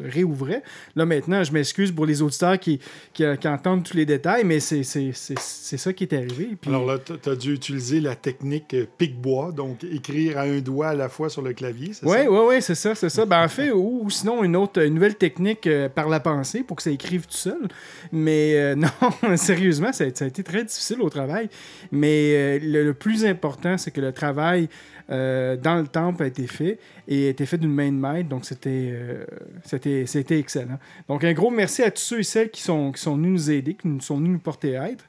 réouvrait. 0.10 0.62
Là, 0.96 1.06
maintenant, 1.06 1.44
je 1.44 1.52
m'excuse 1.52 1.92
pour 1.92 2.06
les 2.06 2.22
auditeurs 2.22 2.60
qui, 2.60 2.80
qui, 3.14 3.24
qui 3.40 3.48
entendent 3.48 3.84
tous 3.84 3.96
les 3.98 4.06
détails, 4.06 4.44
mais 4.44 4.60
c'est 4.60 4.84
c'est- 4.84 5.12
c'est- 5.14 5.40
c'est 5.40 5.78
ça 5.78 5.94
qui 5.94 6.04
est 6.04 6.14
arrivé. 6.14 6.50
Puis, 6.60 6.70
Alors 6.70 6.86
là, 6.86 6.98
tu 7.00 7.30
as 7.30 7.36
dû 7.36 7.54
utiliser 7.54 8.00
la 8.02 8.16
technique 8.16 8.74
euh, 8.74 8.86
pic-bois, 8.98 9.52
donc 9.52 9.84
écrire 9.84 10.38
à 10.38 10.42
un 10.44 10.60
doigt 10.60 10.90
à 10.90 10.96
la 10.96 11.10
fois 11.10 11.30
sur 11.30 11.42
le 11.42 11.54
clavier, 11.54 11.94
c'est 11.94 12.06
ça? 12.06 12.12
oui, 12.12 12.28
oui, 12.28 12.40
c'est 12.60 12.76
ça, 12.76 12.96
c'est 12.96 13.10
ça. 13.10 13.26
Ben, 13.26 13.44
en 13.44 13.48
fait, 13.48 13.72
ou, 13.72 14.10
sinon 14.10 14.44
une 14.44 14.56
autre 14.56 14.82
une 14.82 14.96
nouvelle 14.96 15.16
technique 15.16 15.68
euh, 15.68 15.90
par 15.90 16.10
la 16.10 16.20
pensée 16.20 16.64
pour 16.64 16.78
que 16.78 16.84
ça 16.84 16.92
écrive 16.92 17.26
tout 17.26 17.38
seul. 17.38 17.68
Mais 18.12 18.56
euh, 18.56 18.76
non, 19.24 19.38
sérieusement, 19.38 19.92
ça 19.94 20.06
a, 20.06 20.08
été 20.08 20.44
très 20.44 20.64
difficile 20.64 21.02
au 21.02 21.10
travail. 21.10 21.50
Mais 21.92 22.34
euh, 22.36 22.60
le 22.62 22.94
plus 22.94 23.26
important, 23.26 23.78
c'est 23.78 23.92
que 23.92 24.02
le 24.02 24.12
travail 24.12 24.70
euh, 25.10 25.58
dans 25.58 25.76
le 25.76 25.88
temple 25.88 26.24
a 26.24 26.28
été 26.28 26.48
fait 26.48 26.80
et 27.08 27.28
a 27.28 27.30
été 27.30 27.46
fait 27.46 27.58
d'une 27.58 27.74
main 27.74 27.92
de 27.92 27.98
maître. 27.98 28.30
Donc, 28.30 28.46
c'était 28.46 28.92
euh, 28.94 29.26
c'était 29.66 30.40
excellent. 30.40 30.80
Donc, 31.08 31.24
un 31.24 31.34
gros 31.34 31.50
merci 31.50 31.84
à 31.84 31.92
tous 31.92 32.02
ceux 32.02 32.20
et 32.20 32.24
celles 32.24 32.50
qui 32.52 32.62
sont, 32.62 32.92
qui 32.92 33.02
sont 33.02 33.16
venus 33.16 33.32
nous 33.32 33.52
aider, 33.52 33.74
qui 33.74 33.88
sont 34.02 34.18
venus 34.18 34.32
nous 34.32 34.40
porter 34.40 34.74
être. 34.74 35.06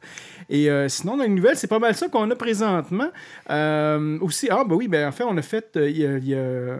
Et 0.48 0.70
euh, 0.70 0.88
sinon, 0.88 1.16
dans 1.16 1.24
les 1.24 1.28
nouvelles, 1.28 1.56
c'est 1.56 1.66
pas 1.66 1.78
mal 1.78 1.94
ça 1.94 2.08
qu'on 2.08 2.30
a 2.30 2.36
présentement. 2.36 3.10
Euh, 3.50 4.18
aussi, 4.20 4.48
ah, 4.50 4.64
ben 4.64 4.74
oui, 4.74 4.88
ben 4.88 5.08
en 5.08 5.12
fait, 5.12 5.24
on 5.24 5.36
a 5.36 5.42
fait, 5.42 5.70
il 5.76 5.96
y 6.26 6.34
a- 6.34 6.78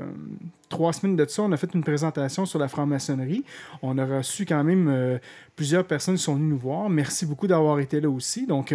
trois 0.69 0.95
semaines 0.95 1.17
de 1.17 1.27
ça, 1.29 1.43
on 1.43 1.53
a 1.53 1.57
fait 1.59 1.75
une 1.75 1.85
présentation 1.85 2.47
sur 2.47 2.59
la 2.59 2.67
franc-maçonnerie. 2.67 3.45
On 3.83 3.99
a 3.99 4.07
reçu 4.07 4.47
quand 4.47 4.65
même 4.65 5.19
plusieurs 5.55 5.85
personnes 5.85 6.17
qui 6.17 6.23
sont 6.23 6.35
venues 6.35 6.49
nous 6.49 6.59
voir. 6.59 6.89
Merci 6.89 7.27
beaucoup 7.27 7.47
d'avoir 7.47 7.79
été 7.79 8.01
là 8.01 8.09
aussi. 8.09 8.47
Donc, 8.47 8.75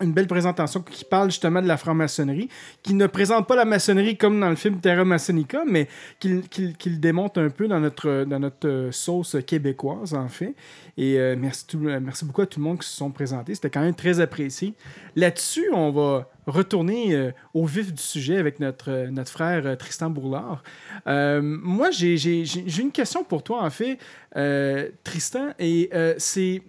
une 0.00 0.12
belle 0.12 0.26
présentation 0.26 0.80
qui 0.80 1.04
parle 1.04 1.30
justement 1.30 1.60
de 1.62 1.66
la 1.68 1.76
franc-maçonnerie, 1.76 2.48
qui 2.82 2.94
ne 2.94 3.06
présente 3.06 3.46
pas 3.46 3.56
la 3.56 3.64
maçonnerie 3.64 4.16
comme 4.16 4.40
dans 4.40 4.50
le 4.50 4.56
film 4.56 4.80
Terra 4.80 5.04
Masonica, 5.04 5.62
mais 5.66 5.88
qui, 6.18 6.40
qui- 6.48 6.74
qui 6.74 6.90
le 6.90 6.96
démonte 6.96 7.36
un 7.38 7.50
peu 7.50 7.68
dans 7.68 7.80
notre, 7.80 8.24
dans 8.24 8.38
notre 8.38 8.68
euh, 8.68 8.92
sauce 8.92 9.36
québécoise, 9.46 10.14
en 10.14 10.28
fait. 10.28 10.54
Et 10.96 11.18
euh, 11.18 11.36
merci, 11.38 11.66
tout- 11.66 11.86
euh, 11.86 12.00
merci 12.02 12.24
beaucoup 12.24 12.42
à 12.42 12.46
tout 12.46 12.58
le 12.60 12.64
monde 12.64 12.78
qui 12.80 12.88
se 12.88 12.96
sont 12.96 13.10
présentés. 13.10 13.54
C'était 13.54 13.70
quand 13.70 13.80
même 13.82 13.94
très 13.94 14.20
apprécié. 14.20 14.74
Là-dessus, 15.16 15.68
on 15.72 15.90
va 15.90 16.28
retourner 16.46 17.30
au 17.54 17.64
vif 17.66 17.92
du 17.92 18.02
sujet 18.02 18.36
avec 18.38 18.58
notre, 18.58 19.08
notre 19.10 19.30
frère 19.30 19.76
Tristan 19.78 20.10
Bourlard. 20.10 20.62
Moi, 21.06 21.90
j'ai 21.90 22.80
une 22.80 22.90
question 22.92 23.22
pour 23.24 23.42
toi, 23.42 23.62
en 23.62 23.70
fait, 23.70 23.98
Tristan, 25.04 25.50
et 25.58 25.90
c'est 26.18 26.62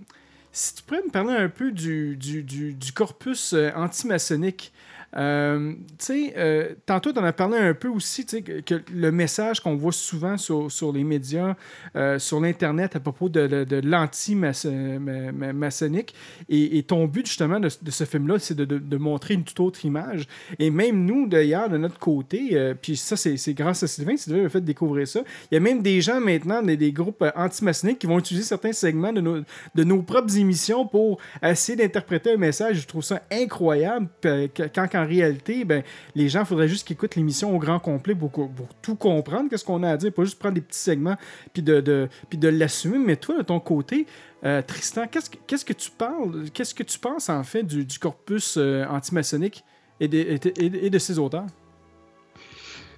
si 0.51 0.75
tu 0.75 0.83
pourrais 0.83 1.01
me 1.03 1.09
parler 1.11 1.33
un 1.33 1.49
peu 1.49 1.71
du, 1.71 2.15
du, 2.17 2.43
du- 2.43 2.73
du 2.73 2.91
corpus 2.93 3.53
euh, 3.53 3.71
antimaçonnique. 3.75 4.71
Euh, 5.17 5.73
euh, 6.09 6.69
tantôt, 6.85 7.11
tu 7.11 7.19
en 7.19 7.23
as 7.23 7.33
parlé 7.33 7.57
un 7.57 7.73
peu 7.73 7.89
aussi, 7.89 8.25
que, 8.25 8.81
le 8.93 9.11
message 9.11 9.59
qu'on 9.59 9.75
voit 9.75 9.91
souvent 9.91 10.37
sur, 10.37 10.69
les 10.93 11.03
médias, 11.03 11.55
euh, 11.95 12.19
sur 12.19 12.39
l'Internet 12.39 12.95
à 12.95 12.99
propos 12.99 13.27
de, 13.29 13.81
l'anti-maçonnique. 13.83 16.13
Et, 16.49 16.83
ton 16.83 17.07
but, 17.07 17.25
justement, 17.25 17.59
de, 17.59 17.69
ce 17.69 18.03
film-là, 18.03 18.37
c'est 18.39 18.55
de, 18.55 18.97
montrer 18.97 19.33
une 19.33 19.43
toute 19.43 19.59
autre 19.59 19.83
image. 19.85 20.27
Et 20.59 20.69
même 20.69 21.05
nous, 21.05 21.25
d'ailleurs, 21.27 21.69
de 21.69 21.77
notre 21.77 21.97
côté, 21.99 22.75
puis 22.81 22.95
ça, 22.95 23.17
c'est 23.17 23.53
grâce 23.53 23.83
à 23.83 23.87
Sylvain, 23.87 24.15
Sylvain 24.17 24.43
m'a 24.43 24.49
fait 24.49 24.61
découvrir 24.61 25.07
ça. 25.07 25.21
Il 25.51 25.55
y 25.55 25.57
a 25.57 25.59
même 25.59 25.81
des 25.81 26.01
gens 26.01 26.21
maintenant, 26.21 26.61
des, 26.61 26.91
groupes 26.91 27.23
anti-maçonniques 27.35 27.99
qui 27.99 28.07
vont 28.07 28.19
utiliser 28.19 28.45
certains 28.45 28.73
segments 28.73 29.13
de 29.13 29.21
nos, 29.21 29.37
de 29.75 29.83
nos 29.83 30.01
propres 30.01 30.37
émissions 30.37 30.85
pour 30.85 31.19
essayer 31.41 31.77
d'interpréter 31.77 32.33
un 32.33 32.37
message. 32.37 32.81
Je 32.81 32.87
trouve 32.87 33.03
ça 33.03 33.21
incroyable. 33.31 34.09
que- 34.21 34.67
Quand 34.73 34.87
qu'en 35.01 35.07
réalité, 35.07 35.65
ben, 35.65 35.83
les 36.15 36.29
gens, 36.29 36.41
il 36.41 36.45
faudrait 36.45 36.67
juste 36.67 36.85
qu'ils 36.85 36.93
écoutent 36.95 37.15
l'émission 37.15 37.55
au 37.55 37.59
grand 37.59 37.79
complet 37.79 38.15
pour, 38.15 38.31
pour 38.31 38.67
tout 38.81 38.95
comprendre, 38.95 39.49
qu'est-ce 39.49 39.65
qu'on 39.65 39.83
a 39.83 39.89
à 39.91 39.97
dire, 39.97 40.11
pas 40.13 40.23
juste 40.23 40.39
prendre 40.39 40.55
des 40.55 40.61
petits 40.61 40.79
segments 40.79 41.17
puis 41.53 41.61
de, 41.63 41.81
de, 41.81 42.09
puis 42.29 42.37
de 42.37 42.47
l'assumer. 42.47 42.97
Mais 42.97 43.15
toi, 43.15 43.37
de 43.37 43.43
ton 43.43 43.59
côté, 43.59 44.05
euh, 44.43 44.61
Tristan, 44.61 45.07
qu'est-ce 45.07 45.29
que, 45.29 45.73
que 45.73 45.73
tu 45.73 45.91
parles, 45.91 46.49
qu'est-ce 46.53 46.73
que 46.73 46.83
tu 46.83 46.99
penses 46.99 47.29
en 47.29 47.43
fait 47.43 47.63
du, 47.63 47.85
corpus 47.99 48.55
euh, 48.57 48.85
antimaçonnique 48.87 49.63
et 49.99 50.07
de, 50.07 50.17
et, 50.17 50.37
de, 50.39 50.85
et 50.85 50.89
de- 50.89 50.99
ses 50.99 51.19
auteurs? 51.19 51.45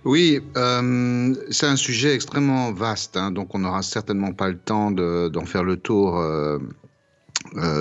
Oui, 0.06 0.42
euh, 0.58 1.34
c'est 1.50 1.66
un 1.66 1.78
sujet 1.78 2.14
extrêmement 2.14 2.74
vaste, 2.74 3.16
hein, 3.16 3.32
donc 3.32 3.56
on 3.56 3.60
n'aura 3.60 3.82
certainement 3.82 4.34
pas 4.34 4.50
le 4.50 4.58
temps 4.58 4.92
de- 4.92 5.30
d'en 5.30 5.46
faire 5.46 5.64
le 5.64 5.78
tour 5.78 6.18
euh, 6.18 6.60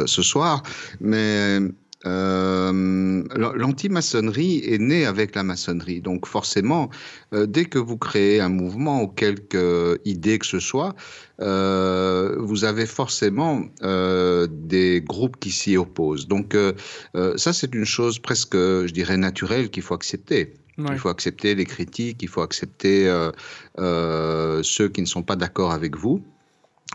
ce 0.07 0.23
soir, 0.23 0.63
mais 1.01 1.59
euh, 2.07 3.23
l'anti-maçonnerie 3.37 4.63
est 4.65 4.79
née 4.79 5.07
avec 5.07 5.35
la 5.35 5.43
maçonnerie, 5.43 6.01
donc 6.01 6.27
forcément, 6.27 6.91
euh, 7.33 7.47
dès 7.47 7.65
que 7.67 7.79
vous 7.79 7.97
créez 7.97 8.41
un 8.41 8.49
mouvement 8.49 9.03
ou 9.03 9.09
quelque 9.09 10.01
idée 10.05 10.39
que 10.39 10.47
ce 10.47 10.59
soit, 10.59 10.95
euh, 11.41 12.37
vous 12.39 12.65
avez 12.65 12.87
forcément 12.87 13.63
euh, 13.83 14.47
des 14.51 15.01
groupes 15.01 15.39
qui 15.39 15.51
s'y 15.51 15.77
opposent. 15.77 16.29
Donc 16.29 16.55
euh, 16.55 16.73
euh, 17.15 17.37
ça, 17.37 17.53
c'est 17.53 17.75
une 17.75 17.85
chose 17.85 18.19
presque, 18.19 18.57
je 18.57 18.93
dirais, 18.93 19.17
naturelle 19.17 19.71
qu'il 19.71 19.83
faut 19.83 19.95
accepter. 19.95 20.55
Ouais. 20.79 20.87
Il 20.93 20.99
faut 20.99 21.11
accepter 21.11 21.55
les 21.55 21.67
critiques, 21.67 22.23
il 22.23 22.29
faut 22.29 22.41
accepter 22.41 23.07
euh, 23.07 23.31
euh, 23.79 24.63
ceux 24.63 24.89
qui 24.89 25.03
ne 25.03 25.07
sont 25.07 25.23
pas 25.23 25.37
d'accord 25.37 25.73
avec 25.73 25.97
vous, 25.97 26.23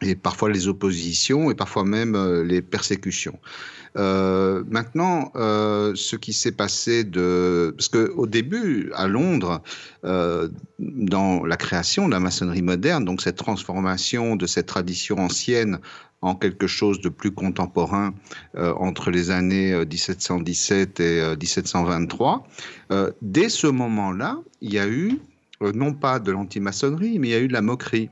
et 0.01 0.15
parfois 0.15 0.49
les 0.49 0.67
oppositions, 0.67 1.49
et 1.51 1.55
parfois 1.55 1.83
même 1.83 2.15
euh, 2.15 2.43
les 2.43 2.61
persécutions. 2.61 3.39
Euh, 3.97 4.63
maintenant, 4.69 5.31
euh, 5.35 5.93
ce 5.95 6.15
qui 6.15 6.33
s'est 6.33 6.51
passé 6.51 7.03
de... 7.03 7.73
Parce 7.75 7.89
qu'au 7.89 8.27
début, 8.27 8.91
à 8.93 9.07
Londres, 9.07 9.61
dans 10.03 11.45
la 11.45 11.57
création 11.57 12.07
de 12.07 12.13
la 12.13 12.19
maçonnerie 12.19 12.61
moderne, 12.61 13.03
donc 13.03 13.21
cette 13.21 13.37
transformation 13.37 14.35
de 14.35 14.45
cette 14.45 14.67
tradition 14.67 15.17
ancienne 15.17 15.79
en 16.21 16.35
quelque 16.35 16.67
chose 16.67 17.01
de 17.01 17.09
plus 17.09 17.31
contemporain 17.31 18.13
entre 18.55 19.11
les 19.11 19.31
années 19.31 19.73
euh, 19.73 19.85
1717 19.85 20.99
et 20.99 21.21
euh, 21.21 21.35
1723, 21.35 22.47
euh, 22.91 23.11
dès 23.21 23.49
ce 23.49 23.67
moment-là, 23.67 24.39
il 24.61 24.73
y 24.73 24.79
a 24.79 24.87
eu, 24.87 25.19
non 25.73 25.93
pas 25.93 26.19
de 26.19 26.31
l'antimaçonnerie, 26.31 27.19
mais 27.19 27.29
il 27.29 27.31
y 27.31 27.35
a 27.35 27.39
eu 27.39 27.47
de 27.47 27.53
la 27.53 27.61
moquerie. 27.61 28.09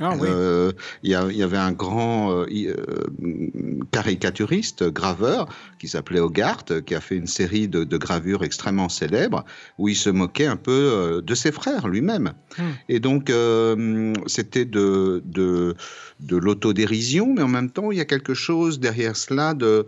Ah 0.00 0.14
oui. 0.18 0.28
Euh, 0.30 0.72
il 1.02 1.10
y, 1.10 1.14
avait 1.14 1.58
un 1.58 1.72
grand 1.72 2.32
euh, 2.32 2.46
euh, 2.50 3.84
caricaturiste, 3.92 4.84
graveur, 4.84 5.46
qui 5.78 5.88
s'appelait 5.88 6.20
Hogarth, 6.20 6.80
qui 6.84 6.94
a 6.94 7.00
fait 7.00 7.16
une 7.16 7.26
série 7.26 7.68
de, 7.68 7.84
de 7.84 7.96
gravures 7.98 8.42
extrêmement 8.42 8.88
célèbres, 8.88 9.44
où 9.76 9.88
il 9.88 9.94
se 9.96 10.08
moquait 10.08 10.46
un 10.46 10.56
peu 10.56 11.22
de 11.22 11.34
ses 11.34 11.52
frères 11.52 11.86
lui-même. 11.86 12.32
Hmm. 12.56 12.62
Et 12.88 12.98
donc, 12.98 13.28
euh, 13.28 14.14
c'était 14.26 14.64
de, 14.64 15.22
de, 15.26 15.76
de 16.20 16.36
l'autodérision, 16.36 17.34
mais 17.34 17.42
en 17.42 17.48
même 17.48 17.70
temps, 17.70 17.90
il 17.90 17.98
y 17.98 18.02
a 18.02 18.06
quelque 18.06 18.34
chose 18.34 18.80
derrière 18.80 19.16
cela 19.16 19.52
de, 19.52 19.86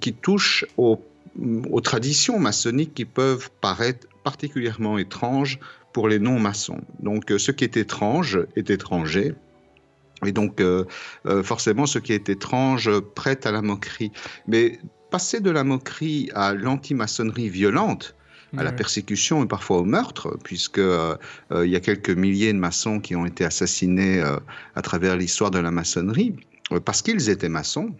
qui 0.00 0.12
touche 0.14 0.64
aux 0.76 1.00
traditions 1.80 2.40
maçonniques 2.40 2.94
qui 2.94 3.04
peuvent 3.04 3.50
paraître 3.60 4.08
particulièrement 4.24 4.98
étranges 4.98 5.60
pour 5.92 6.08
les 6.08 6.18
non-maçons. 6.18 6.80
Donc, 7.00 7.30
euh, 7.30 7.38
ce 7.38 7.52
qui 7.52 7.64
est 7.64 7.76
étrange 7.76 8.40
est 8.56 8.70
étranger. 8.70 9.34
Et 10.24 10.32
donc, 10.32 10.60
euh, 10.60 10.84
euh, 11.26 11.42
forcément, 11.42 11.86
ce 11.86 11.98
qui 11.98 12.12
est 12.12 12.28
étrange 12.28 12.90
prête 13.14 13.46
à 13.46 13.52
la 13.52 13.62
moquerie. 13.62 14.12
Mais 14.46 14.78
passer 15.10 15.40
de 15.40 15.50
la 15.50 15.64
moquerie 15.64 16.30
à 16.34 16.54
l'antimaçonnerie 16.54 17.48
violente, 17.48 18.16
à 18.56 18.62
la 18.62 18.72
persécution 18.72 19.44
et 19.44 19.46
parfois 19.46 19.78
au 19.78 19.84
meurtre, 19.84 20.36
puisque 20.44 20.78
euh, 20.78 21.16
euh, 21.52 21.66
il 21.66 21.72
y 21.72 21.76
a 21.76 21.80
quelques 21.80 22.10
milliers 22.10 22.52
de 22.52 22.58
maçons 22.58 23.00
qui 23.00 23.16
ont 23.16 23.24
été 23.24 23.44
assassinés 23.44 24.20
euh, 24.20 24.36
à 24.74 24.82
travers 24.82 25.16
l'histoire 25.16 25.50
de 25.50 25.58
la 25.58 25.70
maçonnerie, 25.70 26.36
parce 26.84 27.02
qu'ils 27.02 27.30
étaient 27.30 27.48
maçons. 27.48 27.94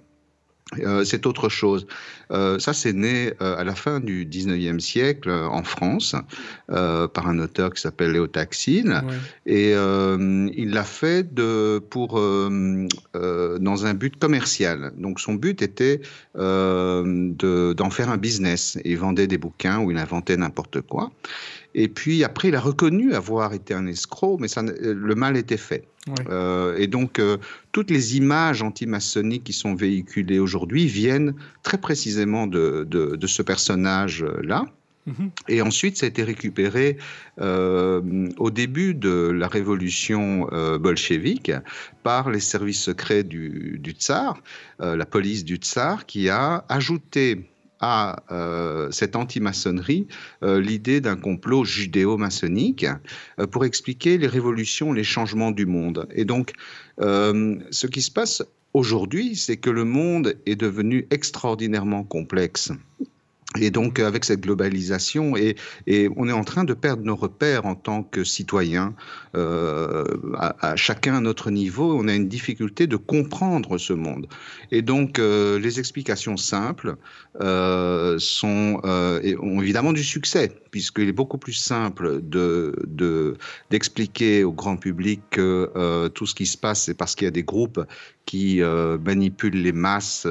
Euh, 0.81 1.05
c'est 1.05 1.27
autre 1.27 1.49
chose. 1.49 1.87
Euh, 2.31 2.59
ça, 2.59 2.73
c'est 2.73 2.93
né 2.93 3.33
euh, 3.41 3.57
à 3.57 3.65
la 3.65 3.75
fin 3.75 4.01
du 4.01 4.25
19e 4.27 4.81
siècle 4.81 5.31
en 5.31 5.63
France 5.63 6.17
par 6.69 7.29
un 7.29 7.39
auteur 7.39 7.73
qui 7.75 7.81
s'appelle 7.81 8.13
Léo 8.13 8.27
Taxil. 8.27 8.89
Ouais. 8.89 9.15
Et 9.47 9.71
il 9.73 10.71
l'a 10.71 10.85
fait 10.85 11.35
de, 11.35 11.79
pour, 11.79 12.15
dans 12.15 13.87
un 13.87 13.95
but 13.95 14.17
commercial. 14.19 14.93
Donc 14.97 15.21
son 15.21 15.35
but 15.35 15.61
était 15.63 16.01
de- 16.35 17.73
d'en 17.75 17.91
faire 17.91 18.11
un 18.11 18.17
business. 18.17 18.79
Il 18.85 18.97
vendait 18.99 19.27
des 19.27 19.39
bouquins 19.39 19.81
ou 19.81 19.91
il 19.91 19.99
inventait 19.99 20.37
n'importe 20.37 20.81
quoi. 20.81 21.11
Et 21.75 21.89
puis 21.89 22.23
après, 22.25 22.49
il 22.49 22.55
a 22.55 22.61
reconnu 22.61 23.15
avoir 23.15 23.55
été 23.55 23.73
un 23.75 23.87
escroc, 23.87 24.37
mais 24.41 24.49
ça, 24.49 24.63
ne- 24.63 24.73
le 24.73 25.15
mal 25.15 25.37
était 25.37 25.57
fait. 25.57 25.85
Euh, 26.29 26.77
et 26.77 26.87
donc, 26.87 27.19
euh, 27.19 27.39
toutes 27.71 27.91
les 27.91 28.17
images 28.17 28.63
antimaçonniques 28.63 29.45
qui 29.45 29.53
sont 29.53 29.75
véhiculées 29.75 30.39
aujourd'hui 30.39 30.87
viennent 30.87 31.35
très 31.63 31.79
précisément 31.79 32.47
de, 32.47 32.87
de, 32.89 33.17
de 33.17 33.27
ce 33.27 33.43
personnage-là. 33.43 34.67
Et 35.49 35.63
ensuite, 35.63 35.97
ça 35.97 36.07
a 36.07 36.09
été 36.09 36.23
récupéré 36.23 36.97
euh, 37.41 38.29
au 38.39 38.51
début 38.53 38.95
de 38.95 39.33
la 39.35 39.49
révolution 39.49 40.47
euh, 40.53 40.79
bolchevique 40.79 41.51
par 42.05 42.31
les 42.31 42.39
services 42.39 42.81
secrets 42.81 43.25
du, 43.25 43.81
du 43.83 43.93
tsar, 43.93 44.41
euh, 44.81 44.95
la 44.95 45.05
police 45.05 45.45
du 45.45 45.57
tsar, 45.57 46.07
qui 46.07 46.29
a 46.29 46.65
ajouté 46.69 47.51
à 47.83 48.23
euh, 48.31 48.91
cette 48.93 49.17
anti-maçonnerie 49.17 50.07
euh, 50.43 50.61
l'idée 50.61 51.01
d'un 51.01 51.17
complot 51.17 51.65
judéo-maçonnique 51.65 52.87
euh, 53.39 53.47
pour 53.47 53.65
expliquer 53.65 54.17
les 54.17 54.29
révolutions, 54.29 54.93
les 54.93 55.05
changements 55.05 55.51
du 55.51 55.67
monde. 55.67 56.09
Et 56.15 56.25
donc, 56.25 56.53
ce 56.99 57.87
qui 57.89 58.01
se 58.01 58.11
passe 58.11 58.45
aujourd'hui, 58.75 59.35
c'est 59.35 59.57
que 59.57 59.71
le 59.71 59.85
monde 59.85 60.37
est 60.47 60.55
devenu 60.55 61.07
extraordinairement 61.11 62.05
complexe. 62.05 62.71
Et 63.61 63.71
donc, 63.71 64.01
avec 64.01 64.25
cette 64.25 64.41
globalisation, 64.41 65.37
et, 65.37 65.57
et, 65.87 66.09
on 66.17 66.29
est 66.29 66.33
en 66.33 66.45
train 66.45 66.65
de 66.65 66.75
perdre 66.75 67.03
nos 67.05 67.17
repères 67.17 67.67
en 67.67 67.75
tant 67.75 68.03
que 68.03 68.25
citoyens, 68.25 68.95
euh, 69.35 70.05
à, 70.39 70.71
à, 70.71 70.77
chacun 70.77 71.17
à 71.17 71.21
notre 71.21 71.51
niveau, 71.51 71.97
on 71.99 72.09
a 72.09 72.15
une 72.15 72.29
difficulté 72.29 72.87
de 72.87 72.97
comprendre 72.97 73.79
ce 73.79 73.93
monde. 73.93 74.27
Et 74.71 74.81
donc, 74.81 75.19
euh, 75.19 75.59
les 75.59 75.79
explications 75.79 76.37
simples 76.37 76.97
euh, 77.41 78.19
sont, 78.19 78.81
et 79.23 79.37
ont 79.37 79.61
évidemment 79.61 79.93
du 79.93 80.05
succès, 80.05 80.53
puisqu'il 80.71 81.09
est 81.09 81.13
beaucoup 81.13 81.39
plus 81.39 81.53
simple 81.53 82.21
de, 82.23 82.75
de, 82.87 83.37
d'expliquer 83.71 84.45
au 84.45 84.53
grand 84.53 84.77
public 84.77 85.21
que 85.31 86.09
tout 86.15 86.27
ce 86.27 86.35
qui 86.35 86.47
se 86.47 86.57
passe, 86.57 86.85
c'est 86.85 86.95
parce 86.95 87.15
qu'il 87.15 87.27
y 87.27 87.29
a 87.29 87.33
des 87.33 87.43
groupes 87.43 87.85
qui 88.25 88.61
manipulent 89.05 89.63
les 89.63 89.73
masses 89.73 90.27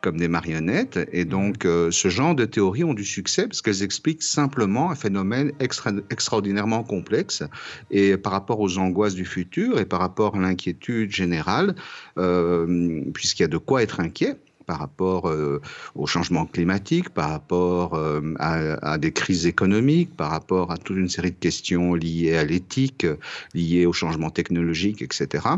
comme 0.00 0.16
des 0.18 0.28
marionnettes. 0.28 0.98
Et 1.12 1.24
donc, 1.24 1.64
euh, 1.64 1.90
ce 1.90 2.08
genre 2.08 2.34
de 2.34 2.44
théories 2.44 2.84
ont 2.84 2.94
du 2.94 3.04
succès 3.04 3.46
parce 3.46 3.62
qu'elles 3.62 3.82
expliquent 3.82 4.22
simplement 4.22 4.90
un 4.90 4.94
phénomène 4.94 5.52
extra 5.60 5.90
extraordinairement 6.10 6.84
complexe. 6.84 7.42
Et 7.90 8.16
par 8.16 8.32
rapport 8.32 8.60
aux 8.60 8.78
angoisses 8.78 9.14
du 9.14 9.24
futur 9.24 9.78
et 9.78 9.84
par 9.84 10.00
rapport 10.00 10.36
à 10.36 10.40
l'inquiétude 10.40 11.10
générale, 11.10 11.74
euh, 12.18 13.02
puisqu'il 13.12 13.42
y 13.42 13.44
a 13.44 13.48
de 13.48 13.58
quoi 13.58 13.82
être 13.82 14.00
inquiet 14.00 14.36
par 14.68 14.78
rapport 14.80 15.30
euh, 15.30 15.62
au 15.94 16.06
changement 16.06 16.44
climatique, 16.44 17.08
par 17.08 17.30
rapport 17.30 17.94
euh, 17.94 18.34
à, 18.38 18.92
à, 18.92 18.98
des 18.98 19.12
crises 19.12 19.46
économiques, 19.46 20.14
par 20.14 20.30
rapport 20.30 20.70
à 20.70 20.76
toute 20.76 20.98
une 20.98 21.08
série 21.08 21.30
de 21.30 21.36
questions 21.36 21.94
liées 21.94 22.36
à 22.36 22.44
l'éthique, 22.44 23.06
liées 23.54 23.86
au 23.86 23.94
changement 23.94 24.28
technologique, 24.28 25.00
etc. 25.00 25.48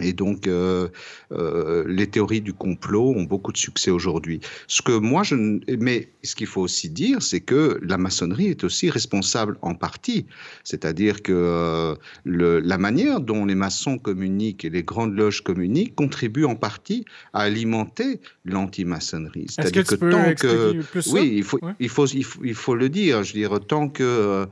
Et 0.00 0.14
donc, 0.14 0.46
euh, 0.46 0.88
euh, 1.32 1.84
les 1.86 2.06
théories 2.06 2.40
du 2.40 2.54
complot 2.54 3.12
ont 3.14 3.24
beaucoup 3.24 3.52
de 3.52 3.58
succès 3.58 3.90
aujourd'hui. 3.90 4.40
Ce 4.66 4.80
que 4.80 4.92
moi, 4.92 5.22
je, 5.22 5.34
mais 5.78 6.08
ce 6.22 6.34
qu'il 6.34 6.46
faut 6.46 6.62
aussi 6.62 6.88
dire, 6.88 7.20
c'est 7.20 7.40
que 7.40 7.78
la 7.82 7.98
maçonnerie 7.98 8.46
est 8.46 8.64
aussi 8.64 8.88
responsable 8.88 9.58
en 9.60 9.74
partie. 9.74 10.24
C'est-à-dire 10.64 11.22
que 11.22 11.32
euh, 11.34 11.94
le, 12.24 12.60
la 12.60 12.78
manière 12.78 13.20
dont 13.20 13.44
les 13.44 13.54
maçons 13.54 13.98
communiquent 13.98 14.64
et 14.64 14.70
les 14.70 14.82
grandes 14.82 15.14
loges 15.14 15.42
communiquent 15.42 15.94
contribue 15.94 16.46
en 16.46 16.56
partie 16.56 17.04
à 17.34 17.40
alimenter 17.40 18.20
l'anti-maçonnerie. 18.46 19.46
C'est-à-dire 19.50 19.84
que, 19.84 19.94
que 19.96 20.10
tant 20.10 20.34
que, 20.34 20.80
plus 20.84 21.06
oui, 21.12 21.32
il 21.34 21.42
faut, 21.42 21.58
ouais. 21.62 21.74
il 21.80 21.90
faut, 21.90 22.06
il 22.06 22.24
faut, 22.24 22.40
il 22.42 22.54
faut 22.54 22.76
le 22.76 22.88
dire. 22.88 23.24
Je 23.24 23.34
veux 23.34 23.40
dire, 23.40 23.60
tant 23.60 23.90
que 23.90 24.46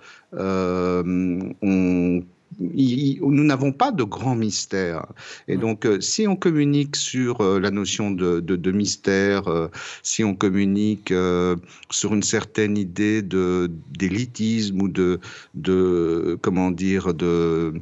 nous 2.60 3.44
n'avons 3.44 3.72
pas 3.72 3.90
de 3.90 4.04
grand 4.04 4.36
mystère. 4.36 5.06
Et 5.48 5.56
donc, 5.56 5.86
euh, 5.86 6.00
si 6.00 6.26
on 6.28 6.36
communique 6.36 6.96
sur 6.96 7.40
euh, 7.40 7.58
la 7.58 7.70
notion 7.70 8.10
de, 8.10 8.40
de, 8.40 8.56
de 8.56 8.70
mystère, 8.70 9.48
euh, 9.48 9.68
si 10.02 10.22
on 10.24 10.34
communique 10.34 11.12
sur 11.90 12.14
une 12.14 12.22
certaine 12.22 12.76
idée 12.76 13.22
de 13.22 13.70
d'élitisme 13.98 14.82
ou 14.82 14.88
de, 14.88 15.20
de 15.54 16.38
comment 16.42 16.70
dire 16.70 17.14
de 17.14 17.72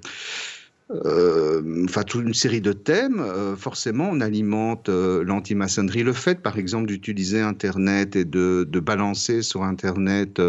euh, 0.91 1.85
enfin 1.85 2.03
toute 2.03 2.25
une 2.25 2.33
série 2.33 2.63
de 2.63 2.73
thèmes, 2.73 3.21
euh, 3.21 3.57
forcément 3.57 4.09
on 4.11 4.21
alimente 4.21 4.89
euh, 4.89 5.23
l'anti-maçonnerie. 5.23 6.03
Le 6.03 6.15
fait 6.15 6.41
par 6.41 6.57
exemple 6.59 6.87
d'utiliser 6.87 7.43
Internet 7.43 8.17
et 8.17 8.25
de, 8.25 8.67
de, 8.67 8.81
balancer 8.81 9.43
sur 9.43 9.65
Internet 9.65 10.41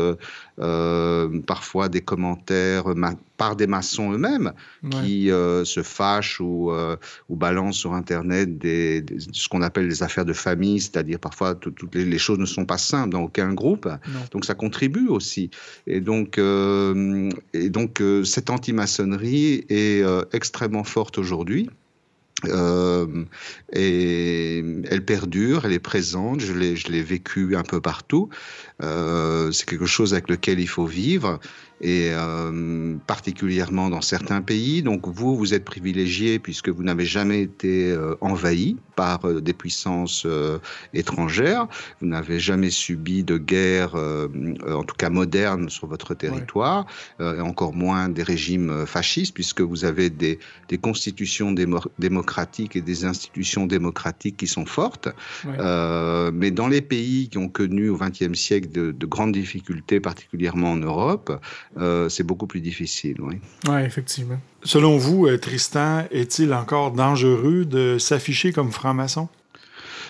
parfois 1.45 1.89
des 1.89 2.01
commentaires 2.01 2.95
par 3.39 3.55
des 3.55 3.67
maçons 3.67 4.11
eux-mêmes 4.11 4.51
ouais. 4.83 4.89
qui 5.01 5.31
euh, 5.31 5.63
se 5.63 5.81
fâchent 5.81 6.41
ou, 6.41 6.71
euh, 6.71 6.97
ou 7.29 7.37
balancent 7.37 7.77
sur 7.77 7.93
Internet 7.93 8.57
des, 8.57 9.01
des, 9.01 9.17
ce 9.31 9.47
qu'on 9.47 9.61
appelle 9.61 9.87
les 9.87 10.03
affaires 10.03 10.25
de 10.25 10.33
famille, 10.33 10.81
c'est-à-dire 10.81 11.19
parfois 11.19 11.55
toutes 11.55 11.95
les, 11.95 12.03
les, 12.03 12.17
choses 12.17 12.37
ne 12.37 12.45
sont 12.45 12.65
pas 12.65 12.77
simples 12.77 13.11
dans 13.11 13.21
aucun 13.21 13.53
groupe. 13.53 13.85
Non. 13.85 14.19
Donc 14.31 14.43
ça 14.43 14.55
contribue 14.55 15.07
aussi. 15.07 15.49
Et 15.87 16.01
donc, 16.01 16.37
euh, 16.37 17.29
et 17.53 17.69
donc 17.69 18.03
cette 18.25 18.49
anti-maçonnerie 18.49 19.65
est 19.69 20.03
extrêmement 20.33 20.83
forte 20.83 21.17
aujourd'hui. 21.17 21.69
Euh, 22.45 23.25
et 23.73 24.63
elle 24.89 25.03
perdure, 25.03 25.65
elle 25.65 25.73
est 25.73 25.79
présente, 25.79 26.39
je 26.39 26.53
l'ai 26.53 27.03
vécu 27.03 27.55
un 27.55 27.63
peu 27.63 27.81
partout. 27.81 28.29
Euh, 28.81 29.51
c'est 29.51 29.67
quelque 29.67 29.85
chose 29.85 30.13
avec 30.13 30.29
lequel 30.29 30.59
il 30.59 30.67
faut 30.67 30.85
vivre 30.85 31.39
et 31.81 32.11
euh, 32.11 32.95
particulièrement 33.07 33.89
dans 33.89 34.01
certains 34.01 34.41
pays. 34.41 34.83
Donc 34.83 35.07
vous, 35.07 35.37
vous 35.37 35.53
êtes 35.53 35.63
privilégié 35.63 36.39
puisque 36.39 36.69
vous 36.69 36.83
n'avez 36.83 37.05
jamais 37.05 37.41
été 37.41 37.91
euh, 37.91 38.15
envahi 38.21 38.77
par 38.95 39.19
des 39.41 39.53
puissances 39.53 40.27
étrangères. 40.93 41.67
Vous 42.01 42.07
n'avez 42.07 42.37
jamais 42.37 42.69
subi 42.69 43.23
de 43.23 43.37
guerre, 43.37 43.95
en 43.95 44.83
tout 44.83 44.95
cas 44.97 45.09
moderne, 45.09 45.69
sur 45.69 45.87
votre 45.87 46.13
territoire, 46.15 46.85
ouais. 47.21 47.37
et 47.37 47.39
encore 47.39 47.73
moins 47.73 48.09
des 48.09 48.23
régimes 48.23 48.85
fascistes 48.85 49.33
puisque 49.33 49.61
vous 49.61 49.85
avez 49.85 50.09
des, 50.09 50.37
des 50.67 50.77
constitutions 50.77 51.53
démo 51.53 51.79
démocratiques 51.97 52.75
et 52.75 52.81
des 52.81 53.05
institutions 53.05 53.67
démocratiques 53.67 54.35
qui 54.35 54.47
sont 54.47 54.65
fortes. 54.65 55.07
Ouais. 55.45 56.31
mais 56.33 56.51
dans 56.51 56.67
les 56.67 56.81
pays 56.81 57.29
qui 57.29 57.37
ont 57.37 57.47
connu 57.47 57.87
au 57.87 57.97
XXe 57.97 58.37
siècle 58.37 58.68
de, 58.71 58.91
de 58.91 59.05
grandes 59.05 59.33
difficultés, 59.33 59.99
particulièrement 59.99 60.71
en 60.71 60.77
Europe, 60.77 61.39
euh, 61.77 62.09
c'est 62.09 62.23
beaucoup 62.23 62.47
plus 62.47 62.61
difficile. 62.61 63.17
Oui, 63.19 63.35
ouais, 63.67 63.85
effectivement. 63.85 64.39
Selon 64.63 64.97
vous, 64.97 65.27
euh, 65.27 65.37
Tristan, 65.37 66.05
est-il 66.11 66.53
encore 66.53 66.91
dangereux 66.91 67.65
de 67.65 67.97
s'afficher 67.97 68.51
comme 68.51 68.71
franc-maçon? 68.71 69.29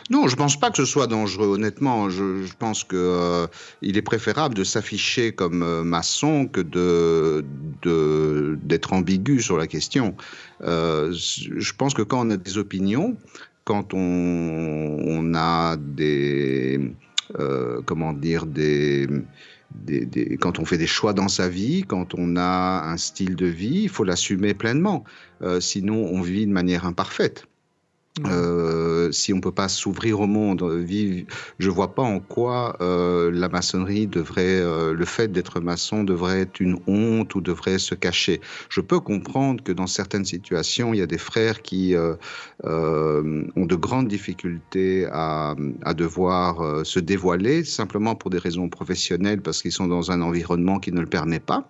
Non, 0.09 0.27
je 0.27 0.33
ne 0.33 0.37
pense 0.37 0.59
pas 0.59 0.71
que 0.71 0.77
ce 0.77 0.85
soit 0.85 1.05
dangereux, 1.05 1.47
honnêtement. 1.47 2.09
Je, 2.09 2.43
je 2.43 2.53
pense 2.57 2.83
qu'il 2.83 2.97
euh, 2.97 3.45
est 3.83 4.01
préférable 4.01 4.55
de 4.55 4.63
s'afficher 4.63 5.33
comme 5.33 5.61
euh, 5.61 5.83
maçon 5.83 6.47
que 6.47 6.61
d'être 6.61 7.45
de, 7.83 8.95
ambigu 8.95 9.39
sur 9.41 9.57
la 9.57 9.67
question. 9.67 10.15
Euh, 10.63 11.11
je 11.13 11.73
pense 11.73 11.93
que 11.93 12.01
quand 12.01 12.25
on 12.25 12.31
a 12.31 12.37
des 12.37 12.57
opinions, 12.57 13.17
quand 13.65 13.93
on, 13.93 13.99
on 13.99 15.35
a 15.35 15.77
des... 15.77 16.91
Euh, 17.37 17.81
comment 17.85 18.13
dire 18.13 18.45
des 18.45 19.07
des, 19.75 20.05
des, 20.05 20.37
quand 20.37 20.57
on 20.59 20.65
fait 20.65 20.77
des 20.77 20.87
choix 20.87 21.13
dans 21.13 21.27
sa 21.27 21.47
vie, 21.47 21.83
quand 21.83 22.15
on 22.15 22.37
a 22.37 22.83
un 22.85 22.97
style 22.97 23.35
de 23.35 23.45
vie, 23.45 23.83
il 23.83 23.89
faut 23.89 24.03
l'assumer 24.03 24.53
pleinement. 24.53 25.03
Euh, 25.43 25.59
sinon, 25.59 26.05
on 26.11 26.21
vit 26.21 26.47
de 26.47 26.51
manière 26.51 26.85
imparfaite. 26.85 27.48
Euh, 28.25 29.11
si 29.11 29.33
on 29.33 29.37
ne 29.37 29.41
peut 29.41 29.51
pas 29.51 29.67
s'ouvrir 29.67 30.19
au 30.19 30.27
monde, 30.27 30.63
vivre, 30.63 31.25
je 31.59 31.69
vois 31.69 31.93
pas 31.95 32.03
en 32.03 32.19
quoi 32.19 32.77
euh, 32.81 33.31
la 33.31 33.49
maçonnerie 33.49 34.07
devrait, 34.07 34.61
euh, 34.61 34.93
le 34.93 35.05
fait 35.05 35.31
d'être 35.31 35.59
maçon 35.59 36.03
devrait 36.03 36.41
être 36.41 36.59
une 36.59 36.79
honte 36.87 37.35
ou 37.35 37.41
devrait 37.41 37.79
se 37.79 37.95
cacher. 37.95 38.41
Je 38.69 38.81
peux 38.81 38.99
comprendre 38.99 39.63
que 39.63 39.71
dans 39.71 39.87
certaines 39.87 40.25
situations, 40.25 40.93
il 40.93 40.97
y 40.97 41.01
a 41.01 41.07
des 41.07 41.17
frères 41.17 41.61
qui 41.61 41.95
euh, 41.95 42.15
euh, 42.65 43.43
ont 43.55 43.65
de 43.65 43.75
grandes 43.75 44.07
difficultés 44.07 45.07
à 45.11 45.55
devoir 45.95 46.85
se 46.85 46.99
dévoiler 46.99 47.63
simplement 47.63 48.15
pour 48.15 48.29
des 48.29 48.37
raisons 48.37 48.69
professionnelles 48.69 49.41
parce 49.41 49.61
qu'ils 49.61 49.71
sont 49.71 49.87
dans 49.87 50.11
un 50.11 50.21
environnement 50.21 50.79
qui 50.79 50.91
ne 50.91 51.01
le 51.01 51.07
permet 51.07 51.39
pas 51.39 51.69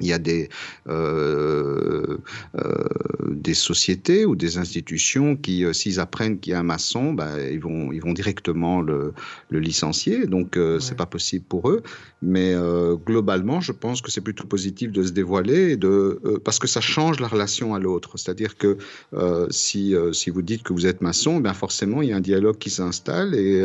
il 0.00 0.08
y 0.08 0.12
a 0.12 0.18
des, 0.18 0.48
euh, 0.88 2.18
euh, 2.56 2.84
des 3.30 3.54
sociétés 3.54 4.24
ou 4.24 4.36
des 4.36 4.58
institutions 4.58 5.36
qui, 5.36 5.64
euh, 5.64 5.72
s'ils 5.72 6.00
apprennent 6.00 6.38
qu'il 6.38 6.52
y 6.52 6.54
a 6.54 6.60
un 6.60 6.64
maçon, 6.64 7.12
bah, 7.12 7.30
ils, 7.50 7.60
vont, 7.60 7.92
ils 7.92 8.00
vont 8.00 8.12
directement 8.12 8.80
le, 8.80 9.12
le 9.50 9.58
licencier. 9.58 10.26
Donc, 10.26 10.56
ouais. 10.56 10.78
c'est 10.80 10.96
pas 10.96 11.06
possible 11.06 11.44
pour 11.48 11.70
eux. 11.70 11.82
Mais 12.22 12.54
globalement, 13.06 13.62
je 13.62 13.72
pense 13.72 14.02
que 14.02 14.10
c'est 14.10 14.20
plutôt 14.20 14.46
positif 14.46 14.92
de 14.92 15.02
se 15.02 15.12
dévoiler 15.12 15.70
et 15.70 15.76
de, 15.78 16.20
parce 16.44 16.58
que 16.58 16.66
ça 16.66 16.82
change 16.82 17.18
la 17.18 17.28
relation 17.28 17.74
à 17.74 17.78
l'autre. 17.78 18.18
C'est-à-dire 18.18 18.58
que 18.58 18.76
si, 19.48 19.94
si 20.12 20.28
vous 20.28 20.42
dites 20.42 20.62
que 20.62 20.74
vous 20.74 20.86
êtes 20.86 21.00
maçon, 21.00 21.40
ben 21.40 21.54
forcément, 21.54 22.02
il 22.02 22.10
y 22.10 22.12
a 22.12 22.16
un 22.16 22.20
dialogue 22.20 22.58
qui 22.58 22.68
s'installe 22.68 23.34
et, 23.34 23.64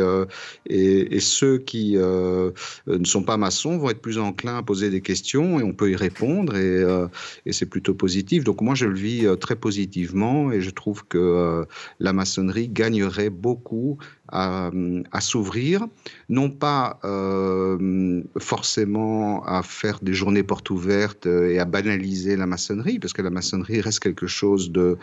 et, 0.70 1.16
et, 1.16 1.20
ceux 1.20 1.58
qui 1.58 1.96
ne 1.96 3.04
sont 3.04 3.22
pas 3.24 3.36
maçons 3.36 3.76
vont 3.76 3.90
être 3.90 4.00
plus 4.00 4.16
enclins 4.16 4.56
à 4.56 4.62
poser 4.62 4.88
des 4.88 5.02
questions 5.02 5.60
et 5.60 5.62
on 5.62 5.74
peut 5.74 5.90
y 5.90 5.96
répondre 5.96 6.25
euh, 6.30 7.08
et 7.44 7.52
c'est 7.52 7.66
plutôt 7.66 7.94
positif. 7.94 8.44
Donc 8.44 8.60
moi, 8.60 8.74
je 8.74 8.86
le 8.86 8.94
vis 8.94 9.26
euh, 9.26 9.36
très 9.36 9.56
positivement 9.56 10.52
et 10.52 10.60
je 10.60 10.70
trouve 10.70 11.06
que 11.06 11.18
euh, 11.18 11.64
la 12.00 12.12
maçonnerie 12.12 12.68
gagnerait 12.68 13.30
beaucoup 13.30 13.98
à, 14.28 14.70
à 15.12 15.20
s'ouvrir, 15.20 15.86
non 16.28 16.50
pas 16.50 16.98
euh, 17.04 18.22
forcément 18.38 19.44
à 19.44 19.62
faire 19.62 19.98
des 20.02 20.14
journées 20.14 20.42
portes 20.42 20.70
ouvertes 20.70 21.26
et 21.26 21.58
à 21.58 21.64
banaliser 21.64 22.36
la 22.36 22.46
maçonnerie, 22.46 22.98
parce 22.98 23.12
que 23.12 23.22
la 23.22 23.30
maçonnerie 23.30 23.80
reste 23.80 24.00
quelque 24.00 24.26
chose 24.26 24.70
de 24.70 24.98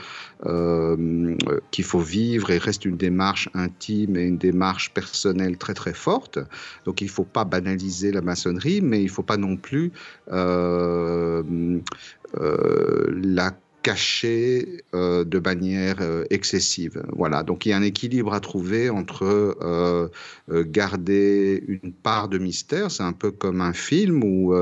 euh, 0.45 1.35
qu'il 1.71 1.85
faut 1.85 1.99
vivre 1.99 2.51
et 2.51 2.57
reste 2.57 2.85
une 2.85 2.97
démarche 2.97 3.49
intime 3.53 4.17
et 4.17 4.23
une 4.23 4.37
démarche 4.37 4.93
personnelle 4.93 5.57
très 5.57 5.73
très 5.73 5.93
forte. 5.93 6.39
Donc 6.85 7.01
il 7.01 7.05
ne 7.05 7.09
faut 7.11 7.23
pas 7.23 7.45
banaliser 7.45 8.11
la 8.11 8.21
maçonnerie, 8.21 8.81
mais 8.81 9.01
il 9.01 9.05
ne 9.05 9.11
faut 9.11 9.23
pas 9.23 9.37
non 9.37 9.57
plus 9.57 9.91
euh, 10.31 11.43
euh, 12.39 13.21
la 13.23 13.51
cacher 13.83 14.83
euh, 14.95 15.25
de 15.25 15.39
manière 15.39 15.97
euh, 15.99 16.23
excessive. 16.29 17.03
Voilà, 17.11 17.43
donc 17.43 17.65
il 17.65 17.69
y 17.69 17.73
a 17.73 17.77
un 17.77 17.83
équilibre 17.83 18.33
à 18.33 18.39
trouver 18.39 18.89
entre 18.89 19.25
euh, 19.61 20.07
garder 20.49 21.63
une 21.67 21.91
part 21.91 22.29
de 22.29 22.37
mystère, 22.37 22.89
c'est 22.89 23.03
un 23.03 23.13
peu 23.13 23.31
comme 23.31 23.61
un 23.61 23.73
film 23.73 24.23
où 24.23 24.53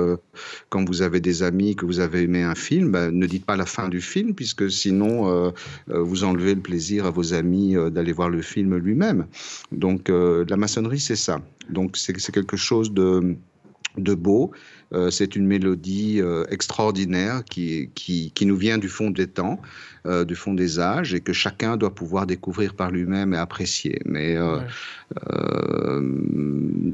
quand 0.70 0.88
vous 0.88 1.02
avez 1.02 1.20
des 1.20 1.44
amis 1.44 1.76
que 1.76 1.86
vous 1.86 2.00
avez 2.00 2.24
aimé 2.24 2.42
un 2.42 2.56
film, 2.56 2.92
ben, 2.92 3.12
ne 3.12 3.28
dites 3.28 3.46
pas 3.46 3.56
la 3.56 3.66
fin 3.66 3.90
du 3.90 4.02
film 4.02 4.34
puisque 4.34 4.70
sinon 4.70 5.54
vous 5.88 6.24
enlevez 6.24 6.56
le 6.56 6.62
plaisir 6.62 7.06
à 7.06 7.12
vos 7.12 7.34
amis 7.34 7.76
d'aller 7.92 8.14
voir 8.14 8.30
le 8.30 8.42
film 8.42 8.76
lui-même. 8.78 9.28
Donc 9.72 10.10
la 10.10 10.58
maçonnerie 10.58 11.00
c'est 11.00 11.16
ça. 11.16 11.42
Donc 11.70 11.98
c'est 11.98 12.14
quelque 12.32 12.58
chose 12.58 12.92
de 12.92 13.36
de 13.98 14.14
beau. 14.14 14.52
Euh, 14.94 15.10
c'est 15.10 15.36
une 15.36 15.48
mélodie 15.48 16.20
euh, 16.20 16.44
extraordinaire 16.50 17.44
qui, 17.46 17.90
qui, 17.96 18.32
qui 18.36 18.46
nous 18.46 18.58
vient 18.58 18.78
du 18.78 18.90
fond 18.90 19.10
des 19.10 19.28
temps, 19.28 19.62
euh, 20.06 20.26
du 20.26 20.36
fond 20.36 20.54
des 20.54 20.80
âges, 20.80 21.14
et 21.14 21.22
que 21.22 21.32
chacun 21.32 21.78
doit 21.78 21.96
pouvoir 21.96 22.26
découvrir 22.26 22.74
par 22.74 22.92
lui-même 22.92 23.34
et 23.34 23.38
apprécier. 23.38 24.02
Mais 24.06 24.38
Ouais. 24.42 24.60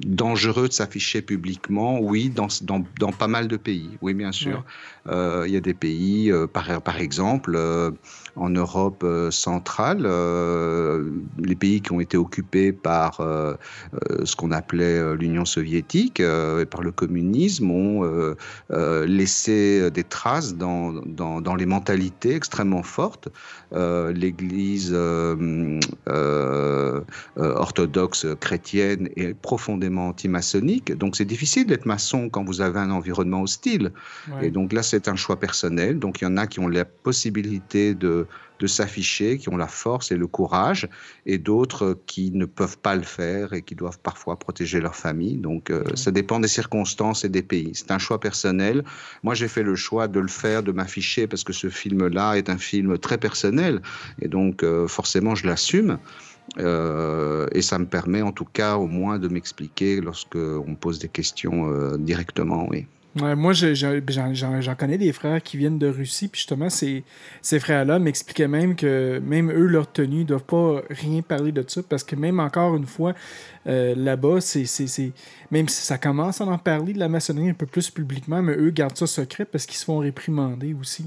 dangereux 0.06 0.68
de 0.68 0.74
s'afficher 0.74 1.22
publiquement, 1.22 2.00
oui, 2.00 2.30
dans, 2.30 2.48
dans, 2.62 2.84
dans 3.00 3.12
pas 3.12 3.28
mal 3.28 3.48
de 3.48 3.58
pays, 3.58 3.91
oui, 4.02 4.14
bien 4.14 4.32
sûr. 4.32 4.64
Il 5.06 5.52
y 5.52 5.56
a 5.56 5.62
des 5.62 5.74
pays, 5.74 6.32
par, 6.52 6.82
par 6.82 7.00
exemple, 7.00 7.58
en 8.38 8.50
Europe 8.50 9.04
euh, 9.04 9.32
centrale, 9.32 10.04
euh, 10.06 11.10
les 11.40 11.56
pays 11.56 11.82
qui 11.82 11.92
ont 11.92 12.00
été 12.00 12.18
occupés 12.18 12.72
par 12.72 13.20
euh, 13.20 13.56
ce 14.24 14.36
qu'on 14.36 14.52
appelait 14.52 15.16
l'Union 15.16 15.46
soviétique 15.46 16.20
euh, 16.20 16.62
et 16.62 16.66
par 16.66 16.82
le 16.82 16.92
communisme 16.92 17.72
ont 17.72 18.36
laissé 18.70 19.90
des 19.92 20.04
traces 20.04 20.56
dans, 20.56 20.94
dans, 21.06 21.42
dans 21.42 21.56
les 21.56 21.66
mentalités 21.66 22.36
extrêmement 22.36 22.84
fortes. 22.84 23.30
L'Église 23.74 24.96
orthodoxe 27.36 28.28
chrétienne 28.40 29.10
est 29.16 29.34
profondément 29.34 30.10
anti-maçonnique. 30.10 30.96
Donc 30.98 31.16
c'est 31.16 31.26
difficile 31.26 31.68
d'être 31.68 31.86
maçon 31.86 32.30
quand 32.30 32.44
vous 32.44 32.62
avez 32.62 32.80
un 32.80 32.92
environnement 32.92 33.42
hostile. 33.42 33.92
Ouais. 34.30 34.48
Et 34.48 34.52
donc 34.52 34.74
là, 34.74 34.84
c'est 34.84 35.08
un 35.08 35.16
choix 35.16 35.40
personnel. 35.40 36.00
Donc 36.00 36.22
il 36.22 36.26
y 36.26 36.28
en 36.28 36.38
a 36.38 36.48
qui 36.48 36.60
ont 36.60 36.68
la 36.68 36.86
possibilité 36.86 37.94
de, 37.94 38.26
de 38.60 38.68
s'afficher, 38.68 39.38
qui 39.38 39.49
ont 39.49 39.58
la 39.58 39.68
force 39.68 40.12
et 40.12 40.18
le 40.18 40.28
courage, 40.28 40.88
et 41.26 41.38
d'autres 41.38 41.99
qui 42.05 42.32
ne 42.32 42.45
peuvent 42.45 42.78
pas 42.78 42.95
le 42.95 43.03
faire 43.03 43.53
et 43.53 43.62
qui 43.62 43.76
doivent 43.76 43.99
parfois 43.99 44.38
protéger 44.38 44.80
leur 44.80 44.95
famille. 44.95 45.38
Donc 45.38 45.70
euh, 45.70 45.84
ça 45.95 46.12
dépend 46.12 46.39
des 46.39 46.47
circonstances 46.47 47.24
et 47.26 47.30
des 47.30 47.43
pays. 47.43 47.72
C'est 47.74 47.91
un 47.91 47.99
choix 47.99 48.20
personnel. 48.20 48.84
Moi, 49.24 49.34
j'ai 49.36 49.47
fait 49.47 49.64
le 49.64 49.76
choix 49.76 50.08
de 50.08 50.20
le 50.20 50.28
faire, 50.28 50.64
de 50.64 50.72
m'afficher, 50.72 51.28
parce 51.28 51.43
que 51.43 51.53
ce 51.53 51.70
film-là 51.70 52.36
est 52.36 52.49
un 52.49 52.58
film 52.58 52.97
très 52.97 53.18
personnel, 53.18 53.82
et 54.22 54.28
donc 54.28 54.64
euh, 54.64 54.88
forcément, 54.88 55.36
je 55.36 55.47
l'assume. 55.47 55.99
Euh, 56.60 57.45
et 57.51 57.62
ça 57.62 57.78
me 57.78 57.86
permet 57.86 58.22
en 58.22 58.32
tout 58.32 58.45
cas 58.45 58.78
au 58.78 58.88
moins 58.88 59.20
de 59.20 59.28
m'expliquer 59.28 59.99
lorsque 59.99 60.38
on 60.38 60.70
me 60.70 60.76
pose 60.76 60.97
des 60.97 61.10
questions 61.10 61.97
directement, 61.97 62.68
oui. 62.70 62.88
Moi, 63.36 63.53
je- 63.53 63.74
je- 63.74 64.01
j'en 64.61 64.76
connais 64.76 64.97
des 64.97 65.11
frères 65.13 65.41
qui 65.41 65.57
viennent 65.57 65.80
de 65.80 65.88
Russie, 65.88 66.28
puis 66.28 66.39
justement, 66.39 66.70
ces, 66.70 67.03
ces 67.41 67.59
frères-là 67.59 67.99
m'expliquaient 67.99 68.47
même 68.47 68.76
que 68.76 69.20
même 69.24 69.51
eux, 69.51 69.65
leur 69.68 69.91
tenue, 69.91 70.20
ne 70.20 70.24
doivent 70.24 70.43
pas 70.43 70.82
rien 70.89 71.22
parler 71.22 71.51
de 71.51 71.63
ça, 71.68 71.82
parce 71.88 72.03
que 72.03 72.15
même 72.15 72.39
encore 72.39 72.76
une 72.76 72.86
fois, 72.86 73.13
euh, 73.68 73.93
là-bas, 73.97 74.39
c'est, 74.39 74.65
même 75.51 75.68
si 75.68 75.86
ça 75.86 75.97
commence 75.97 76.39
à 76.39 76.45
en 76.45 76.57
parler 76.57 76.93
de 76.93 76.99
la 76.99 77.09
maçonnerie 77.09 77.49
un 77.49 77.53
peu 77.53 77.65
plus 77.65 77.89
publiquement, 77.89 78.41
mais 78.41 78.53
eux 78.53 78.70
gardent 78.70 78.95
ça 78.95 79.07
secret 79.07 79.43
parce 79.45 79.65
qu'ils 79.65 79.78
se 79.78 79.84
font 79.86 79.97
réprimander 79.99 80.74
aussi. 80.80 81.05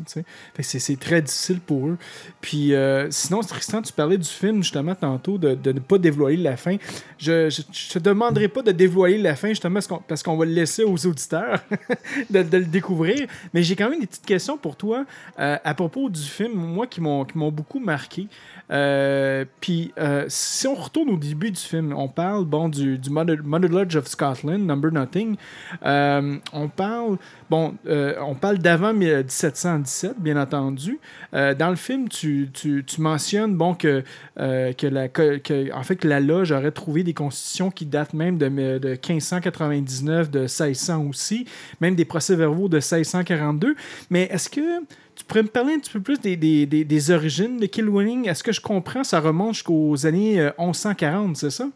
c'est, 0.60 0.98
très 1.00 1.22
difficile 1.22 1.60
pour 1.60 1.88
eux. 1.88 1.96
Puis 2.42 2.74
euh, 2.74 3.10
sinon, 3.10 3.40
Tristan, 3.40 3.80
tu 3.80 3.92
parlais 3.92 4.18
du 4.18 4.28
film 4.28 4.62
justement 4.62 4.94
tantôt 4.94 5.38
de, 5.38 5.54
de 5.54 5.72
ne 5.72 5.80
pas 5.80 5.96
dévoiler 5.98 6.36
la 6.36 6.56
fin. 6.58 6.76
Je, 7.18 7.48
je 7.48 7.88
te 7.92 7.98
demanderai 7.98 8.48
pas 8.48 8.62
de 8.62 8.72
dévoiler 8.72 9.18
la 9.18 9.36
fin 9.36 9.48
justement 9.48 9.80
parce 10.06 10.22
qu'on 10.22 10.36
va 10.36 10.44
le 10.44 10.52
laisser 10.52 10.84
aux 10.84 11.06
auditeurs 11.06 11.60
de, 12.30 12.38
le 12.38 12.64
découvrir. 12.64 13.26
Mais 13.54 13.62
j'ai 13.62 13.76
quand 13.76 13.90
même 13.90 14.00
des 14.00 14.06
petites 14.06 14.26
questions 14.26 14.56
pour 14.56 14.76
toi 14.76 15.04
euh, 15.38 15.56
à 15.62 15.74
propos 15.74 16.08
du 16.10 16.20
film, 16.20 16.54
moi 16.54 16.86
qui 16.86 17.00
m'ont, 17.00 17.24
beaucoup 17.34 17.80
marqué. 17.80 18.28
Euh, 18.70 19.44
puis 19.60 19.92
euh, 19.98 20.24
si 20.28 20.68
on 20.68 20.74
retourne 20.74 21.10
au 21.10 21.16
début 21.16 21.50
du 21.50 21.60
film, 21.60 21.92
on 21.92 22.08
parle 22.08 22.44
bon 22.44 22.68
du, 22.68 22.98
du 22.98 23.10
Mother, 23.10 23.38
Lodge 23.68 23.96
of 23.96 24.06
Scotland, 24.06 24.64
Number 24.64 24.92
Nothing. 24.92 25.36
On 25.82 26.68
parle 26.74 27.18
bon, 27.48 27.74
on 27.86 28.34
parle 28.34 28.58
d'avant 28.58 28.92
1717, 28.92 30.20
bien 30.20 30.40
entendu. 30.40 30.98
Dans 31.32 31.70
le 31.70 31.76
film, 31.76 32.08
tu, 32.08 32.50
tu, 32.52 32.84
tu 32.86 33.00
mentionnes 33.00 33.56
bon 33.56 33.74
que, 33.74 34.04
que 34.36 34.86
la 34.86 35.08
que- 35.08 35.40
en 35.72 35.82
fait 35.82 35.96
que 35.96 36.08
la 36.08 36.20
loge 36.20 36.52
aurait 36.52 36.70
trouvé 36.70 37.02
des 37.02 37.14
constitutions 37.14 37.70
qui 37.70 37.86
datent 37.86 38.14
même 38.14 38.38
de, 38.38 38.48
de 38.78 38.88
1599, 38.90 40.30
de 40.30 40.40
1600 40.40 41.06
aussi, 41.08 41.46
même 41.80 41.94
des 41.94 42.04
procès-verbaux 42.04 42.68
de 42.68 42.76
1642. 42.76 43.74
Mais 44.10 44.28
est-ce 44.30 44.48
que 44.48 44.80
tu 45.14 45.24
pourrais 45.24 45.42
me 45.42 45.48
parler 45.48 45.74
un 45.74 45.78
petit 45.78 45.92
peu 45.92 46.00
plus 46.00 46.20
des, 46.20 46.36
des, 46.36 46.66
des, 46.66 46.84
des 46.84 47.10
origines 47.10 47.58
de 47.58 47.66
Kilwinning? 47.66 48.28
Est-ce 48.28 48.42
que 48.42 48.52
je 48.52 48.60
comprends, 48.60 49.04
ça 49.04 49.20
remonte 49.20 49.54
jusqu'aux 49.54 50.06
années 50.06 50.40
euh, 50.40 50.50
1140, 50.58 51.36
c'est 51.36 51.50
ça? 51.50 51.66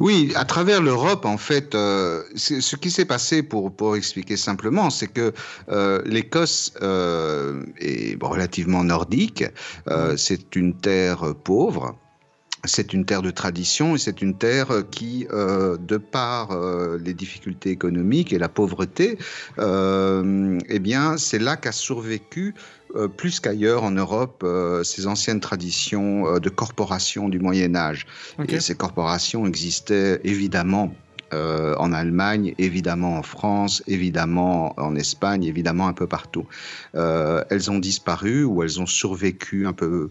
Oui, 0.00 0.32
à 0.34 0.44
travers 0.44 0.82
l'Europe, 0.82 1.24
en 1.24 1.38
fait, 1.38 1.74
euh, 1.74 2.22
ce 2.34 2.76
qui 2.76 2.90
s'est 2.90 3.04
passé, 3.04 3.42
pour, 3.42 3.74
pour 3.74 3.96
expliquer 3.96 4.36
simplement, 4.36 4.90
c'est 4.90 5.06
que 5.06 5.32
euh, 5.70 6.02
l'Écosse 6.04 6.74
euh, 6.82 7.62
est 7.78 8.22
relativement 8.22 8.84
nordique. 8.84 9.44
Euh, 9.88 10.16
c'est 10.16 10.56
une 10.56 10.76
terre 10.76 11.34
pauvre. 11.44 11.96
C'est 12.64 12.92
une 12.92 13.04
terre 13.04 13.22
de 13.22 13.30
tradition 13.30 13.94
et 13.94 13.98
c'est 13.98 14.22
une 14.22 14.36
terre 14.36 14.68
qui, 14.90 15.26
euh, 15.32 15.76
de 15.76 15.96
par 15.96 16.52
euh, 16.52 16.98
les 17.02 17.14
difficultés 17.14 17.70
économiques 17.70 18.32
et 18.32 18.38
la 18.38 18.48
pauvreté, 18.48 19.18
euh, 19.58 20.58
eh 20.68 20.78
bien, 20.78 21.16
c'est 21.16 21.38
là 21.38 21.56
qu'a 21.56 21.72
survécu 21.72 22.54
euh, 22.96 23.08
plus 23.08 23.40
qu'ailleurs 23.40 23.82
en 23.82 23.90
Europe 23.90 24.42
euh, 24.44 24.84
ces 24.84 25.06
anciennes 25.06 25.40
traditions 25.40 26.26
euh, 26.26 26.38
de 26.38 26.48
corporations 26.48 27.28
du 27.28 27.38
Moyen 27.38 27.74
Âge. 27.74 28.06
Et 28.48 28.60
ces 28.60 28.76
corporations 28.76 29.46
existaient 29.46 30.20
évidemment 30.24 30.94
euh, 31.32 31.74
en 31.78 31.92
Allemagne, 31.92 32.54
évidemment 32.58 33.18
en 33.18 33.22
France, 33.22 33.82
évidemment 33.88 34.78
en 34.78 34.94
Espagne, 34.94 35.44
évidemment 35.44 35.88
un 35.88 35.92
peu 35.92 36.06
partout. 36.06 36.46
Euh, 36.94 37.42
elles 37.50 37.70
ont 37.70 37.78
disparu 37.78 38.44
ou 38.44 38.62
elles 38.62 38.80
ont 38.80 38.86
survécu 38.86 39.66
un 39.66 39.72
peu 39.72 39.86
euh, 39.86 40.10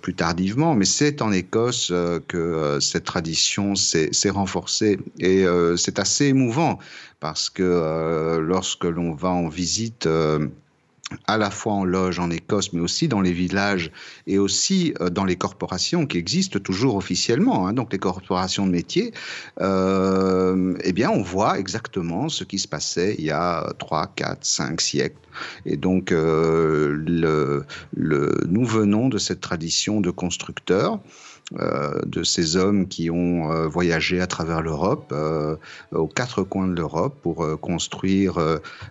plus 0.00 0.14
tardivement, 0.14 0.74
mais 0.74 0.84
c'est 0.84 1.22
en 1.22 1.32
Écosse 1.32 1.90
euh, 1.90 2.20
que 2.26 2.38
euh, 2.38 2.80
cette 2.80 3.04
tradition 3.04 3.74
s'est 3.74 4.30
renforcée. 4.30 4.98
Et 5.18 5.44
euh, 5.44 5.76
c'est 5.76 5.98
assez 5.98 6.26
émouvant 6.26 6.78
parce 7.20 7.50
que 7.50 7.62
euh, 7.62 8.40
lorsque 8.40 8.84
l'on 8.84 9.12
va 9.12 9.28
en 9.28 9.48
visite 9.48 10.06
euh, 10.06 10.48
à 11.26 11.38
la 11.38 11.50
fois 11.50 11.74
en 11.74 11.84
loge 11.84 12.18
en 12.18 12.30
Écosse, 12.30 12.72
mais 12.72 12.80
aussi 12.80 13.08
dans 13.08 13.20
les 13.20 13.32
villages 13.32 13.90
et 14.26 14.38
aussi 14.38 14.94
euh, 15.00 15.10
dans 15.10 15.24
les 15.24 15.36
corporations 15.36 16.06
qui 16.06 16.18
existent 16.18 16.58
toujours 16.58 16.96
officiellement, 16.96 17.66
hein, 17.66 17.72
donc 17.72 17.92
les 17.92 17.98
corporations 17.98 18.66
de 18.66 18.72
métier, 18.72 19.12
euh, 19.60 20.74
eh 20.82 20.92
bien, 20.92 21.10
on 21.10 21.22
voit 21.22 21.58
exactement 21.58 22.28
ce 22.28 22.44
qui 22.44 22.58
se 22.58 22.68
passait 22.68 23.14
il 23.18 23.24
y 23.24 23.30
a 23.30 23.72
3, 23.78 24.12
4, 24.16 24.44
5 24.44 24.80
siècles. 24.80 25.16
Et 25.64 25.76
donc, 25.76 26.12
euh, 26.12 27.02
le, 27.06 27.64
le, 27.94 28.40
nous 28.48 28.64
venons 28.64 29.08
de 29.08 29.18
cette 29.18 29.40
tradition 29.40 30.00
de 30.00 30.10
constructeurs. 30.10 31.00
Euh, 31.58 31.98
de 32.06 32.22
ces 32.22 32.54
hommes 32.56 32.86
qui 32.86 33.10
ont 33.10 33.50
euh, 33.50 33.66
voyagé 33.66 34.20
à 34.20 34.28
travers 34.28 34.62
l'Europe, 34.62 35.10
euh, 35.10 35.56
aux 35.90 36.06
quatre 36.06 36.44
coins 36.44 36.68
de 36.68 36.76
l'Europe, 36.76 37.18
pour 37.22 37.44
construire 37.60 38.38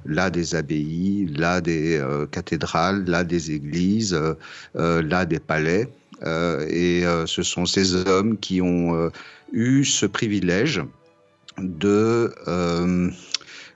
là 0.06 0.30
des 0.30 0.56
abbayes, 0.56 1.28
là 1.38 1.62
des 1.62 2.04
cathédrales, 2.32 3.06
là 3.06 3.24
des 3.24 3.52
églises, 3.52 4.20
là 4.76 5.26
des 5.26 5.40
palais. 5.40 5.88
Et 6.26 7.04
ce 7.26 7.44
sont 7.44 7.66
ces 7.66 7.96
hommes 8.08 8.38
qui 8.38 8.62
ont 8.62 9.10
eu 9.54 9.86
ce 9.86 10.06
privilège 10.06 10.82
de, 11.58 12.34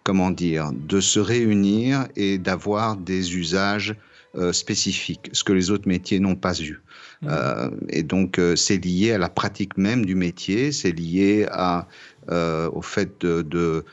comment 0.03 0.31
dire, 0.31 0.71
de 0.73 0.99
se 0.99 1.19
réunir 1.19 2.07
et 2.15 2.38
d'avoir 2.38 2.97
des 2.97 3.36
usages 3.38 3.95
euh, 4.36 4.51
spécifique, 4.51 5.29
ce 5.31 5.43
que 5.43 5.53
les 5.53 5.69
autres 5.69 5.88
métiers 5.88 6.19
n'ont 6.19 6.36
pas 6.36 6.59
eu. 6.59 6.81
Euh, 7.28 7.69
et 7.89 8.03
donc, 8.03 8.39
euh, 8.39 8.55
c'est 8.55 8.78
lié 8.78 9.13
à 9.13 9.17
la 9.17 9.30
pratique 9.30 9.78
même 9.78 10.05
du 10.05 10.15
métier, 10.15 10.71
c'est 10.71 10.91
lié 10.91 11.45
à, 11.51 11.88
euh, 12.30 12.69
au 12.71 12.82
fait 12.82 13.21
de, 13.21 13.41
de, 13.41 13.86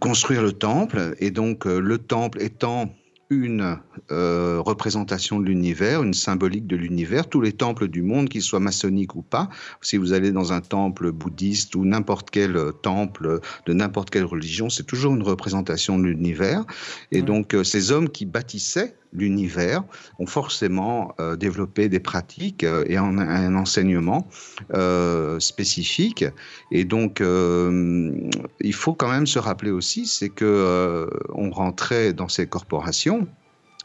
construire 0.00 0.42
le 0.42 0.52
temple. 0.52 1.16
Et 1.18 1.30
donc, 1.30 1.64
le 1.64 1.98
temple 1.98 2.40
étant 2.40 2.94
une 3.30 3.78
euh, 4.12 4.60
représentation 4.60 5.40
de 5.40 5.46
l'univers, 5.46 6.02
une 6.02 6.14
symbolique 6.14 6.66
de 6.66 6.76
l'univers. 6.76 7.28
Tous 7.28 7.40
les 7.40 7.52
temples 7.52 7.88
du 7.88 8.02
monde, 8.02 8.28
qu'ils 8.28 8.42
soient 8.42 8.60
maçonniques 8.60 9.14
ou 9.14 9.22
pas, 9.22 9.48
si 9.80 9.96
vous 9.96 10.12
allez 10.12 10.32
dans 10.32 10.52
un 10.52 10.60
temple 10.60 11.10
bouddhiste 11.10 11.74
ou 11.74 11.84
n'importe 11.84 12.30
quel 12.30 12.56
temple 12.82 13.40
de 13.66 13.72
n'importe 13.72 14.10
quelle 14.10 14.24
religion, 14.24 14.68
c'est 14.68 14.84
toujours 14.84 15.14
une 15.14 15.22
représentation 15.22 15.98
de 15.98 16.04
l'univers. 16.04 16.64
Et 17.12 17.22
donc, 17.22 17.54
euh, 17.54 17.64
ces 17.64 17.92
hommes 17.92 18.08
qui 18.08 18.26
bâtissaient 18.26 18.94
l'univers 19.14 19.84
ont 20.18 20.26
forcément 20.26 21.14
euh, 21.20 21.36
développé 21.36 21.88
des 21.88 22.00
pratiques 22.00 22.64
euh, 22.64 22.84
et 22.86 22.96
un, 22.96 23.54
enseignement 23.54 24.28
euh, 24.74 25.38
spécifique. 25.40 26.24
Et 26.70 26.84
donc, 26.84 27.20
il 27.20 28.74
faut 28.74 28.94
quand 28.94 29.10
même 29.10 29.26
se 29.26 29.38
rappeler 29.38 29.70
aussi, 29.70 30.06
c'est 30.06 30.28
que 30.28 31.08
on 31.34 31.50
rentrait 31.50 32.12
dans 32.12 32.28
ces 32.28 32.46
corporations 32.46 33.26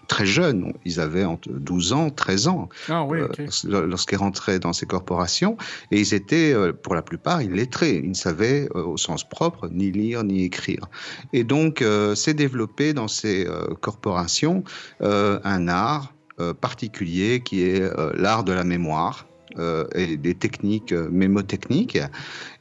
très 0.10 0.26
jeunes, 0.26 0.74
ils 0.84 1.00
avaient 1.00 1.24
entre 1.24 1.50
12 1.50 1.94
ans, 1.94 2.10
13 2.10 2.48
ans, 2.48 2.68
Ah 2.90 3.06
oui, 3.06 3.20
euh, 3.20 3.88
lorsqu'ils 3.88 4.18
rentraient 4.18 4.60
dans 4.60 4.74
ces 4.74 4.86
corporations, 4.86 5.56
et 5.92 6.00
ils 6.02 6.14
étaient, 6.14 6.52
euh, 6.54 6.74
pour 6.74 6.96
la 6.96 7.02
plupart, 7.02 7.42
illettrés. 7.42 8.02
Ils 8.04 8.10
ne 8.10 8.16
savaient, 8.16 8.68
euh, 8.76 8.84
au 8.84 8.98
sens 8.98 9.24
propre, 9.24 9.70
ni 9.72 9.92
lire 9.92 10.24
ni 10.26 10.44
écrire. 10.44 10.88
Et 11.32 11.46
donc, 11.46 11.82
euh, 11.82 12.16
s'est 12.16 12.34
développé 12.34 12.94
dans 12.94 13.08
ces 13.08 13.48
corporations 13.82 14.64
un 15.00 15.68
art 15.68 16.14
particulier 16.60 17.42
qui 17.42 17.62
est 17.62 17.82
l'art 18.16 18.44
de 18.44 18.52
la 18.52 18.64
mémoire. 18.64 19.29
Euh, 19.58 19.86
et 19.96 20.16
des 20.16 20.36
techniques 20.36 20.92
euh, 20.92 21.10
mémotechniques. 21.10 21.98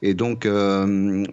Et 0.00 0.14
donc 0.14 0.46
euh, 0.46 1.26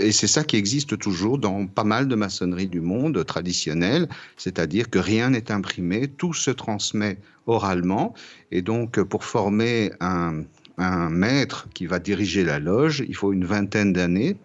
et 0.00 0.12
c'est 0.12 0.26
ça 0.26 0.44
qui 0.44 0.56
existe 0.56 0.98
toujours 0.98 1.38
dans 1.38 1.66
pas 1.66 1.84
mal 1.84 2.08
de 2.08 2.14
maçonnerie 2.14 2.66
du 2.66 2.82
monde 2.82 3.24
traditionnelle 3.24 4.08
c'est-à-dire 4.36 4.90
que 4.90 4.98
rien 4.98 5.30
n'est 5.30 5.50
imprimé 5.50 6.08
tout 6.08 6.34
se 6.34 6.50
transmet 6.50 7.16
oralement. 7.46 8.12
Et 8.52 8.60
donc 8.60 9.02
pour 9.02 9.24
former 9.24 9.92
un, 10.00 10.42
un 10.76 11.08
maître 11.08 11.68
qui 11.72 11.86
va 11.86 12.00
diriger 12.00 12.44
la 12.44 12.58
loge 12.58 13.02
il 13.08 13.16
faut 13.16 13.32
une 13.32 13.46
vingtaine 13.46 13.94
d'années 13.94 14.36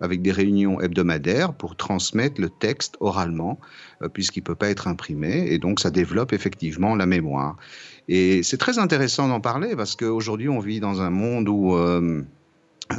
avec 0.00 0.22
des 0.22 0.32
réunions 0.32 0.80
hebdomadaires 0.80 1.52
pour 1.52 1.76
transmettre 1.76 2.40
le 2.40 2.48
texte 2.48 2.96
oralement, 3.00 3.58
euh, 4.02 4.08
puisqu'il 4.08 4.40
ne 4.40 4.44
peut 4.44 4.54
pas 4.54 4.68
être 4.70 4.88
imprimé, 4.88 5.46
et 5.50 5.58
donc 5.58 5.80
ça 5.80 5.90
développe 5.90 6.32
effectivement 6.32 6.94
la 6.94 7.06
mémoire. 7.06 7.56
Et 8.08 8.42
c'est 8.42 8.58
très 8.58 8.78
intéressant 8.78 9.28
d'en 9.28 9.40
parler, 9.40 9.74
parce 9.76 9.96
qu'aujourd'hui 9.96 10.48
on 10.48 10.60
vit 10.60 10.80
dans 10.80 11.00
un 11.00 11.10
monde 11.10 11.48
où... 11.48 11.74
euh, 11.74 12.22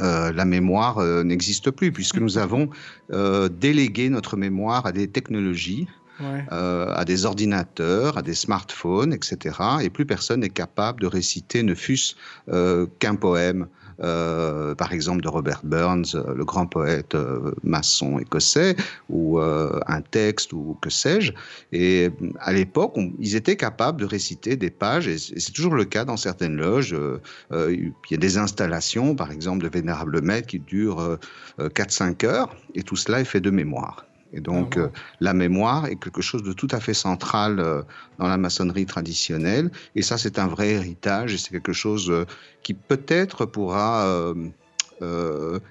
euh, 0.02 0.32
la 0.32 0.44
mémoire 0.44 0.98
euh, 0.98 1.24
n'existe 1.24 1.70
plus, 1.70 1.92
puisque 1.92 2.18
nous 2.18 2.36
avons 2.36 2.68
délégué 3.10 4.10
notre 4.10 4.36
mémoire 4.36 4.84
à 4.84 4.92
des 4.92 5.08
technologies, 5.08 5.88
Ouais. 6.20 6.44
euh, 6.50 6.92
à 6.96 7.04
des 7.04 7.26
ordinateurs, 7.26 8.18
à 8.18 8.22
des 8.22 8.34
smartphones, 8.34 9.12
etc. 9.12 9.56
Et 9.82 9.88
plus 9.88 10.04
personne 10.04 10.40
n'est 10.40 10.48
capable 10.48 11.00
de 11.00 11.06
réciter, 11.06 11.62
ne 11.62 11.76
fût-ce 11.76 12.16
euh, 12.48 12.86
qu'un 12.98 13.14
poème, 13.14 13.68
euh, 14.00 14.74
par 14.74 14.92
exemple 14.92 15.22
de 15.22 15.28
Robert 15.28 15.60
Burns, 15.64 16.14
euh, 16.14 16.34
le 16.34 16.44
grand 16.44 16.66
poète 16.66 17.14
euh, 17.14 17.52
maçon 17.62 18.18
écossais, 18.18 18.76
ou 19.08 19.40
euh, 19.40 19.80
un 19.86 20.00
texte, 20.00 20.52
ou 20.52 20.76
que 20.80 20.90
sais-je. 20.90 21.32
Et 21.72 22.10
à 22.40 22.52
l'époque, 22.52 22.96
ils 23.18 23.36
étaient 23.36 23.56
capables 23.56 24.00
de 24.00 24.06
réciter 24.06 24.56
des 24.56 24.70
pages, 24.70 25.08
et 25.08 25.18
c'est 25.18 25.52
toujours 25.52 25.74
le 25.74 25.84
cas 25.84 26.04
dans 26.04 26.16
certaines 26.16 26.56
loges. 26.56 26.96
Euh, 27.52 27.74
il 27.74 27.92
y 28.10 28.14
a 28.14 28.18
des 28.18 28.38
installations, 28.38 29.14
par 29.14 29.30
exemple, 29.30 29.62
de 29.64 29.68
Vénérable 29.68 30.20
Maître 30.22 30.48
qui 30.48 30.58
durent 30.58 31.00
euh, 31.00 31.16
euh, 31.60 31.68
4-5 31.68 32.26
heures, 32.26 32.56
et 32.74 32.82
tout 32.82 32.96
cela 32.96 33.20
est 33.20 33.24
fait 33.24 33.40
de 33.40 33.50
mémoire. 33.50 34.07
Et 34.32 34.40
donc, 34.40 34.74
Ah, 34.76 34.80
euh, 34.80 34.88
la 35.20 35.32
mémoire 35.32 35.86
est 35.86 35.96
quelque 35.96 36.22
chose 36.22 36.42
de 36.42 36.52
tout 36.52 36.68
à 36.70 36.80
fait 36.80 36.94
central 36.94 37.60
euh, 37.60 37.82
dans 38.18 38.28
la 38.28 38.36
maçonnerie 38.36 38.86
traditionnelle. 38.86 39.70
Et 39.94 40.02
ça, 40.02 40.18
c'est 40.18 40.38
un 40.38 40.46
vrai 40.46 40.70
héritage 40.70 41.34
et 41.34 41.38
c'est 41.38 41.50
quelque 41.50 41.72
chose 41.72 42.10
euh, 42.10 42.26
qui 42.62 42.74
peut-être 42.74 43.46
pourra 43.46 44.34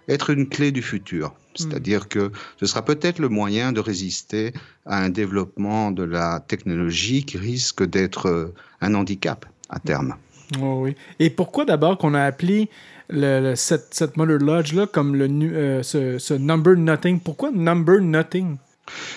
être 0.08 0.30
une 0.30 0.48
clé 0.48 0.72
du 0.72 0.82
futur. 0.82 1.34
C'est-à-dire 1.54 2.08
que 2.08 2.32
ce 2.60 2.66
sera 2.66 2.86
peut-être 2.86 3.20
le 3.20 3.30
moyen 3.30 3.74
de 3.74 3.82
résister 3.82 4.54
à 4.86 5.04
un 5.04 5.10
développement 5.10 5.92
de 5.92 6.04
la 6.04 6.40
technologie 6.40 7.26
qui 7.26 7.38
risque 7.38 7.84
d'être 7.84 8.54
un 8.80 8.94
handicap 8.94 9.46
à 9.70 9.80
terme. 9.80 10.16
Oh 10.62 10.80
oui. 10.84 10.96
Et 11.20 11.30
pourquoi 11.30 11.66
d'abord 11.66 11.98
qu'on 11.98 12.14
a 12.14 12.24
appelé 12.24 12.70
le, 13.10 13.56
cette, 13.56 13.88
cette 13.92 14.18
Mother 14.18 14.38
Lodge-là 14.40 14.88
comme 14.88 15.16
le, 15.16 15.28
euh, 15.28 15.84
ce, 15.84 16.18
ce 16.18 16.34
Number 16.34 16.76
Nothing? 16.76 17.20
Pourquoi 17.20 17.52
Number 17.52 18.02
Nothing? 18.02 18.58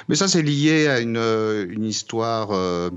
Mais 0.09 0.17
ça, 0.17 0.27
c'est 0.27 0.43
lié 0.43 0.89
à 0.89 1.01
une, 1.01 1.17
euh, 1.17 1.67
une 1.71 1.85
histoire, 1.85 2.51
euh, 2.51 2.91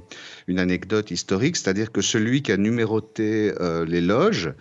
une 0.47 0.59
anecdote 0.59 1.11
historique, 1.11 1.55
c'est-à-dire 1.55 1.91
que 1.91 2.01
celui 2.01 2.41
qui 2.41 2.51
a 2.51 2.57
numéroté 2.57 3.51
les 3.87 4.01
loges 4.01 4.53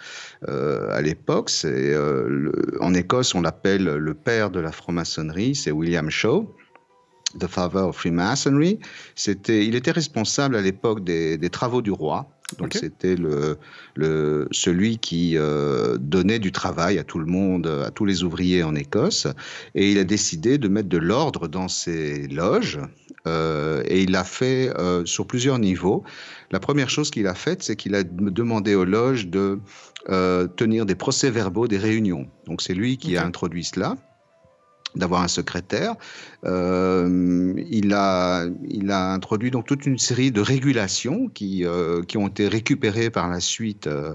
à 0.47 1.01
l'époque, 1.01 1.51
c'est 1.51 1.97
en 2.81 2.95
Écosse, 2.95 3.35
on 3.35 3.43
l'appelle 3.43 3.85
le 3.85 4.15
père 4.15 4.51
de 4.51 4.61
la 4.61 4.73
franc-maçonnerie, 4.73 5.55
c'est 5.55 5.71
William 5.71 6.11
Shaw. 6.11 6.55
The 7.39 7.47
Father 7.47 7.79
of 7.79 7.97
Freemasonry. 7.97 8.79
C'était, 9.15 9.65
il 9.65 9.75
était 9.75 9.91
responsable 9.91 10.55
à 10.55 10.61
l'époque 10.61 11.03
des, 11.03 11.39
des 11.39 11.49
travaux 11.49 11.81
du 11.81 11.91
roi. 11.91 12.29
Donc 12.59 12.75
c'était 12.75 13.17
le, 13.17 13.59
le, 13.95 14.49
celui 14.51 14.99
qui 14.99 15.37
euh, 15.37 15.97
donnait 15.99 16.39
du 16.39 16.53
travail 16.53 16.99
à 16.99 17.05
tout 17.05 17.19
le 17.19 17.27
monde, 17.27 17.67
à 17.67 17.91
tous 17.91 18.05
les 18.05 18.25
ouvriers 18.25 18.63
en 18.63 18.75
Écosse. 18.75 19.27
Et 19.75 19.91
il 19.93 19.99
a 19.99 20.05
décidé 20.05 20.59
de 20.59 20.69
mettre 20.69 20.89
de 20.89 20.99
l'ordre 20.99 21.49
dans 21.49 21.69
ses 21.69 22.29
loges. 22.29 22.81
euh, 23.27 23.83
et 23.87 24.03
il 24.03 24.11
l'a 24.11 24.25
fait 24.25 24.71
euh, 24.79 25.05
sur 25.05 25.27
plusieurs 25.27 25.59
niveaux. 25.59 26.03
La 26.51 26.61
première 26.61 26.91
chose 26.91 27.11
qu'il 27.11 27.27
a 27.27 27.35
faite, 27.35 27.63
c'est 27.63 27.77
qu'il 27.77 27.95
a 27.95 28.03
demandé 28.03 28.75
aux 28.75 28.85
loges 28.85 29.29
de 29.29 29.59
tenir 30.57 30.85
des 30.85 30.97
procès-verbaux 30.97 31.69
des 31.69 31.79
réunions. 31.79 32.29
Donc 32.47 32.61
c'est 32.61 32.75
lui 32.75 32.97
qui 32.97 33.17
a 33.17 33.25
introduit 33.25 33.63
cela 33.65 33.97
d'avoir 34.95 35.23
un 35.23 35.29
secrétaire. 35.29 35.95
Euh, 36.45 37.55
il, 37.71 37.95
a, 37.95 38.47
il 38.69 38.91
a 38.91 39.13
introduit 39.13 39.51
donc 39.51 39.67
toute 39.67 39.87
une 39.87 39.99
série 39.99 40.31
de 40.33 40.41
régulations 40.41 41.29
qui, 41.29 41.65
euh, 41.65 42.03
qui 42.03 42.19
ont 42.19 42.29
été 42.29 42.49
récupérées 42.49 43.11
par 43.11 43.29
la 43.29 43.41
suite 43.41 43.87
euh, 43.87 44.15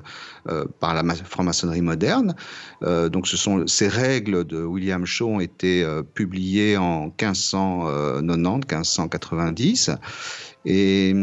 par 0.80 0.94
la 0.94 1.04
ma- 1.04 1.16
franc-maçonnerie 1.16 1.82
moderne. 1.82 2.36
Donc 2.82 3.28
ce 3.28 3.38
sont 3.38 3.66
ces 3.68 3.88
règles 3.88 4.46
de 4.46 4.64
William 4.64 5.06
Shaw 5.06 5.28
ont 5.28 5.40
été 5.40 5.86
publiées 6.14 6.78
en 6.78 7.06
1590, 7.06 8.22
1590. 8.68 9.92
Et, 10.66 11.14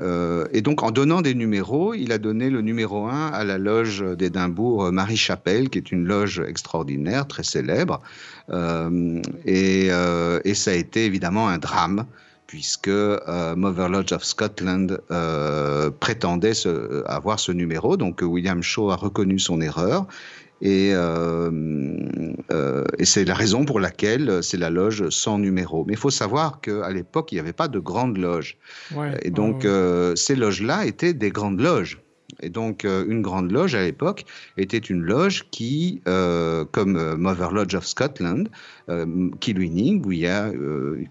euh, 0.00 0.46
et 0.52 0.62
donc, 0.62 0.82
en 0.82 0.90
donnant 0.90 1.20
des 1.20 1.34
numéros, 1.34 1.94
il 1.94 2.12
a 2.12 2.18
donné 2.18 2.48
le 2.48 2.62
numéro 2.62 3.06
1 3.06 3.28
à 3.28 3.44
la 3.44 3.58
loge 3.58 4.02
d'Édimbourg 4.16 4.86
euh, 4.86 4.90
Marie-Chapelle, 4.90 5.68
qui 5.68 5.78
est 5.78 5.92
une 5.92 6.06
loge 6.06 6.40
extraordinaire, 6.46 7.26
très 7.26 7.42
célèbre. 7.42 8.00
Euh, 8.50 9.20
et, 9.44 9.90
ça 10.54 10.70
a 10.70 10.74
été 10.74 11.04
évidemment 11.04 11.48
un 11.48 11.58
drame, 11.58 12.06
puisque 12.46 12.88
Mother 12.88 13.88
Lodge 13.90 14.12
of 14.12 14.24
Scotland 14.24 15.00
prétendait 16.00 16.52
avoir 17.06 17.38
ce 17.38 17.52
numéro. 17.52 17.96
Donc, 17.96 18.22
William 18.22 18.62
Shaw 18.62 18.90
a 18.90 18.96
reconnu 18.96 19.38
son 19.38 19.60
erreur. 19.60 20.06
Et, 20.60 20.90
euh, 20.92 21.50
euh, 22.50 22.84
et 22.98 23.04
c'est 23.04 23.24
la 23.24 23.34
raison 23.34 23.64
pour 23.64 23.80
laquelle 23.80 24.42
c'est 24.42 24.56
la 24.56 24.70
loge 24.70 25.08
sans 25.10 25.38
numéro. 25.38 25.84
Mais 25.86 25.94
il 25.94 25.98
faut 25.98 26.10
savoir 26.10 26.60
qu'à 26.60 26.90
l'époque, 26.90 27.32
il 27.32 27.36
n'y 27.36 27.40
avait 27.40 27.52
pas 27.52 27.68
de 27.68 27.78
grande 27.78 28.18
loge. 28.18 28.58
Ouais. 28.94 29.16
Et 29.22 29.30
donc, 29.30 29.62
Ouais, 29.62 29.66
euh, 29.70 30.16
ces 30.16 30.36
loges-là 30.36 30.86
étaient 30.86 31.14
des 31.14 31.30
grandes 31.30 31.60
loges. 31.60 32.00
Et 32.40 32.50
donc, 32.50 32.84
euh, 32.84 33.04
une 33.08 33.22
grande 33.22 33.50
loge 33.50 33.74
à 33.74 33.82
l'époque 33.82 34.24
était 34.56 34.78
une 34.78 35.02
loge 35.02 35.46
qui, 35.50 36.00
euh, 36.06 36.64
comme 36.70 36.96
euh, 36.96 37.16
Mother 37.16 37.52
Lodge 37.52 37.74
of 37.74 37.86
Scotland, 37.86 38.48
Kilwinning, 39.40 40.04
où 40.04 40.12
il 40.12 40.20
y 40.20 40.26
a 40.26 40.50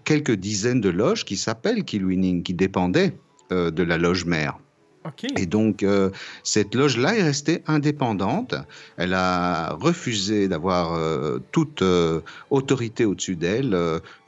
quelques 0.04 0.32
dizaines 0.32 0.80
de 0.80 0.88
loges 0.88 1.24
qui 1.24 1.36
s'appellent 1.36 1.84
Kilwinning, 1.84 2.42
qui 2.42 2.54
dépendaient 2.54 3.14
de 3.50 3.82
la 3.82 3.98
loge 3.98 4.24
mère. 4.24 4.58
Et 5.36 5.46
donc, 5.46 5.82
euh, 5.82 6.10
cette 6.42 6.74
loge-là 6.74 7.16
est 7.16 7.22
restée 7.22 7.62
indépendante. 7.66 8.54
Elle 8.96 9.14
a 9.14 9.72
refusé 9.74 10.48
d'avoir 10.48 10.94
euh, 10.94 11.38
toute 11.52 11.82
euh, 11.82 12.20
autorité 12.50 13.04
au-dessus 13.04 13.36
d'elle 13.36 13.76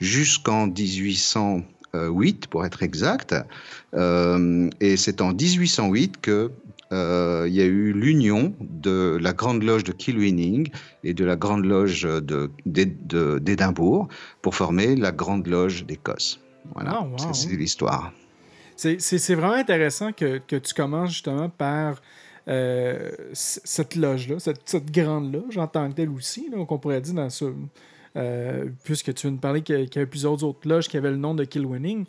jusqu'en 0.00 0.66
1808, 0.68 2.46
pour 2.46 2.64
être 2.64 2.82
exact. 2.82 3.34
Et 3.94 4.96
c'est 4.96 5.20
en 5.20 5.32
1808 5.32 6.20
que 6.20 6.50
il 6.92 7.52
y 7.54 7.60
a 7.60 7.64
eu 7.66 7.92
l'union 7.92 8.52
de 8.60 9.16
la 9.20 9.32
Grande 9.32 9.62
Loge 9.62 9.84
de 9.84 9.92
Kilwinning 9.92 10.70
et 11.04 11.14
de 11.14 11.24
la 11.24 11.36
Grande 11.36 11.64
Loge 11.64 12.02
de- 12.02 12.50
d'É- 12.66 12.84
de- 12.86 13.38
d'Édimbourg 13.38 14.08
pour 14.42 14.54
former 14.56 14.96
la 14.96 15.12
Grande 15.12 15.46
Loge 15.46 15.84
d'Écosse. 15.86 16.40
Voilà, 16.74 16.98
Ah, 17.00 17.04
wow. 17.04 17.32
C'est 17.34 17.56
l'histoire. 17.56 18.12
C'est- 18.80 19.34
vraiment 19.34 19.54
intéressant 19.54 20.12
que, 20.12 20.38
tu 20.38 20.74
commences 20.74 21.10
justement 21.10 21.48
par 21.50 22.00
euh, 22.48 23.10
cette 23.34 23.94
loge-là, 23.94 24.38
cette, 24.38 24.62
cette 24.64 24.90
grande 24.90 25.32
loge 25.32 25.58
en 25.58 25.66
tant 25.66 25.88
que 25.90 25.94
telle 25.94 26.08
aussi, 26.08 26.48
là, 26.50 26.64
qu'on 26.64 26.78
pourrait 26.78 27.00
dire 27.02 27.14
dans 27.14 27.28
ça. 27.30 27.46
euh, 28.16 28.66
puisque 28.82 29.14
tu 29.14 29.26
viens 29.28 29.36
de 29.36 29.40
parler 29.40 29.62
qu'il 29.62 29.78
y 29.78 29.98
avait 29.98 30.06
plusieurs 30.06 30.42
autres 30.42 30.66
loges 30.68 30.88
qui 30.88 30.96
avaient 30.96 31.10
le 31.10 31.16
nom 31.16 31.34
de 31.34 31.44
Killwinning. 31.44 32.06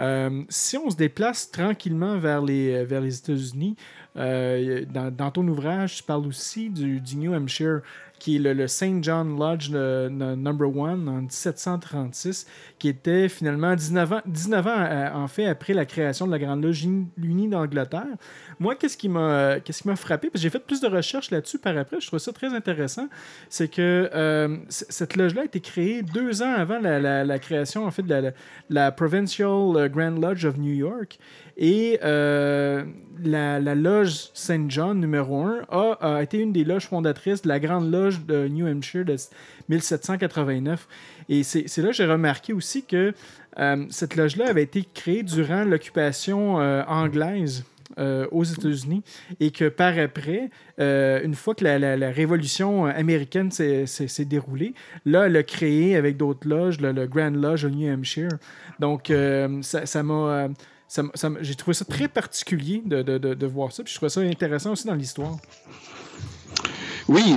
Euh, 0.00 0.42
si 0.48 0.76
on 0.78 0.90
se 0.90 0.96
déplace 0.96 1.50
tranquillement 1.50 2.18
vers 2.18 2.42
les, 2.42 2.84
les 2.86 3.18
États-Unis, 3.18 3.76
euh, 4.16 4.84
dans, 4.92 5.30
ton 5.30 5.46
ouvrage, 5.46 5.96
tu 5.96 6.02
parles 6.02 6.26
aussi 6.26 6.70
du 6.70 7.16
New 7.16 7.34
Hampshire, 7.34 7.82
qui 8.24 8.36
est 8.36 8.38
le, 8.38 8.54
le 8.54 8.66
St. 8.66 9.04
John 9.04 9.38
Lodge 9.38 9.68
le- 9.70 10.08
Number 10.08 10.74
One 10.74 11.06
en 11.10 11.20
1736, 11.20 12.46
qui 12.78 12.88
était 12.88 13.28
finalement 13.28 13.74
19 13.74 14.12
ans, 14.14 14.20
19 14.24 14.66
ans 14.66 14.70
euh, 14.70 15.10
en 15.12 15.28
fait 15.28 15.44
après 15.44 15.74
la 15.74 15.84
création 15.84 16.26
de 16.26 16.30
la 16.30 16.38
Grande 16.38 16.64
Loge 16.64 16.84
uni- 16.84 17.06
unie 17.22 17.48
d'Angleterre. 17.48 18.06
Moi, 18.58 18.76
qu'est-ce 18.76 18.96
qui 18.96 19.10
m'a 19.10 19.60
qu'est-ce 19.60 19.82
qui 19.82 19.88
m'a 19.88 19.96
frappé, 19.96 20.30
j'ai 20.32 20.48
fait 20.48 20.58
plus 20.58 20.80
de 20.80 20.86
recherches 20.86 21.30
là-dessus 21.30 21.58
par 21.58 21.76
après, 21.76 22.00
je 22.00 22.06
trouve 22.06 22.18
ça 22.18 22.32
très 22.32 22.54
intéressant, 22.54 23.08
c'est 23.50 23.68
que 23.68 24.08
euh, 24.14 24.56
cette 24.70 25.16
loge-là 25.16 25.42
a 25.42 25.44
été 25.44 25.60
créée 25.60 26.00
deux 26.00 26.42
ans 26.42 26.54
avant 26.54 26.78
la, 26.78 27.38
création 27.38 27.84
en 27.84 27.90
fait 27.90 28.04
de 28.04 28.32
la, 28.70 28.90
Provincial 28.92 29.76
euh, 29.76 29.88
Grand 29.90 30.18
Lodge 30.18 30.46
of 30.46 30.56
New 30.56 30.72
York. 30.72 31.18
Et 31.56 32.00
euh, 32.02 32.84
la, 33.22 33.60
loge 33.74 34.30
Saint 34.34 34.64
John 34.68 34.98
numéro 34.98 35.42
1 35.42 35.66
a, 35.68 35.98
a 36.00 36.22
été 36.22 36.38
une 36.38 36.52
des 36.52 36.64
loges 36.64 36.86
fondatrices 36.86 37.42
de 37.42 37.48
la 37.48 37.60
Grande 37.60 37.90
Loge 37.90 38.13
de 38.20 38.48
New 38.48 38.66
Hampshire 38.66 39.04
de 39.04 39.16
1789. 39.68 40.86
Et 41.28 41.42
c'est 41.42 41.78
là 41.78 41.88
que 41.88 41.94
j'ai 41.94 42.06
remarqué 42.06 42.52
aussi 42.52 42.84
que 42.84 43.12
euh, 43.58 43.86
cette 43.90 44.16
loge-là 44.16 44.48
avait 44.48 44.62
été 44.62 44.84
créée 44.94 45.22
durant 45.22 45.64
l'occupation 45.64 46.60
euh, 46.60 46.82
anglaise. 46.86 47.64
euh, 47.98 48.26
aux 48.32 48.42
États-Unis 48.42 49.02
et 49.38 49.52
que 49.52 49.68
par 49.68 49.96
après, 49.98 50.50
une 50.78 51.34
fois 51.34 51.54
que 51.54 51.64
la, 51.64 52.10
révolution 52.10 52.86
américaine 52.86 53.52
s'est 53.52 54.24
déroulée, 54.24 54.74
là, 55.04 55.26
elle 55.26 55.36
a 55.36 55.44
créé 55.44 55.94
avec 55.94 56.16
d'autres 56.16 56.48
loges 56.48 56.80
le, 56.80 57.06
Grand 57.06 57.30
Lodge 57.30 57.64
au 57.64 57.70
New 57.70 57.88
Hampshire. 57.92 58.30
Donc, 58.80 59.12
ça 59.62 60.02
m'a. 60.02 60.48
J'ai 61.42 61.54
trouvé 61.54 61.74
ça 61.74 61.84
très 61.84 62.08
particulier 62.08 62.82
de- 62.84 63.02
de 63.02 63.46
voir 63.46 63.70
ça. 63.70 63.84
Puis 63.84 63.92
je 63.92 63.98
trouvais 63.98 64.10
ça 64.10 64.22
intéressant 64.22 64.72
aussi 64.72 64.88
dans 64.88 64.94
l'histoire. 64.96 65.36
Oui, 67.08 67.36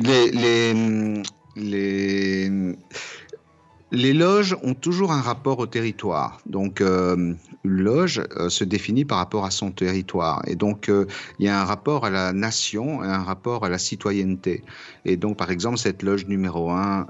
les, 3.92 4.14
loges 4.14 4.56
ont 4.64 4.74
toujours 4.74 5.12
un 5.12 5.20
rapport 5.20 5.60
au 5.60 5.68
territoire. 5.68 6.40
Donc, 6.46 6.80
euh, 6.80 7.34
une 7.66 7.82
loge 7.82 8.24
euh, 8.38 8.48
se 8.48 8.64
définit 8.64 9.04
par 9.04 9.18
rapport 9.18 9.44
à 9.44 9.52
son 9.52 9.72
territoire. 9.72 10.42
Et 10.48 10.56
donc, 10.56 10.88
euh, 10.88 11.06
il 11.40 11.48
y 11.48 11.50
a 11.50 11.60
un 11.60 11.66
rapport 11.66 12.06
à 12.06 12.10
la 12.10 12.32
nation 12.32 13.04
et 13.04 13.08
un 13.08 13.24
rapport 13.24 13.66
à 13.66 13.70
la 13.70 13.78
citoyenneté. 13.78 14.64
Et 15.04 15.18
donc, 15.18 15.36
par 15.38 15.52
exemple, 15.52 15.78
cette 15.78 16.02
loge 16.02 16.28
numéro 16.28 16.70
1, 16.72 17.08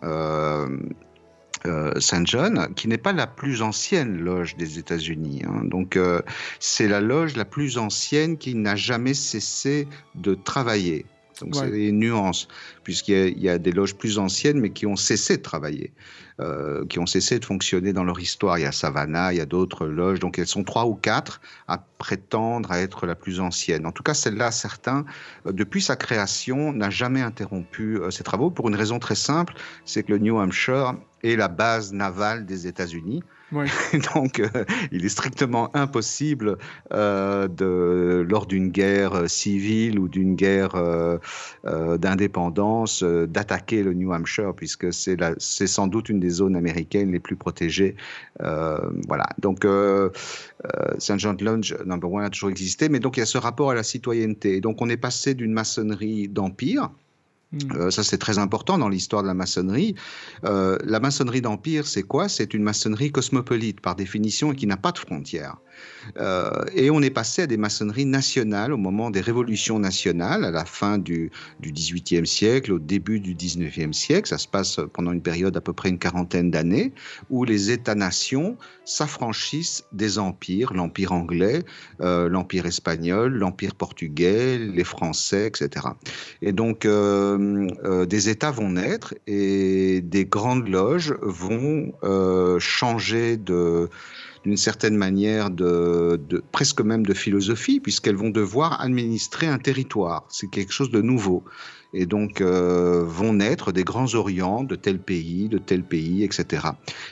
Saint 1.99 2.25
John, 2.25 2.73
qui 2.75 2.87
n'est 2.87 2.97
pas 2.97 3.13
la 3.13 3.27
plus 3.27 3.61
ancienne 3.61 4.17
loge 4.17 4.55
des 4.55 4.79
États-Unis. 4.79 5.43
hein. 5.45 5.63
Donc, 5.63 5.99
c'est 6.59 6.87
la 6.87 7.01
loge 7.01 7.35
la 7.35 7.45
plus 7.45 7.77
ancienne 7.77 8.37
qui 8.37 8.55
n'a 8.55 8.75
jamais 8.75 9.13
cessé 9.13 9.87
de 10.15 10.33
travailler. 10.33 11.05
Donc, 11.41 11.55
Ouais. 11.55 11.61
c'est 11.65 11.71
des 11.71 11.91
nuances, 11.91 12.47
puisqu'il 12.83 13.13
y, 13.13 13.21
a- 13.21 13.27
il 13.27 13.41
y 13.41 13.49
a 13.49 13.57
des 13.57 13.71
loges 13.71 13.95
plus 13.95 14.17
anciennes, 14.19 14.59
mais 14.59 14.71
qui 14.71 14.85
ont 14.85 14.95
cessé 14.95 15.37
de 15.37 15.41
travailler, 15.41 15.93
euh, 16.39 16.85
qui 16.85 16.99
ont 16.99 17.05
cessé 17.05 17.39
de 17.39 17.45
fonctionner 17.45 17.93
dans 17.93 18.03
leur 18.03 18.19
histoire. 18.19 18.57
Il 18.57 18.63
y 18.63 18.65
a 18.65 18.71
Savannah, 18.71 19.33
il 19.33 19.37
y 19.37 19.41
a 19.41 19.45
d'autres 19.45 19.85
loges, 19.85 20.19
donc 20.19 20.39
elles 20.39 20.47
sont 20.47 20.63
trois 20.63 20.85
ou 20.85 20.95
quatre 20.95 21.41
à 21.67 21.77
prétendre 21.97 22.71
à 22.71 22.79
être 22.79 23.05
la 23.05 23.15
plus 23.15 23.39
ancienne. 23.39 23.85
En 23.85 23.91
tout 23.91 24.03
cas, 24.03 24.13
celle-là, 24.13 24.51
certains, 24.51 25.05
euh, 25.45 25.51
depuis 25.51 25.81
sa 25.81 25.95
création, 25.95 26.73
n'a 26.73 26.89
jamais 26.89 27.21
interrompu 27.21 27.97
euh, 27.99 28.11
ses 28.11 28.23
travaux 28.23 28.49
pour 28.51 28.67
une 28.69 28.75
raison 28.75 28.99
très 28.99 29.15
simple, 29.15 29.53
c'est 29.85 30.03
que 30.03 30.11
le 30.11 30.19
New 30.19 30.37
Hampshire 30.37 30.95
est 31.23 31.35
la 31.35 31.47
base 31.47 31.93
navale 31.93 32.45
des 32.45 32.67
États-Unis. 32.67 33.23
Donc, 34.15 34.39
euh, 34.39 34.65
il 34.91 35.05
est 35.05 35.09
strictement 35.09 35.75
impossible, 35.75 36.57
euh, 36.91 37.47
de, 37.47 38.25
lors 38.27 38.45
d'une 38.45 38.69
guerre 38.69 39.13
euh, 39.13 39.27
civile 39.27 39.99
ou 39.99 40.09
d'une 40.09 40.35
guerre 40.35 40.75
d'indépendance, 41.63 43.03
d'attaquer 43.03 43.83
le 43.83 43.93
New 43.93 44.13
Hampshire, 44.13 44.53
puisque 44.55 44.91
c'est 44.91 45.67
sans 45.67 45.87
doute 45.87 46.09
une 46.09 46.19
des 46.19 46.29
zones 46.29 46.55
américaines 46.55 47.11
les 47.11 47.19
plus 47.19 47.35
protégées. 47.35 47.95
Voilà. 48.39 49.27
Donc, 49.39 49.65
Saint 50.97 51.17
John 51.17 51.37
Lodge 51.39 51.73
Number 51.85 52.11
One 52.11 52.25
a 52.25 52.29
toujours 52.29 52.49
existé, 52.49 52.89
mais 52.89 52.99
donc 52.99 53.17
il 53.17 53.21
y 53.21 53.23
a 53.23 53.27
ce 53.27 53.37
rapport 53.37 53.71
à 53.71 53.75
la 53.75 53.83
citoyenneté. 53.83 54.61
Donc, 54.61 54.81
on 54.81 54.89
est 54.89 54.97
passé 54.97 55.33
d'une 55.33 55.53
maçonnerie 55.53 56.27
d'empire. 56.27 56.89
Euh, 57.75 57.91
ça, 57.91 58.03
c'est 58.03 58.17
très 58.17 58.39
important 58.39 58.77
dans 58.77 58.89
l'histoire 58.89 59.23
de 59.23 59.27
la 59.27 59.33
maçonnerie. 59.33 59.95
Euh, 60.43 60.77
la 60.83 60.99
maçonnerie 60.99 61.41
d'empire, 61.41 61.87
c'est 61.87 62.03
quoi? 62.03 62.27
C'est 62.27 62.53
une 62.53 62.63
maçonnerie 62.63 63.11
cosmopolite, 63.11 63.79
par 63.79 63.95
définition, 63.95 64.51
et 64.51 64.55
qui 64.55 64.67
n'a 64.67 64.77
pas 64.77 64.91
de 64.91 64.97
frontières. 64.97 65.57
Euh, 66.17 66.49
et 66.73 66.89
on 66.89 67.01
est 67.01 67.09
passé 67.09 67.43
à 67.43 67.47
des 67.47 67.57
maçonneries 67.57 68.05
nationales 68.05 68.73
au 68.73 68.77
moment 68.77 69.09
des 69.09 69.21
révolutions 69.21 69.79
nationales, 69.79 70.43
à 70.43 70.51
la 70.51 70.65
fin 70.65 70.97
du, 70.97 71.31
du 71.59 71.71
18e 71.71 72.25
siècle, 72.25 72.73
au 72.73 72.79
début 72.79 73.19
du 73.19 73.35
19e 73.35 73.93
siècle. 73.93 74.29
Ça 74.29 74.37
se 74.37 74.47
passe 74.47 74.79
pendant 74.93 75.11
une 75.11 75.21
période 75.21 75.53
d'à 75.53 75.61
peu 75.61 75.73
près 75.73 75.89
une 75.89 75.99
quarantaine 75.99 76.51
d'années, 76.51 76.93
où 77.29 77.43
les 77.43 77.71
États-nations 77.71 78.57
s'affranchissent 78.85 79.83
des 79.91 80.17
empires, 80.17 80.73
l'empire 80.73 81.11
anglais, 81.11 81.63
euh, 82.01 82.29
l'empire 82.29 82.65
espagnol, 82.65 83.33
l'empire 83.33 83.75
portugais, 83.75 84.57
les 84.57 84.83
Français, 84.83 85.47
etc. 85.47 85.87
Et 86.41 86.53
donc, 86.53 86.85
euh, 86.85 88.05
des 88.05 88.29
États 88.29 88.51
vont 88.51 88.69
naître 88.69 89.13
et 89.25 90.01
des 90.01 90.25
grandes 90.25 90.67
loges 90.67 91.13
vont 91.21 91.91
changer 92.59 93.37
de 93.37 93.89
d'une 94.43 94.57
certaine 94.57 94.95
manière 94.95 95.49
de, 95.49 96.19
presque 96.51 96.81
même 96.81 97.05
de 97.05 97.13
philosophie 97.13 97.79
puisqu'elles 97.79 98.15
vont 98.15 98.29
devoir 98.29 98.81
administrer 98.81 99.47
un 99.47 99.57
territoire. 99.57 100.25
C'est 100.29 100.49
quelque 100.49 100.71
chose 100.71 100.91
de 100.91 101.01
nouveau. 101.01 101.43
Et 101.93 102.05
donc 102.05 102.41
euh, 102.41 103.03
vont 103.05 103.33
naître 103.33 103.71
des 103.71 103.83
grands 103.83 104.13
orients 104.15 104.63
de 104.63 104.75
tel 104.75 104.99
pays, 104.99 105.47
de 105.47 105.57
tel 105.57 105.83
pays, 105.83 106.23
etc. 106.23 106.67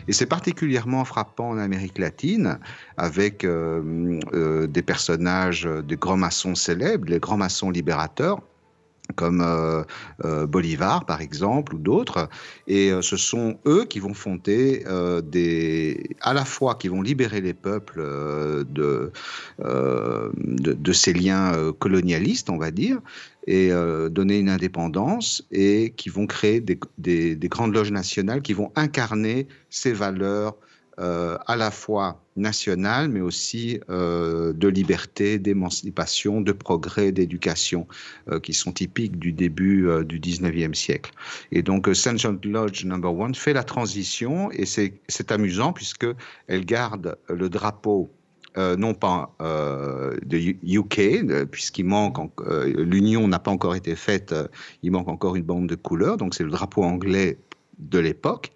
Et 0.07 0.13
c'est 0.13 0.26
particulièrement 0.26 1.05
frappant 1.05 1.49
en 1.49 1.57
Amérique 1.57 1.97
latine 1.97 2.59
avec 2.97 3.45
euh, 3.45 4.19
euh, 4.34 4.67
des 4.67 4.82
personnages, 4.82 5.67
des 5.88 5.95
grands 5.95 6.17
maçons 6.17 6.55
célèbres, 6.55 7.09
les 7.09 7.19
grands 7.19 7.38
maçons 7.38 7.71
libérateurs 7.71 8.41
comme 9.16 9.41
euh, 9.41 9.84
euh, 10.24 10.47
Bolivar 10.47 11.06
par 11.06 11.22
exemple 11.22 11.76
ou 11.76 11.78
d'autres. 11.78 12.30
Et 12.68 12.91
euh, 12.91 13.01
ce 13.01 13.18
sont 13.18 13.60
eux 13.68 13.86
qui 13.86 13.99
vont 13.99 14.14
fonder 14.14 14.84
des 15.24 16.16
à 16.22 16.34
la 16.34 16.45
fois 16.45 16.76
qui 16.76 16.88
vont 16.88 17.01
libérer 17.01 17.41
les 17.41 17.53
peuples 17.53 18.01
de, 18.01 19.12
de 19.60 20.93
ces 20.93 21.14
liens 21.14 21.74
colonialistes 21.80 22.49
on 22.49 22.58
va 22.58 22.72
dire 22.72 22.99
et 23.47 23.70
donner 24.10 24.39
une 24.39 24.49
indépendance 24.49 25.45
et 25.51 25.93
qui 25.95 26.10
vont 26.10 26.26
créer 26.26 26.62
des 26.62 27.38
grandes 27.43 27.74
loges 27.74 27.91
nationales 27.91 28.41
qui 28.41 28.53
vont 28.53 28.72
incarner 28.76 29.47
ces 29.70 29.93
valeurs 29.93 30.56
euh, 30.98 31.38
à 31.46 31.58
la 31.58 31.72
fois 31.72 32.22
nationales, 32.38 33.10
mais 33.10 33.20
aussi 33.20 33.82
euh, 33.89 34.54
de 34.54 34.70
liberté, 34.70 35.39
d'émancipation, 35.39 36.39
de 36.39 36.54
progrès, 36.54 37.12
d'éducation, 37.12 37.86
euh, 38.30 38.39
qui 38.39 38.54
sont 38.54 38.72
typiques 38.72 39.20
du 39.20 39.34
début 39.34 39.89
du 40.06 40.22
19e 40.22 40.74
siècle. 40.74 41.12
Et 41.52 41.64
donc, 41.64 41.93
St. 41.93 42.18
John 42.18 42.39
Lodge 42.46 42.86
Number 42.86 43.14
One 43.14 43.36
fait 43.36 43.52
la 43.52 43.64
transition, 43.64 44.50
et 44.52 44.66
c'est 44.66 45.32
amusant 45.32 45.74
puisque 45.74 46.08
elle 46.48 46.66
garde 46.66 47.18
le 47.28 47.50
drapeau 47.50 48.10
non 48.58 48.93
pas 48.93 49.36
de 49.39 50.38
UK, 50.64 51.48
puisqu'il 51.52 51.86
manque, 51.86 52.18
l'union 52.78 53.28
n'a 53.28 53.39
pas 53.39 53.52
encore 53.52 53.76
été 53.76 53.98
faite, 53.98 54.34
il 54.82 54.91
manque 54.91 55.10
encore 55.10 55.36
une 55.36 55.43
bande 55.43 55.68
de 55.68 55.76
couleurs, 55.76 56.16
donc 56.16 56.36
c'est 56.36 56.46
le 56.46 56.52
drapeau 56.52 56.84
anglais 56.84 57.38
de 57.78 57.99
l'époque, 57.99 58.51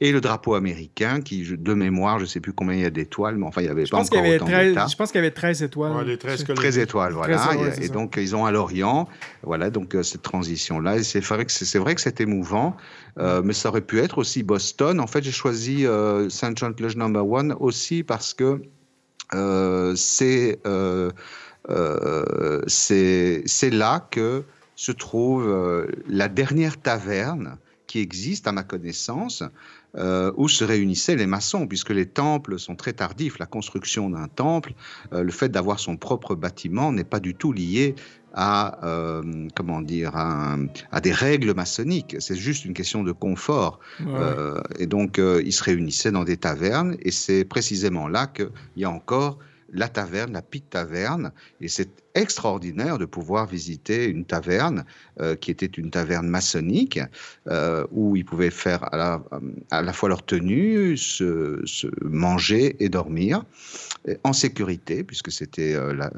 et 0.00 0.10
le 0.10 0.20
drapeau 0.20 0.54
américain, 0.54 1.20
qui, 1.20 1.44
de 1.56 1.74
mémoire, 1.74 2.18
je 2.18 2.24
ne 2.24 2.28
sais 2.28 2.40
plus 2.40 2.52
combien 2.52 2.74
il 2.74 2.82
y 2.82 2.84
a 2.84 2.90
d'étoiles, 2.90 3.36
mais 3.36 3.46
enfin, 3.46 3.60
il 3.60 3.64
n'y 3.64 3.70
avait 3.70 3.86
Je 3.86 3.90
pas 3.92 3.98
encore 3.98 4.18
avait 4.18 4.36
autant 4.36 4.46
13, 4.46 4.68
d'États. 4.70 4.86
je 4.88 4.96
pense 4.96 5.12
qu'il 5.12 5.18
y 5.18 5.24
avait 5.24 5.30
13 5.30 5.62
étoiles. 5.62 5.92
Ouais, 5.96 6.04
les 6.04 6.18
13 6.18 6.38
C'est- 6.38 6.46
colonies. 6.46 6.60
13 6.60 6.78
étoiles, 6.78 7.12
voilà. 7.12 7.36
13, 7.38 7.56
ouais, 7.60 7.84
et, 7.84 7.88
donc, 7.88 8.14
ils 8.16 8.34
ont 8.34 8.44
à 8.44 8.50
Lorient, 8.50 9.08
voilà, 9.42 9.70
donc 9.70 9.94
euh, 9.94 10.02
cette 10.02 10.22
transition-là. 10.22 10.96
Et 10.96 11.02
c'est 11.04 11.20
vrai 11.20 11.44
que 11.44 11.52
c'est 11.52 11.64
c'est 11.64 11.78
vrai 11.78 11.94
que 11.94 12.00
c'est 12.00 12.20
émouvant, 12.20 12.76
euh, 13.18 13.42
mais 13.44 13.52
ça 13.52 13.68
aurait 13.68 13.80
pu 13.80 14.00
être 14.00 14.18
aussi 14.18 14.42
Boston. 14.42 14.98
En 15.00 15.06
fait, 15.06 15.22
j'ai 15.22 15.30
choisi 15.32 15.86
euh, 15.86 16.28
St. 16.28 16.56
John 16.56 16.74
Lodge 16.78 16.96
Number 16.96 17.26
One 17.28 17.54
aussi 17.60 18.02
parce 18.02 18.34
que 18.34 18.60
euh, 19.34 19.94
c'est 19.96 20.58
euh, 20.66 21.10
euh, 21.70 22.60
c'est 22.66 23.42
c'est 23.46 23.70
là 23.70 24.06
que 24.10 24.42
se 24.76 24.92
trouve 24.92 25.48
euh, 25.48 25.86
la 26.08 26.28
dernière 26.28 26.80
taverne 26.80 27.56
qui 27.94 28.00
existe 28.00 28.48
à 28.48 28.52
ma 28.52 28.64
connaissance 28.64 29.44
euh, 29.96 30.32
où 30.36 30.48
se 30.48 30.64
réunissaient 30.64 31.14
les 31.14 31.28
maçons, 31.28 31.68
puisque 31.68 31.90
les 31.90 32.06
temples 32.06 32.58
sont 32.58 32.74
très 32.74 32.92
tardifs. 32.92 33.38
La 33.38 33.46
construction 33.46 34.10
d'un 34.10 34.26
temple, 34.26 34.72
euh, 35.12 35.22
le 35.22 35.30
fait 35.30 35.48
d'avoir 35.48 35.78
son 35.78 35.96
propre 35.96 36.34
bâtiment 36.34 36.90
n'est 36.90 37.04
pas 37.04 37.20
du 37.20 37.36
tout 37.36 37.52
lié 37.52 37.94
à, 38.32 38.84
euh, 38.84 39.46
comment 39.54 39.80
dire, 39.80 40.16
à, 40.16 40.54
un- 40.54 40.66
à 40.90 41.00
des 41.00 41.12
règles 41.12 41.54
maçonniques. 41.54 42.16
C'est 42.18 42.34
juste 42.34 42.64
une 42.64 42.74
question 42.74 43.04
de 43.04 43.12
confort. 43.12 43.78
Ouais. 44.00 44.80
Et 44.80 44.88
donc, 44.88 45.20
ils 45.20 45.52
se 45.52 45.62
réunissaient 45.62 46.10
dans 46.10 46.24
des 46.24 46.36
tavernes, 46.36 46.96
et 46.98 47.12
c'est 47.12 47.44
précisément 47.44 48.08
là 48.08 48.26
qu'il 48.26 48.50
y 48.76 48.84
a 48.84 48.90
encore 48.90 49.38
la 49.72 49.88
taverne, 49.88 50.32
la 50.32 50.42
Pite 50.42 50.68
Taverne, 50.70 51.30
et 51.60 51.68
c'est 51.68 51.90
extraordinaire 52.14 52.98
de 52.98 53.04
pouvoir 53.04 53.46
visiter 53.46 54.06
une 54.06 54.24
taverne 54.24 54.84
euh, 55.20 55.36
qui 55.36 55.50
était 55.50 55.66
une 55.66 55.90
taverne 55.90 56.28
maçonnique, 56.28 57.00
euh, 57.48 57.86
où 57.90 58.16
ils 58.16 58.24
pouvaient 58.24 58.50
faire 58.50 58.92
à 58.92 58.96
la, 58.96 59.22
à 59.70 59.82
la 59.82 59.92
fois 59.92 60.08
leur 60.08 60.24
tenue, 60.24 60.96
se, 60.96 61.60
se 61.64 61.88
manger 62.02 62.76
et 62.78 62.88
dormir 62.88 63.44
en 64.22 64.32
sécurité, 64.32 65.02
puisque 65.02 65.32
c'était 65.32 65.74
euh, 65.74 65.94
la, 65.94 66.10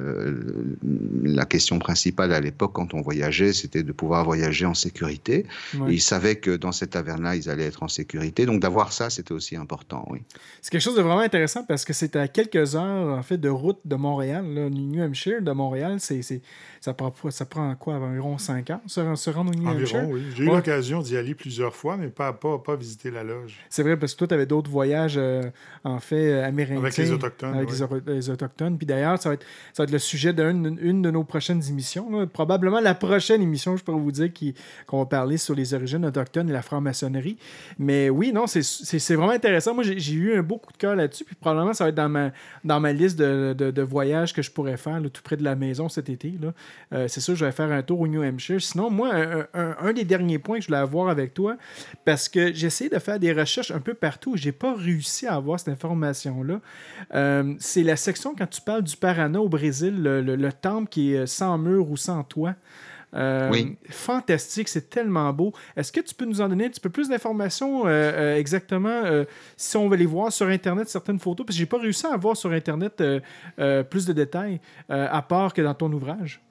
la 1.22 1.44
question 1.44 1.78
principale 1.78 2.32
à 2.32 2.40
l'époque 2.40 2.72
quand 2.74 2.94
on 2.94 3.00
voyageait, 3.00 3.52
c'était 3.52 3.82
de 3.82 3.92
pouvoir 3.92 4.24
voyager 4.24 4.66
en 4.66 4.74
sécurité. 4.74 5.46
Ouais. 5.78 5.92
Et 5.92 5.94
ils 5.94 6.02
savaient 6.02 6.36
que 6.36 6.56
dans 6.56 6.72
cette 6.72 6.90
taverne-là, 6.90 7.36
ils 7.36 7.48
allaient 7.48 7.66
être 7.66 7.82
en 7.82 7.88
sécurité. 7.88 8.44
Donc 8.44 8.60
d'avoir 8.60 8.92
ça, 8.92 9.08
c'était 9.08 9.32
aussi 9.32 9.56
important, 9.56 10.04
oui. 10.10 10.20
C'est 10.60 10.70
quelque 10.70 10.82
chose 10.82 10.96
de 10.96 11.02
vraiment 11.02 11.20
intéressant 11.20 11.64
parce 11.64 11.84
que 11.84 11.92
c'est 11.92 12.16
à 12.16 12.26
quelques 12.28 12.74
heures 12.74 13.16
en 13.16 13.22
fait 13.22 13.38
de 13.38 13.48
route 13.48 13.78
de 13.84 13.94
Montréal, 13.94 14.44
là, 14.52 14.68
New 14.68 15.02
Hampshire 15.02 15.40
de 15.40 15.52
Montréal, 15.52 15.85
c'est- 15.98 16.40
ça 16.80 16.94
prend 16.94 17.12
ça 17.30 17.44
prend 17.44 17.74
quoi 17.76 17.94
environ 17.94 18.38
5 18.38 18.70
ans 18.70 18.80
se, 18.86 19.14
se 19.14 19.30
rendre 19.30 19.52
au 19.52 19.54
New 19.54 19.68
Hampshire? 19.68 19.96
Environ, 20.00 20.12
oui. 20.12 20.22
J'ai 20.36 20.44
eu 20.44 20.48
Ouais. 20.48 20.56
l'occasion 20.56 21.00
d'y 21.00 21.16
aller 21.16 21.34
plusieurs 21.34 21.74
fois, 21.74 21.96
mais 21.96 22.08
pas, 22.08 22.32
pas, 22.32 22.58
pas 22.58 22.76
visiter 22.76 23.10
la 23.10 23.24
loge. 23.24 23.56
C'est 23.68 23.82
vrai 23.82 23.96
parce 23.96 24.12
que 24.14 24.18
toi 24.18 24.28
tu 24.28 24.34
avais 24.34 24.46
d'autres 24.46 24.70
voyages 24.70 25.16
euh, 25.16 25.42
en 25.84 25.98
fait 25.98 26.32
euh, 26.32 26.46
amérindiens 26.46 26.78
Avec 26.82 26.96
les 26.96 27.10
Autochtones, 27.12 27.54
avec 27.54 27.68
ouais. 27.70 28.00
les, 28.06 28.30
autochtones. 28.30 28.78
Puis 28.78 28.86
d'ailleurs, 28.86 29.20
ça 29.20 29.30
va 29.30 29.34
être 29.34 29.44
ça 29.72 29.82
va 29.82 29.84
être 29.84 29.92
le 29.92 29.98
sujet 29.98 30.32
d'une 30.32 30.78
une 30.80 31.02
de 31.02 31.10
nos 31.10 31.24
prochaines 31.24 31.62
émissions, 31.68 32.10
là. 32.10 32.26
probablement 32.26 32.80
la 32.80 32.94
prochaine 32.94 33.42
émission, 33.42 33.76
je 33.76 33.84
pourrais 33.84 33.98
vous 34.00 34.12
dire 34.12 34.30
qu'on 34.86 34.98
va 35.00 35.06
parler 35.06 35.36
sur 35.36 35.54
les 35.54 35.74
origines 35.74 36.04
autochtones 36.04 36.48
et 36.48 36.52
la 36.52 36.62
franc-maçonnerie. 36.62 37.36
Mais 37.78 38.08
oui, 38.10 38.32
non, 38.32 38.46
c'est- 38.46 39.14
vraiment 39.14 39.30
intéressant. 39.32 39.74
Moi, 39.74 39.84
j'ai 39.84 39.98
j'ai 39.98 40.14
eu 40.14 40.36
un 40.38 40.42
beau 40.42 40.58
coup 40.58 40.72
de 40.72 40.76
cœur 40.78 40.94
là-dessus. 40.96 41.24
Puis 41.24 41.34
probablement, 41.34 41.72
ça 41.74 41.84
va 41.84 41.88
être 41.90 41.94
dans 41.96 42.08
ma, 42.08 42.30
dans 42.64 42.80
ma 42.80 42.92
liste 42.92 43.18
de, 43.18 43.54
de- 43.56 43.70
de 43.70 43.82
voyages 43.82 44.32
que 44.32 44.42
je 44.42 44.50
pourrais 44.50 44.76
faire 44.76 45.00
là, 45.00 45.08
tout 45.08 45.22
près 45.22 45.36
de 45.36 45.42
la 45.44 45.54
maison 45.56 45.75
cet 45.88 46.08
été. 46.08 46.34
Euh, 46.92 47.06
c'est 47.08 47.20
sûr, 47.20 47.34
je 47.36 47.44
vais 47.44 47.52
faire 47.52 47.70
un 47.70 47.82
tour 47.82 48.00
au 48.00 48.08
New 48.08 48.22
Hampshire. 48.22 48.60
Sinon, 48.60 48.90
moi, 48.90 49.10
un, 49.54 49.92
des 49.92 50.04
derniers 50.04 50.38
points 50.38 50.56
que 50.58 50.62
je 50.62 50.68
voulais 50.68 50.78
avoir 50.78 51.08
avec 51.08 51.34
toi, 51.34 51.56
parce 52.04 52.28
que 52.28 52.52
j'ai 52.52 52.66
essayé 52.66 52.90
de 52.90 52.98
faire 52.98 53.18
des 53.18 53.32
recherches 53.32 53.70
un 53.70 53.80
peu 53.80 53.94
partout. 53.94 54.36
J'ai 54.36 54.52
pas 54.52 54.74
réussi 54.74 55.26
à 55.26 55.34
avoir 55.34 55.58
cette 55.60 55.68
information-là. 55.68 56.60
Euh, 57.14 57.54
c'est 57.58 57.82
la 57.82 57.96
section 57.96 58.34
quand 58.36 58.46
tu 58.48 58.60
parles 58.60 58.82
du 58.82 58.96
Paraná 58.96 59.40
au 59.40 59.48
Brésil, 59.48 60.02
le, 60.02 60.20
le- 60.22 60.36
le 60.36 60.52
temple 60.52 60.88
qui 60.88 61.14
est 61.14 61.26
sans 61.26 61.56
mur 61.58 61.90
ou 61.90 61.96
sans 61.96 62.22
toit. 62.24 62.54
Euh, 63.14 63.48
Oui. 63.50 63.76
Fantastique, 63.90 64.68
c'est 64.68 64.90
tellement 64.90 65.32
beau. 65.32 65.52
Est-ce 65.76 65.92
que 65.92 66.00
tu 66.00 66.14
peux 66.14 66.24
nous 66.24 66.40
en 66.40 66.48
donner 66.48 66.66
un 66.66 66.68
petit 66.68 66.80
peu 66.80 66.90
plus 66.90 67.08
d'informations 67.08 67.86
euh, 67.86 67.90
euh, 67.90 68.36
exactement 68.36 69.02
si 69.56 69.76
on 69.76 69.88
veut 69.88 69.96
les 69.96 70.06
voir 70.06 70.32
sur 70.32 70.46
Internet, 70.48 70.88
certaines 70.88 71.18
photos? 71.18 71.46
Parce 71.46 71.56
que 71.56 71.60
j'ai 71.60 71.66
pas 71.66 71.78
réussi 71.78 72.06
à 72.06 72.12
avoir 72.12 72.36
sur 72.36 72.50
Internet 72.52 73.02
plus 73.90 74.06
de 74.06 74.12
détails, 74.12 74.60
à 74.88 75.22
part 75.22 75.54
que 75.54 75.62
dans 75.62 75.74
ton 75.74 75.92
ouvrage. 75.92 76.42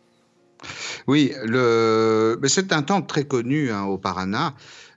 Oui, 1.07 1.33
le... 1.43 2.39
mais 2.41 2.47
c'est 2.47 2.71
un 2.73 2.81
temple 2.81 3.07
très 3.07 3.25
connu 3.25 3.71
hein, 3.71 3.83
au 3.83 3.97
Paraná. 3.97 4.53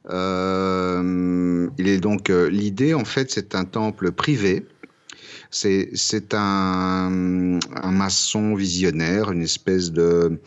Il 0.08 1.88
est 1.88 1.98
donc 1.98 2.28
l'idée 2.28 2.94
en 2.94 3.04
fait, 3.04 3.30
c'est 3.30 3.54
un 3.54 3.64
temple 3.64 4.12
privé. 4.12 4.66
C'est 5.50 6.34
un, 6.34 7.10
maçon 7.90 8.54
visionnaire, 8.54 9.32
une 9.32 9.42
espèce 9.42 9.92
de 9.92 10.38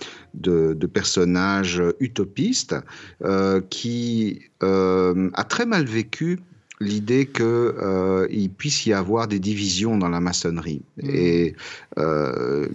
personnage 0.94 1.82
utopiste 2.00 2.76
euh, 3.24 3.62
qui 3.70 4.42
euh, 4.64 5.30
a 5.34 5.44
très 5.44 5.66
mal 5.66 5.86
vécu 5.86 6.40
l'idée 6.82 7.26
qu'il 7.28 7.46
euh, 7.46 8.28
il 8.32 8.50
puisse 8.50 8.86
y 8.86 8.94
avoir 8.94 9.28
des 9.28 9.40
divisions 9.40 9.98
dans 9.98 10.10
la 10.10 10.20
maçonnerie. 10.20 10.82
Mhm. 11.02 11.10
Et 11.14 11.56
euh, 11.98 12.68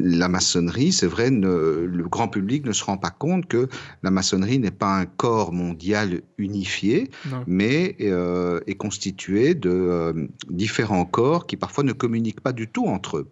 la 0.00 0.28
maçonnerie, 0.28 0.92
c'est 0.92 1.06
vrai, 1.06 1.30
ne- 1.30 1.86
le 1.86 2.04
grand 2.08 2.28
public 2.28 2.66
ne 2.66 2.72
se 2.72 2.84
rend 2.84 2.96
pas 2.98 3.10
compte 3.10 3.46
que 3.46 3.68
la 4.02 4.10
maçonnerie 4.10 4.58
n'est 4.58 4.70
pas 4.70 4.98
un 4.98 5.06
corps 5.06 5.52
mondial 5.52 6.22
unifié, 6.38 7.08
Non. 7.30 7.44
mais 7.46 7.96
euh, 8.00 8.60
est 8.66 8.74
constitué 8.74 9.54
de 9.54 10.28
différents 10.50 11.04
corps 11.06 11.46
qui 11.46 11.56
parfois 11.56 11.84
ne 11.84 11.92
communiquent 11.92 12.40
pas 12.40 12.52
du 12.52 12.68
tout 12.68 12.86
entre 12.86 13.18
eux. 13.18 13.28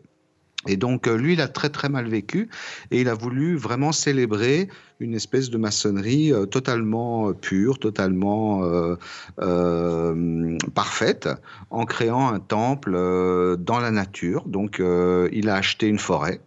Et 0.69 0.77
donc, 0.77 1.09
euh, 1.09 1.17
lui, 1.17 1.33
il 1.33 1.41
a 1.41 1.49
très 1.49 1.71
très 1.71 1.89
mal 1.89 2.09
vécu 2.09 2.49
et 2.91 3.01
il 3.01 3.09
a 3.09 3.15
voulu 3.15 3.57
vraiment 3.57 3.93
célébrer 3.93 4.69
une 5.01 5.15
espèce 5.15 5.51
de 5.51 5.59
maçonnerie 5.59 6.33
euh, 6.33 6.47
totalement 6.47 7.29
euh, 7.29 7.33
pure, 7.33 7.81
totalement 7.81 8.65
euh, 8.65 8.95
euh, 9.41 10.57
parfaite, 10.75 11.29
en 11.71 11.85
créant 11.85 12.33
un 12.33 12.39
temple 12.39 12.93
dans 13.59 13.81
la 13.81 13.91
nature. 13.91 14.45
Donc, 14.47 14.81
il 14.81 15.49
a 15.49 15.55
acheté 15.57 15.89
une 15.89 15.99
forêt 15.99 16.41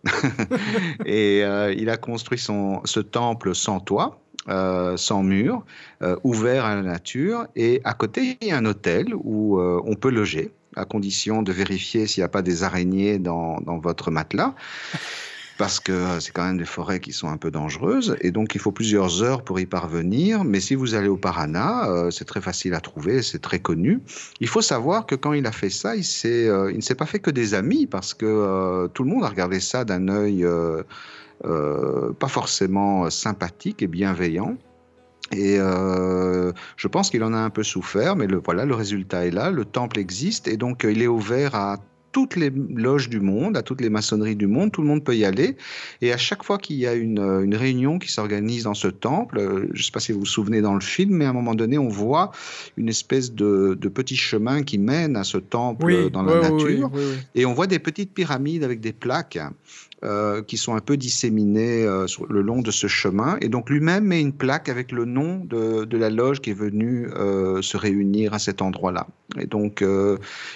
et 1.06 1.42
il 1.78 1.90
a 1.90 1.98
construit 1.98 2.40
son, 2.40 2.82
ce 2.86 3.00
temple 3.00 3.54
sans 3.54 3.80
toit. 3.80 4.22
euh, 4.48 4.96
sans 4.96 5.24
mur, 5.24 5.66
euh, 6.04 6.16
ouvert 6.24 6.66
à 6.66 6.76
la 6.76 6.84
nature, 6.84 7.48
et 7.56 7.82
à 7.84 7.94
côté 7.94 8.38
il 8.42 8.48
y 8.50 8.52
a 8.52 8.58
un 8.58 8.66
hôtel 8.66 9.08
où 9.16 9.60
euh, 9.60 9.82
on 9.86 9.96
peut 9.96 10.12
loger, 10.12 10.52
à 10.76 10.86
condition 10.86 11.42
de 11.42 11.52
vérifier 11.52 12.08
s'il 12.08 12.22
n'y 12.22 12.26
a 12.26 12.30
pas 12.30 12.42
des 12.42 12.64
araignées 12.64 13.20
dans, 13.20 13.60
dans 13.62 13.78
votre 13.78 14.12
matelas 14.12 14.54
parce 15.58 15.80
que 15.80 16.20
c'est 16.20 16.32
quand 16.32 16.44
même 16.44 16.58
des 16.58 16.66
forêts 16.66 17.00
qui 17.00 17.14
sont 17.14 17.30
un 17.30 17.38
peu 17.38 17.50
dangereuses 17.50 18.18
et 18.22 18.32
donc 18.32 18.56
il 18.56 18.62
faut 18.62 18.72
plusieurs 18.72 19.24
heures 19.24 19.44
pour 19.44 19.60
y 19.60 19.66
parvenir. 19.66 20.44
Mais 20.44 20.60
si 20.60 20.76
vous 20.76 20.96
allez 20.96 21.08
au 21.08 21.18
Paraná, 21.18 21.90
euh, 21.90 22.12
c'est 22.12 22.26
très 22.26 22.42
facile 22.42 22.74
à 22.74 22.82
trouver, 22.82 23.22
c'est 23.22 23.40
très 23.40 23.60
connu. 23.60 24.02
Il 24.40 24.48
faut 24.48 24.62
savoir 24.62 25.06
que 25.06 25.16
quand 25.16 25.34
il 25.34 25.46
a 25.46 25.52
fait 25.52 25.70
ça, 25.70 25.96
il, 25.96 26.06
euh, 26.26 26.72
il 26.72 26.78
ne 26.78 26.82
s'est 26.82 26.96
pas 26.96 27.06
fait 27.06 27.20
que 27.20 27.32
des 27.32 27.54
amis 27.54 27.88
parce 27.88 28.14
que 28.14 28.26
euh, 28.26 28.88
tout 28.90 29.04
le 29.04 29.10
monde 29.10 29.24
a 29.24 29.30
regardé 29.30 29.60
ça 29.60 29.86
d'un 29.86 30.08
œil 30.10 30.46
pas 32.20 32.28
forcément 32.28 33.10
sympathique 33.10 33.84
et 33.84 33.88
bienveillant. 33.88 34.58
Et 35.32 35.58
euh, 35.60 36.52
je 36.78 36.88
pense 36.88 37.10
qu'il 37.10 37.24
en 37.24 37.34
a 37.34 37.38
un 37.38 37.50
peu 37.50 37.64
souffert, 37.64 38.16
mais 38.16 38.28
le, 38.28 38.38
voilà, 38.44 38.66
le 38.66 38.76
résultat 38.76 39.26
est 39.26 39.32
là. 39.32 39.50
Le 39.50 39.66
temple 39.66 40.00
existe 40.00 40.48
et 40.48 40.58
donc 40.58 40.86
euh, 40.86 40.92
il 40.92 41.02
est 41.02 41.08
ouvert 41.08 41.56
à 41.56 41.78
toutes 42.12 42.38
les 42.38 42.50
loges 42.50 43.10
du 43.10 43.20
monde, 43.20 43.58
à 43.58 43.62
toutes 43.62 43.82
les 43.82 43.90
maçonneries 43.90 44.38
du 44.38 44.48
monde, 44.48 44.72
tout 44.72 44.82
le 44.82 44.88
monde 44.88 45.04
peut 45.04 45.18
y 45.18 45.26
aller. 45.26 45.58
Et 46.02 46.14
à 46.14 46.18
chaque 46.18 46.44
fois 46.44 46.58
qu'il 46.58 46.78
y 46.78 46.88
a 46.88 46.94
une, 46.94 47.20
euh, 47.20 47.44
une 47.44 47.56
réunion 47.56 48.00
qui 48.00 48.10
s'organise 48.10 48.64
dans 48.64 48.74
ce 48.74 48.88
temple, 48.88 49.68
je 49.74 49.78
ne 49.78 49.84
sais 49.84 49.92
pas 49.92 50.00
si 50.00 50.14
vous 50.14 50.20
vous 50.20 50.26
souvenez 50.26 50.62
dans 50.62 50.76
le 50.76 50.80
film, 50.80 51.16
mais 51.16 51.26
à 51.26 51.32
un 51.32 51.34
moment 51.34 51.56
donné, 51.56 51.78
on 51.78 51.90
voit 51.90 52.32
une 52.78 52.88
espèce 52.88 53.34
de, 53.34 53.78
de 53.78 53.90
petit 53.90 54.16
chemin 54.16 54.64
qui 54.64 54.78
mène 54.78 55.18
à 55.18 55.26
ce 55.26 55.38
temple 55.38 56.10
dans 56.12 56.24
la 56.24 56.40
oui, 56.40 56.52
nature. 56.52 56.92
oui. 56.94 57.02
Et 57.34 57.46
on 57.46 57.54
voit 57.54 57.68
des 57.68 57.80
petites 57.80 58.14
pyramides 58.14 58.64
avec 58.64 58.80
des 58.80 58.94
plaques 58.94 59.40
euh, 60.04 60.44
qui 60.44 60.58
sont 60.58 60.76
un 60.76 60.82
peu 60.82 60.98
disséminées 60.98 61.86
euh, 61.86 62.06
le 62.30 62.42
long 62.42 62.62
de 62.62 62.70
ce 62.70 62.86
chemin. 62.86 63.38
Et 63.40 63.48
donc 63.48 63.70
lui-même 63.70 64.04
met 64.04 64.20
une 64.20 64.34
plaque 64.34 64.68
avec 64.68 64.92
le 64.92 65.06
nom 65.06 65.38
de, 65.46 65.98
la 65.98 66.10
loge 66.10 66.42
qui 66.42 66.50
est 66.50 66.54
venue 66.54 67.08
euh, 67.16 67.62
se 67.62 67.78
réunir 67.78 68.34
à 68.34 68.40
cet 68.40 68.62
endroit-là. 68.62 69.08
Et 69.40 69.46
donc 69.48 69.84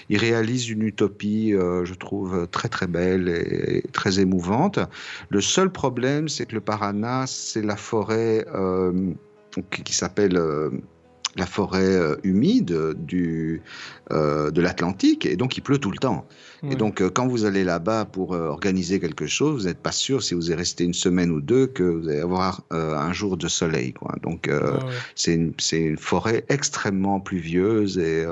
il 0.09 0.17
réalise 0.17 0.69
une 0.69 0.83
utopie, 0.83 1.51
je 1.51 1.93
trouve, 1.93 2.47
très 2.51 2.67
très 2.67 2.85
belle 2.85 3.29
et 3.29 3.83
très 3.93 4.19
émouvante. 4.19 4.77
Le 5.29 5.41
seul 5.41 5.71
problème, 5.71 6.27
c'est 6.27 6.45
que 6.45 6.55
le 6.55 6.61
Paraná, 6.61 7.25
c'est 7.25 7.63
la 7.63 7.77
forêt 7.77 8.45
qui, 9.71 9.83
qui 9.83 9.93
s'appelle... 9.93 10.39
la 11.35 11.45
forêt 11.45 12.17
humide 12.23 12.93
du, 12.97 13.61
de 14.11 14.61
l'Atlantique, 14.61 15.25
et 15.25 15.35
donc 15.37 15.57
il 15.57 15.61
pleut 15.61 15.77
tout 15.77 15.91
le 15.91 15.97
temps. 15.97 16.27
Et 16.63 16.75
donc, 16.75 17.01
euh, 17.01 17.09
quand 17.09 17.27
vous 17.27 17.45
allez 17.45 17.63
là-bas 17.63 18.05
pour 18.05 18.33
euh, 18.33 18.47
organiser 18.47 18.99
quelque 18.99 19.27
chose, 19.27 19.61
vous 19.61 19.67
n'êtes 19.67 19.77
pas 19.79 19.91
sûr, 19.91 20.21
si 20.23 20.33
vous 20.33 20.51
êtes 20.51 20.57
resté 20.57 20.83
une 20.83 20.93
semaine 20.93 21.31
ou 21.31 21.39
deux, 21.41 21.67
que 21.67 21.83
vous 21.83 22.09
allez 22.09 22.19
avoir 22.19 22.61
euh, 22.73 22.95
un 22.97 23.13
jour 23.13 23.37
de 23.37 23.47
soleil. 23.47 23.93
Quoi. 23.93 24.15
Donc, 24.23 24.49
Ah 24.51 24.73
ouais. 24.85 24.91
c'est 25.15 25.33
une, 25.35 25.53
forêt 25.97 26.43
extrêmement 26.49 27.19
pluvieuse 27.19 27.97
et 27.97 28.25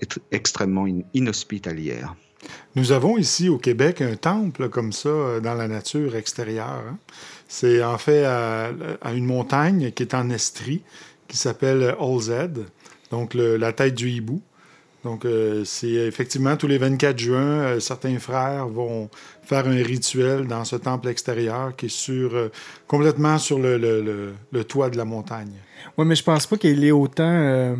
ex- 0.00 0.18
extrêmement 0.30 0.86
in- 0.86 1.02
inhospitalière. 1.14 2.14
Nous 2.74 2.90
avons 2.92 3.18
ici 3.18 3.48
au 3.48 3.58
Québec 3.58 4.00
un 4.00 4.16
temple 4.16 4.68
comme 4.68 4.92
ça 4.92 5.40
dans 5.40 5.54
la 5.54 5.68
nature 5.68 6.16
extérieure. 6.16 6.82
hein. 6.88 6.98
C'est 7.48 7.84
en 7.84 7.98
fait 7.98 8.24
à, 8.24 8.70
à 9.02 9.12
une 9.12 9.26
montagne 9.26 9.92
qui 9.92 10.02
est 10.02 10.14
en 10.14 10.30
Estrie, 10.30 10.82
qui 11.28 11.36
s'appelle 11.36 11.94
Holzhead, 11.98 12.60
donc 13.10 13.34
le- 13.34 13.56
la 13.58 13.72
tête 13.72 13.94
du 13.94 14.08
hibou. 14.08 14.40
Donc, 15.04 15.24
euh, 15.24 15.64
c'est 15.64 15.88
effectivement 15.90 16.56
tous 16.56 16.68
les 16.68 16.78
24 16.78 17.18
juin, 17.18 17.36
euh, 17.40 17.80
certains 17.80 18.18
frères 18.20 18.68
vont 18.68 19.10
faire 19.42 19.66
un 19.66 19.82
rituel 19.82 20.46
dans 20.46 20.64
ce 20.64 20.76
temple 20.76 21.08
extérieur 21.08 21.74
qui 21.74 21.86
est 21.86 21.88
sur, 21.88 22.34
euh, 22.36 22.48
complètement 22.86 23.38
sur 23.38 23.58
le, 23.58 23.78
le- 23.78 24.00
le- 24.00 24.32
le 24.52 24.64
toit 24.64 24.90
de 24.90 24.96
la 24.96 25.04
montagne. 25.04 25.54
Oui, 25.98 26.04
mais 26.06 26.14
je 26.14 26.22
pense 26.22 26.46
pas 26.46 26.56
qu'il 26.56 26.84
est 26.84 26.92
autant 26.92 27.74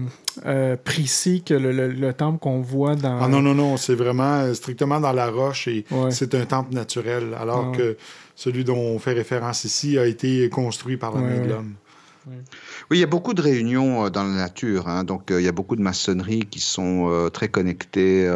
précis 0.85 1.43
que 1.47 1.55
le, 1.55 1.73
le- 1.73 1.89
le 1.93 2.13
temple 2.13 2.39
qu'on 2.41 2.61
voit 2.61 2.97
dans. 2.97 3.19
Ah 3.21 3.29
non, 3.29 3.41
non, 3.41 3.55
non, 3.55 3.77
c'est 3.77 3.95
vraiment 3.95 4.53
strictement 4.55 4.99
dans 5.01 5.13
la 5.13 5.31
roche 5.31 5.69
et 5.69 5.85
Ouais. 5.91 6.11
c'est 6.11 6.35
un 6.35 6.45
temple 6.45 6.75
naturel, 6.75 7.35
alors 7.39 7.71
Ah 7.73 7.77
que 7.77 7.97
celui 8.35 8.65
dont 8.65 8.77
on 8.79 8.99
fait 8.99 9.13
référence 9.13 9.65
ici 9.65 9.99
a 9.99 10.07
été 10.07 10.49
construit 10.49 10.97
par 10.97 11.15
la 11.15 11.21
Ouais, 11.21 11.29
main 11.39 11.47
de 11.47 11.53
ouais. 11.53 11.61
Oui, 12.91 12.99
il 12.99 13.01
y 13.01 13.03
a 13.03 13.07
beaucoup 13.07 13.35
de 13.35 13.43
réunions 13.43 14.07
euh, 14.07 14.11
dans 14.11 14.23
la 14.25 14.35
nature. 14.35 14.89
hein. 14.89 15.05
Donc, 15.05 15.31
euh, 15.31 15.41
il 15.41 15.45
y 15.45 15.49
a 15.49 15.53
beaucoup 15.53 15.77
de 15.77 15.83
maçonneries 15.83 16.47
qui 16.47 16.61
sont 16.61 17.09
euh, 17.11 17.29
très 17.31 17.49
connectées 17.49 18.27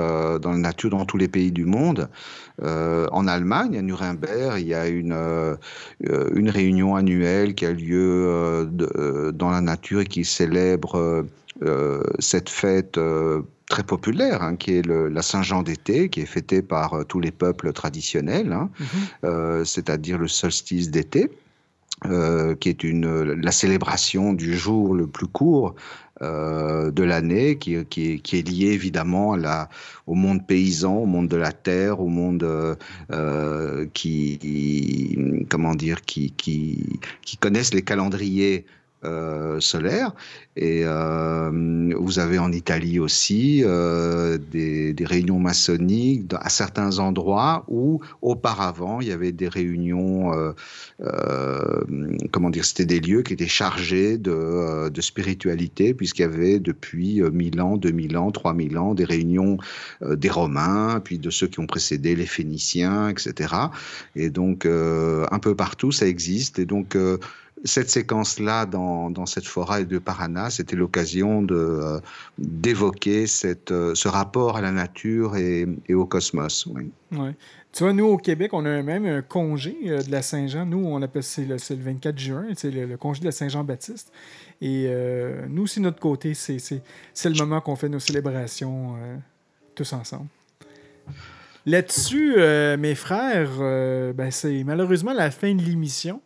dans 0.42 0.50
la 0.52 0.58
nature 0.58 0.90
dans 0.90 1.04
tous 1.04 1.16
les 1.18 1.28
pays 1.28 1.52
du 1.52 1.64
monde. 1.64 2.08
En 2.62 3.26
Allemagne, 3.28 3.76
à 3.76 3.82
Nuremberg, 3.82 4.58
il 4.60 4.66
y 4.66 4.74
a 4.74 4.88
une, 4.88 5.14
une 6.34 6.48
réunion 6.50 6.96
annuelle 6.96 7.54
qui 7.54 7.66
a 7.66 7.72
lieu 7.72 8.66
dans 9.34 9.50
la 9.50 9.60
nature 9.60 10.00
et 10.00 10.06
qui 10.06 10.24
célèbre 10.24 11.26
cette 12.18 12.48
fête 12.48 12.98
très 13.68 13.82
populaire, 13.82 14.42
hein, 14.42 14.56
qui 14.56 14.76
est 14.76 14.86
le- 14.86 15.08
la 15.08 15.22
Saint-Jean 15.22 15.62
d'été, 15.62 16.08
qui 16.08 16.20
est 16.20 16.26
fêtée 16.26 16.62
par 16.62 16.94
euh, 16.94 17.02
tous 17.04 17.18
les 17.18 17.32
peuples 17.32 17.72
traditionnels, 17.72 18.52
hein, 18.52 18.70
euh, 19.24 19.64
c'est-à-dire 19.64 20.18
le 20.18 20.28
solstice 20.28 20.90
d'été 20.90 21.30
euh, 22.04 22.54
qui 22.54 22.68
est 22.68 22.84
une, 22.84 23.22
la 23.32 23.52
célébration 23.52 24.32
du 24.34 24.56
jour 24.56 24.94
le 24.94 25.06
plus 25.06 25.26
court 25.26 25.74
euh, 26.22 26.90
de 26.90 27.02
l'année, 27.02 27.58
qui, 27.58 27.84
qui, 27.86 28.20
qui 28.20 28.36
est 28.38 28.48
lié 28.48 28.66
évidemment 28.68 29.32
à 29.32 29.36
la, 29.38 29.68
au 30.06 30.14
monde 30.14 30.46
paysan, 30.46 30.96
au 30.96 31.06
monde 31.06 31.28
de 31.28 31.36
la 31.36 31.52
terre, 31.52 32.00
au 32.00 32.08
monde 32.08 32.42
euh, 32.42 32.74
euh, 33.12 33.86
qui- 33.94 35.18
comment 35.48 35.74
dire, 35.74 36.02
qui, 36.02 36.32
qui, 36.32 37.00
qui 37.22 37.36
connaissent 37.38 37.74
les 37.74 37.82
calendriers 37.82 38.66
euh, 39.06 39.60
solaires. 39.60 40.12
Et 40.56 40.82
euh, 40.84 41.50
vous 41.98 42.18
avez 42.18 42.38
en 42.38 42.50
Italie 42.50 42.98
aussi 42.98 43.62
euh, 43.62 44.38
des, 44.38 44.94
réunions 45.04 45.38
maçonniques 45.38 46.32
à 46.32 46.48
certains 46.48 46.98
endroits 46.98 47.64
où 47.68 48.00
auparavant 48.22 49.00
il 49.02 49.08
y 49.08 49.12
avait 49.12 49.32
des 49.32 49.48
réunions 49.48 50.32
comment 52.32 52.50
dire, 52.50 52.64
c'était 52.64 52.86
des 52.86 53.00
lieux 53.00 53.22
qui 53.22 53.34
étaient 53.34 53.46
chargés 53.46 54.16
de, 54.18 54.90
spiritualité, 55.00 55.94
puisqu'il 55.94 56.22
y 56.22 56.24
avait 56.24 56.58
depuis 56.58 57.22
euh, 57.22 57.30
1000 57.30 57.60
ans, 57.60 57.76
2000 57.76 58.16
ans, 58.16 58.30
3000 58.30 58.78
ans, 58.78 58.94
des 58.94 59.04
réunions 59.04 59.58
des 60.02 60.30
Romains, 60.30 61.00
puis 61.04 61.18
de 61.18 61.30
ceux 61.30 61.46
qui 61.46 61.60
ont 61.60 61.66
précédé, 61.66 62.16
les 62.16 62.26
Phéniciens, 62.26 63.08
etc. 63.10 63.54
Et 64.16 64.30
donc, 64.30 64.66
un 64.66 65.38
peu 65.38 65.54
partout, 65.54 65.92
ça 65.92 66.06
existe. 66.06 66.58
Et 66.58 66.66
donc, 66.66 66.96
cette 67.64 67.90
séquence-là 67.90 68.66
dans, 68.66 69.10
dans 69.10 69.26
cette 69.26 69.46
forêt 69.46 69.84
de 69.84 69.98
Paraná, 69.98 70.50
c'était 70.50 70.76
l'occasion 70.76 71.42
de, 71.42 71.54
euh, 71.54 72.00
d'évoquer 72.38 73.26
cette, 73.26 73.70
euh, 73.70 73.94
ce 73.94 74.08
rapport 74.08 74.56
à 74.56 74.60
la 74.60 74.72
nature 74.72 75.36
et, 75.36 75.66
et 75.88 75.94
au 75.94 76.06
cosmos. 76.06 76.66
oui. 76.66 76.90
Ouais. 77.12 77.34
Tu 77.72 77.82
vois, 77.82 77.92
nous, 77.92 78.06
au 78.06 78.16
Québec, 78.16 78.54
on 78.54 78.64
a 78.64 78.82
même 78.82 79.04
un 79.04 79.20
congé 79.20 79.76
euh, 79.84 80.02
de 80.02 80.10
la 80.10 80.22
Saint-Jean. 80.22 80.64
Nous, 80.64 80.78
on 80.78 81.02
appelle 81.02 81.22
c'est 81.22 81.44
le, 81.44 81.58
c'est 81.58 81.76
le 81.76 81.82
24 81.82 82.18
juin, 82.18 82.46
c'est 82.54 82.70
le, 82.70 82.96
congé 82.96 83.20
de 83.20 83.26
la 83.26 83.32
Saint-Jean-Baptiste. 83.32 84.12
Et 84.62 84.90
nous 85.50 85.66
de 85.66 85.80
notre 85.80 86.00
côté, 86.00 86.32
c'est, 86.32 86.58
c'est, 86.58 86.82
c'est 87.12 87.28
le 87.28 87.34
moment 87.36 87.60
qu'on 87.60 87.76
fait 87.76 87.90
nos 87.90 87.98
célébrations 87.98 88.96
tous 89.74 89.92
ensemble. 89.92 90.28
Là-dessus, 91.66 92.36
mes 92.78 92.94
frères, 92.94 93.50
ben, 94.14 94.30
c'est 94.30 94.64
malheureusement 94.64 95.12
la 95.12 95.30
fin 95.30 95.54
de 95.54 95.60
l'émission. 95.60 96.22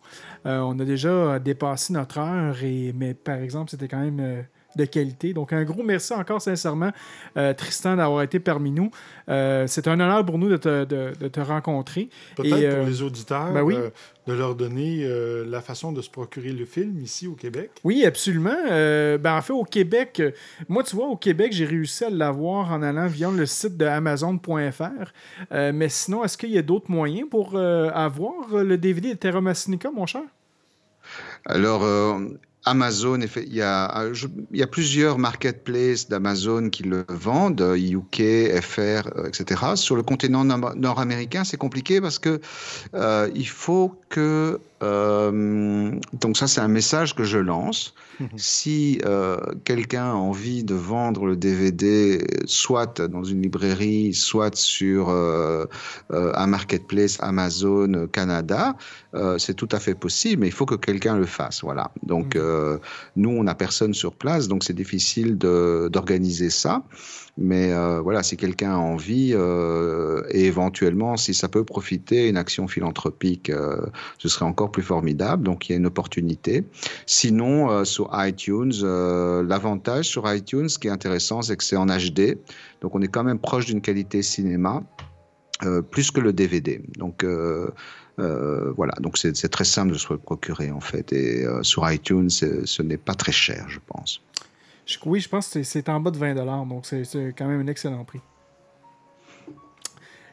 Euh, 0.46 0.60
on 0.60 0.78
a 0.78 0.84
déjà 0.84 1.38
dépassé 1.38 1.92
notre 1.92 2.18
heure, 2.18 2.62
et, 2.64 2.92
mais 2.94 3.14
par 3.14 3.36
exemple, 3.36 3.70
c'était 3.70 3.88
quand 3.88 4.00
même 4.00 4.20
euh, 4.20 4.42
de 4.76 4.84
qualité. 4.84 5.32
Donc, 5.32 5.52
un 5.52 5.64
gros 5.64 5.82
merci 5.82 6.12
encore 6.12 6.40
sincèrement, 6.40 6.90
euh, 7.36 7.52
Tristan, 7.54 7.96
d'avoir 7.96 8.22
été 8.22 8.38
parmi 8.40 8.70
nous. 8.70 8.90
Euh, 9.28 9.66
c'est 9.66 9.88
un 9.88 9.94
honneur 9.94 10.24
pour 10.24 10.38
nous 10.38 10.48
de 10.48 10.56
te, 10.56 10.84
de- 10.84 11.12
de 11.18 11.28
te 11.28 11.40
rencontrer. 11.40 12.08
Peut-être 12.36 12.56
Et, 12.56 12.68
pour 12.68 12.78
euh, 12.78 12.86
les 12.86 13.02
auditeurs, 13.02 13.52
ben 13.52 13.62
oui. 13.62 13.74
euh, 13.76 13.90
de 14.26 14.32
leur 14.32 14.54
donner 14.54 15.00
euh, 15.02 15.44
la 15.48 15.60
façon 15.60 15.90
de 15.92 16.00
se 16.02 16.10
procurer 16.10 16.52
le 16.52 16.64
film 16.64 17.00
ici 17.00 17.26
au 17.26 17.34
Québec. 17.34 17.70
Oui, 17.84 18.04
absolument. 18.04 18.54
Euh, 18.70 19.18
ben, 19.18 19.36
en 19.36 19.42
fait, 19.42 19.52
au 19.52 19.64
Québec, 19.64 20.20
euh, 20.20 20.30
moi, 20.68 20.82
tu 20.84 20.94
vois, 20.94 21.06
au 21.06 21.16
Québec, 21.16 21.52
j'ai 21.52 21.64
réussi 21.64 22.04
à 22.04 22.10
l'avoir 22.10 22.70
en 22.72 22.82
allant 22.82 23.06
via 23.08 23.30
le 23.30 23.46
site 23.46 23.76
de 23.76 23.86
Amazon.fr. 23.86 25.12
Euh, 25.52 25.72
mais 25.74 25.88
sinon, 25.88 26.22
est-ce 26.24 26.38
qu'il 26.38 26.50
y 26.50 26.58
a 26.58 26.62
d'autres 26.62 26.90
moyens 26.90 27.28
pour 27.28 27.52
euh, 27.56 27.90
avoir 27.92 28.62
le 28.62 28.76
DVD 28.78 29.10
de 29.14 29.18
Terra 29.18 29.40
Massinica, 29.40 29.90
mon 29.90 30.06
cher? 30.06 30.22
Alors, 31.46 31.82
euh, 31.82 32.18
Amazon, 32.64 33.18
effe- 33.20 33.42
il 33.46 33.54
y, 33.54 33.62
a, 33.62 34.00
euh, 34.02 34.14
il 34.52 34.58
y 34.58 34.62
a 34.62 34.66
plusieurs 34.66 35.18
marketplaces 35.18 36.08
d'Amazon 36.08 36.68
qui 36.68 36.82
le 36.82 37.04
vendent, 37.08 37.74
UK, 37.76 38.60
FR, 38.60 39.26
etc. 39.26 39.62
Sur 39.76 39.96
le 39.96 40.02
continent 40.02 40.44
nord- 40.44 40.76
nord-américain, 40.76 41.44
c'est 41.44 41.56
compliqué 41.56 42.00
parce 42.00 42.18
que 42.18 42.40
euh, 42.94 43.28
faut 43.46 43.94
que. 44.08 44.60
Euh, 44.82 45.92
donc, 46.12 46.36
ça, 46.36 46.46
c'est 46.46 46.60
un 46.60 46.68
message 46.68 47.14
que 47.14 47.24
je 47.24 47.38
lance. 47.38 47.94
Si 48.36 49.00
euh, 49.06 49.38
quelqu'un 49.64 50.10
a 50.10 50.14
envie 50.14 50.62
de 50.62 50.74
vendre 50.74 51.24
le 51.24 51.36
DVD, 51.36 52.22
soit 52.44 53.00
dans 53.00 53.24
une 53.24 53.40
librairie, 53.40 54.12
soit 54.12 54.54
sur 54.56 55.08
euh, 55.08 55.64
un 56.10 56.46
marketplace 56.46 57.16
Amazon 57.20 58.08
Canada, 58.12 58.76
c'est 59.38 59.54
tout 59.54 59.68
à 59.72 59.80
fait 59.80 59.94
possible, 59.94 60.42
mais 60.42 60.48
il 60.48 60.52
faut 60.52 60.66
que 60.66 60.74
quelqu'un 60.74 61.16
le 61.16 61.26
fasse. 61.26 61.62
Voilà. 61.62 61.90
Donc, 62.02 62.36
euh, 62.36 62.78
nous, 63.16 63.30
on 63.30 63.44
n'a 63.44 63.54
personne 63.54 63.94
sur 63.94 64.14
place, 64.14 64.48
donc 64.48 64.64
c'est 64.64 64.74
difficile 64.74 65.38
d'organiser 65.38 66.50
ça. 66.50 66.82
Mais 67.40 67.72
euh, 67.72 68.02
voilà, 68.02 68.22
si 68.22 68.36
quelqu'un 68.36 68.74
a 68.74 68.76
envie, 68.76 69.32
euh, 69.32 70.22
et 70.28 70.44
éventuellement, 70.44 71.16
si 71.16 71.32
ça 71.32 71.48
peut 71.48 71.64
profiter 71.64 72.28
une 72.28 72.36
action 72.36 72.68
philanthropique, 72.68 73.48
euh, 73.48 73.80
ce 74.18 74.28
serait 74.28 74.44
encore 74.44 74.70
plus 74.70 74.82
formidable. 74.82 75.44
Donc, 75.44 75.68
il 75.68 75.72
y 75.72 75.74
a 75.74 75.78
une 75.78 75.86
opportunité. 75.86 76.64
Sinon, 77.06 77.84
sur 77.86 78.10
iTunes, 78.12 78.74
l'avantage 78.82 80.04
sur 80.04 80.30
iTunes, 80.30 80.68
ce 80.68 80.78
qui 80.78 80.88
est 80.88 80.90
intéressant, 80.90 81.40
c'est 81.40 81.56
que 81.56 81.64
c'est 81.64 81.76
en 81.76 81.86
HD. 81.86 82.36
Donc, 82.82 82.94
on 82.94 83.00
est 83.00 83.08
quand 83.08 83.24
même 83.24 83.38
proche 83.38 83.64
d'une 83.64 83.80
qualité 83.80 84.20
cinéma, 84.20 84.82
plus 85.90 86.10
que 86.10 86.20
le 86.20 86.34
DVD. 86.34 86.82
Donc, 86.98 87.24
voilà, 88.18 88.92
donc 89.00 89.16
c'est 89.16 89.48
très 89.48 89.64
simple 89.64 89.92
de 89.92 89.98
se 89.98 90.12
procurer 90.12 90.70
en 90.70 90.80
fait. 90.80 91.10
Et 91.14 91.46
sur 91.62 91.90
iTunes, 91.90 92.28
ce 92.28 92.82
n'est 92.82 92.98
pas 92.98 93.14
très 93.14 93.32
cher, 93.32 93.64
je 93.68 93.78
pense. 93.86 94.20
Oui, 95.04 95.20
je 95.20 95.28
pense 95.28 95.48
que 95.48 95.62
c'est- 95.62 95.88
en 95.88 96.00
bas 96.00 96.10
de 96.10 96.18
20 96.18 96.34
donc 96.66 96.86
c'est 96.86 97.34
quand 97.36 97.46
même 97.46 97.60
un 97.60 97.66
excellent 97.66 98.04
prix. 98.04 98.20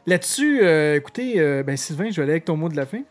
Là-dessus, 0.05 0.61
euh, 0.63 0.95
écoutez, 0.95 1.39
euh, 1.39 1.63
ben 1.63 1.75
Sylvain, 1.75 2.09
je 2.09 2.15
vais 2.15 2.23
aller 2.23 2.31
avec 2.31 2.45
ton 2.45 2.55
mot 2.55 2.69
de 2.69 2.77
la 2.77 2.85
fin. 2.85 3.01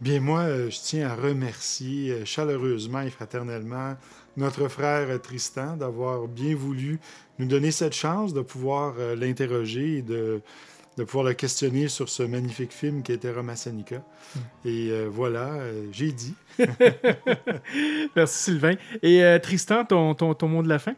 Bien, 0.00 0.20
moi, 0.20 0.40
euh, 0.40 0.68
je 0.70 0.78
tiens 0.80 1.08
à 1.08 1.14
remercier 1.14 2.24
chaleureusement 2.24 3.02
et 3.02 3.10
fraternellement 3.10 3.94
notre 4.36 4.68
frère 4.68 5.20
Tristan 5.22 5.76
d'avoir 5.76 6.26
bien 6.26 6.54
voulu 6.56 6.98
nous 7.38 7.46
donner 7.46 7.70
cette 7.70 7.94
chance 7.94 8.34
de 8.34 8.40
pouvoir 8.40 8.94
l'interroger 9.16 9.98
et 9.98 10.02
de, 10.02 10.40
de 10.98 11.04
pouvoir 11.04 11.24
le 11.24 11.32
questionner 11.34 11.88
sur 11.88 12.08
ce 12.08 12.22
magnifique 12.24 12.72
film 12.72 13.02
qui 13.02 13.12
était 13.12 13.30
Romassanica. 13.30 14.02
Et 14.64 14.88
euh, 14.90 15.08
voilà, 15.10 15.44
euh, 15.54 15.86
j'ai 15.92 16.10
dit. 16.12 16.34
Merci 18.16 18.42
Sylvain. 18.44 18.74
Et 19.02 19.22
euh, 19.22 19.38
Tristan, 19.38 19.84
ton, 19.84 20.14
ton, 20.14 20.34
ton 20.34 20.48
mot 20.48 20.62
de 20.62 20.68
la 20.68 20.78
fin? 20.78 20.94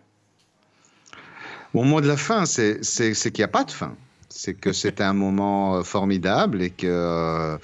Mon 1.74 1.84
mot 1.84 2.00
de 2.00 2.08
la 2.08 2.16
fin, 2.16 2.46
c'est 2.46 2.82
c'est- 2.84 3.14
c'est 3.14 3.30
qu'il 3.30 3.42
n'y 3.42 3.44
a 3.44 3.48
pas 3.48 3.64
de 3.64 3.70
fin. 3.70 3.94
C'est 4.28 4.54
que 4.54 4.72
c'était 4.72 5.04
un 5.04 5.12
moment 5.26 5.84
formidable 5.84 6.62
et 6.62 6.70
que 6.70 7.58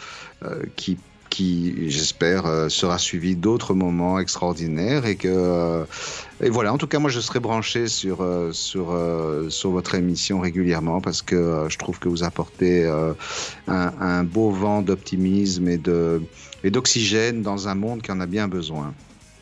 qui 0.77 0.99
qui, 1.29 1.91
j'espère, 1.91 2.47
euh, 2.47 2.69
sera 2.71 2.97
suivi 2.99 3.35
d'autres 3.37 3.75
moments 3.75 4.19
extraordinaires 4.21 5.05
et 5.07 5.17
que 5.17 5.29
euh, 5.29 5.85
et 6.43 6.51
voilà. 6.51 6.73
En 6.73 6.79
tout 6.79 6.87
cas, 6.87 6.99
moi, 6.99 7.11
je 7.11 7.21
serai 7.21 7.41
branché 7.41 7.89
sur 7.89 8.21
euh, 8.21 8.53
sur 8.53 8.93
euh, 8.93 9.49
sur 9.49 9.71
votre 9.71 9.95
émission 9.95 10.41
régulièrement 10.41 11.01
parce 11.01 11.23
que 11.23 11.37
euh, 11.37 11.69
je 11.69 11.79
trouve 11.79 11.99
que 11.99 12.09
vous 12.09 12.25
apportez 12.25 12.87
un, 12.87 13.93
un 14.01 14.25
beau 14.25 14.51
vent 14.51 14.83
d'optimisme 14.83 15.69
et 15.69 15.79
de 15.79 16.23
et 16.65 16.71
d'oxygène 16.71 17.43
dans 17.43 17.69
un 17.69 17.75
monde 17.75 18.03
qui 18.03 18.13
en 18.13 18.21
a 18.21 18.27
bien 18.27 18.49
besoin. 18.49 18.93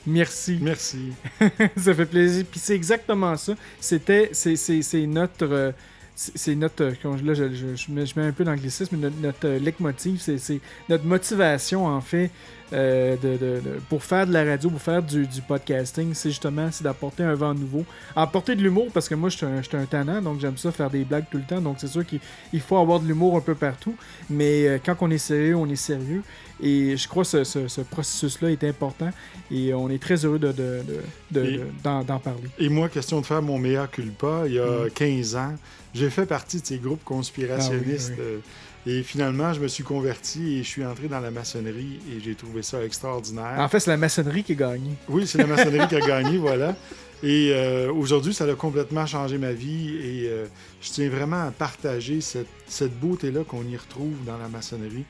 Merci. 0.07 0.59
Merci. 0.61 1.13
ça 1.77 1.95
fait 1.95 2.07
plaisir. 2.07 2.45
Puis 2.51 2.61
c'est 2.61 2.75
exactement 2.75 3.37
ça. 3.37 3.55
C'était, 3.81 4.31
c'est, 4.33 4.57
c'est, 4.57 4.83
c'est 4.83 5.07
notre, 5.07 5.45
euh, 5.45 5.73
c'est 6.15 6.55
notre, 6.55 6.85
euh, 6.85 7.17
là, 7.25 7.35
je, 7.35 7.53
je- 7.53 7.75
je 7.75 7.91
mets, 7.93 8.27
un 8.27 8.33
peu 8.33 8.45
d'anglicisme, 8.45 8.97
mais 8.97 9.09
notre, 9.11 9.21
notre 9.21 9.47
euh, 9.47 10.39
c'est, 10.39 10.61
notre 10.89 11.05
motivation 11.05 11.87
en 11.87 12.01
fait 12.01 12.31
euh, 12.73 13.17
de, 13.17 13.37
de- 13.37 13.63
pour 13.89 14.03
faire 14.03 14.27
de 14.27 14.33
la 14.33 14.45
radio, 14.45 14.71
pour 14.71 14.81
faire 14.81 15.03
du, 15.03 15.27
du 15.27 15.43
podcasting, 15.43 16.15
c'est 16.15 16.31
justement 16.31 16.69
d'apporter 16.83 17.25
un 17.25 17.35
vent 17.35 17.53
nouveau. 17.55 17.85
Apporter 18.15 18.55
de 18.57 18.63
l'humour, 18.63 18.87
parce 18.93 19.09
que 19.09 19.15
moi, 19.15 19.29
je 19.29 19.37
suis 19.37 19.47
un, 19.47 19.59
un 19.81 19.87
tannant, 19.87 20.23
donc 20.23 20.41
j'aime 20.41 20.57
ça 20.57 20.71
faire 20.73 20.91
des 20.91 21.05
blagues 21.05 21.25
tout 21.31 21.39
le 21.39 21.45
temps. 21.45 21.61
Donc 21.61 21.77
c'est 21.79 21.89
sûr 21.89 22.07
qu'il 22.07 22.21
il 22.53 22.61
faut 22.61 22.77
avoir 22.77 23.01
de 23.01 23.07
l'humour 23.07 23.37
un 23.37 23.41
peu 23.41 23.55
partout. 23.55 23.95
Mais 24.31 24.81
quand 24.85 24.97
on 25.01 25.11
est 25.11 25.19
sérieux, 25.19 25.57
on 25.57 25.69
est 25.69 25.77
sérieux. 25.77 26.23
Et 26.65 26.97
je 26.97 27.07
crois 27.09 27.23
que 27.25 27.29
ce, 27.29 27.45
ce- 27.45 27.69
ce 27.69 27.81
processus-là 27.83 28.51
est 28.51 28.65
important. 28.65 29.11
Et 29.51 29.73
on 29.75 29.89
est 29.91 30.03
très 30.03 30.25
heureux 30.25 30.39
de, 30.39 30.49
de- 30.53 30.83
de- 31.31 31.41
de- 31.41 31.47
de- 31.59 31.61
d'en, 31.83 32.03
d'en 32.03 32.19
parler. 32.19 32.49
Et 32.59 32.69
moi, 32.69 32.89
question 32.89 33.21
de 33.21 33.27
faire 33.27 33.43
mon 33.43 33.59
meilleur 33.59 33.91
culpa, 33.91 34.45
il 34.47 34.55
y 34.55 34.59
a 34.59 34.87
Mm. 34.87 34.91
15 34.95 35.37
ans, 35.37 35.55
j'ai 35.95 36.11
fait 36.11 36.27
partie 36.27 36.61
de 36.61 36.67
ces 36.67 36.79
groupes 36.79 37.05
conspirationnistes. 37.05 38.13
Ah 38.17 38.21
oui, 38.21 38.25
euh, 38.25 38.39
Et 38.87 39.03
finalement, 39.03 39.51
je 39.55 39.61
me 39.61 39.69
suis 39.69 39.83
converti 39.85 40.57
et 40.57 40.63
je 40.63 40.69
suis 40.69 40.85
entré 40.85 41.09
dans 41.09 41.21
la 41.21 41.31
maçonnerie 41.31 42.01
et 42.11 42.21
j'ai 42.23 42.35
trouvé 42.35 42.63
ça 42.63 42.85
extraordinaire. 42.85 43.55
En 43.59 43.67
fait, 43.69 43.81
c'est 43.81 43.91
la 43.91 43.97
maçonnerie 43.97 44.43
qui 44.45 44.53
a 44.53 44.57
gagné. 44.57 44.91
Oui, 45.09 45.27
c'est 45.27 45.39
la 45.39 45.47
maçonnerie 45.47 45.89
qui 45.89 45.97
a 45.97 46.01
gagné, 46.07 46.37
voilà. 46.37 46.77
Et 47.23 47.53
euh, 47.55 47.91
aujourd'hui, 47.93 48.35
ça 48.35 48.45
a 48.45 48.55
complètement 48.55 49.07
changé 49.07 49.39
ma 49.39 49.53
vie 49.53 49.97
et 49.97 50.29
euh, 50.29 50.45
je 50.83 50.91
tiens 50.91 51.09
vraiment 51.09 51.47
à 51.47 51.51
partager 51.51 52.21
cette, 52.21 52.49
cette 52.67 52.99
beauté-là 53.01 53.41
qu'on 53.49 53.65
y 53.65 53.77
retrouve 53.77 54.13
dans 54.27 54.37
la 54.37 54.49
maçonnerie, 54.49 55.05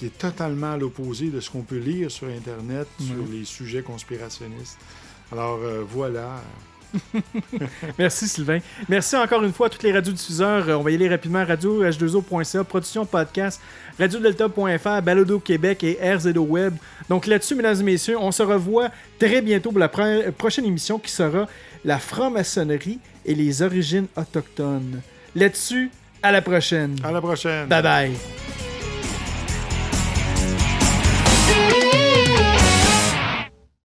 qui 0.00 0.06
est 0.06 0.18
totalement 0.18 0.72
à 0.72 0.76
l'opposé 0.78 1.26
de 1.28 1.40
ce 1.40 1.50
qu'on 1.50 1.60
peut 1.60 1.76
lire 1.78 2.10
sur 2.10 2.26
Internet 2.26 2.88
sur 2.98 3.16
les 3.30 3.44
sujets 3.44 3.82
conspirationnistes. 3.82 4.78
Alors 5.30 5.58
euh, 5.62 5.84
voilà. 5.86 6.40
Merci 7.98 8.26
Sylvain. 8.26 8.58
Merci 8.88 9.14
encore 9.14 9.44
une 9.44 9.52
fois 9.52 9.66
à 9.66 9.70
toutes 9.70 9.82
les 9.82 9.92
radiodiffuseurs. 9.92 10.68
Euh, 10.70 10.74
On 10.74 10.82
va 10.82 10.90
y 10.90 10.94
aller 10.94 11.08
rapidement. 11.08 11.44
Radio 11.44 11.84
H2O.ca, 11.84 12.64
Production 12.64 13.04
Podcast, 13.04 13.60
RadioDelta.fr, 13.98 15.02
Balado 15.02 15.38
Québec 15.38 15.84
et 15.84 15.98
RZO 16.02 16.40
Web. 16.40 16.74
Donc 17.10 17.26
là-dessus, 17.26 17.54
mesdames 17.54 17.78
et 17.80 17.84
messieurs, 17.84 18.16
on 18.18 18.32
se 18.32 18.42
revoit 18.42 18.88
très 19.18 19.42
bientôt 19.42 19.70
pour 19.70 19.78
la 19.80 19.88
pre- 19.88 20.30
prochaine 20.32 20.64
émission 20.64 20.98
qui 20.98 21.10
sera 21.12 21.46
la 21.84 21.98
franc-maçonnerie 21.98 22.98
et 23.26 23.34
les 23.34 23.60
origines 23.62 24.06
autochtones. 24.16 25.02
Là-dessus, 25.36 25.90
à 26.22 26.32
la 26.32 26.40
prochaine. 26.42 26.96
À 27.04 27.12
la 27.12 27.20
prochaine. 27.20 27.68
Bye 27.68 27.82
bye. 27.82 28.69
Thank 31.50 31.94
you. 31.94 31.99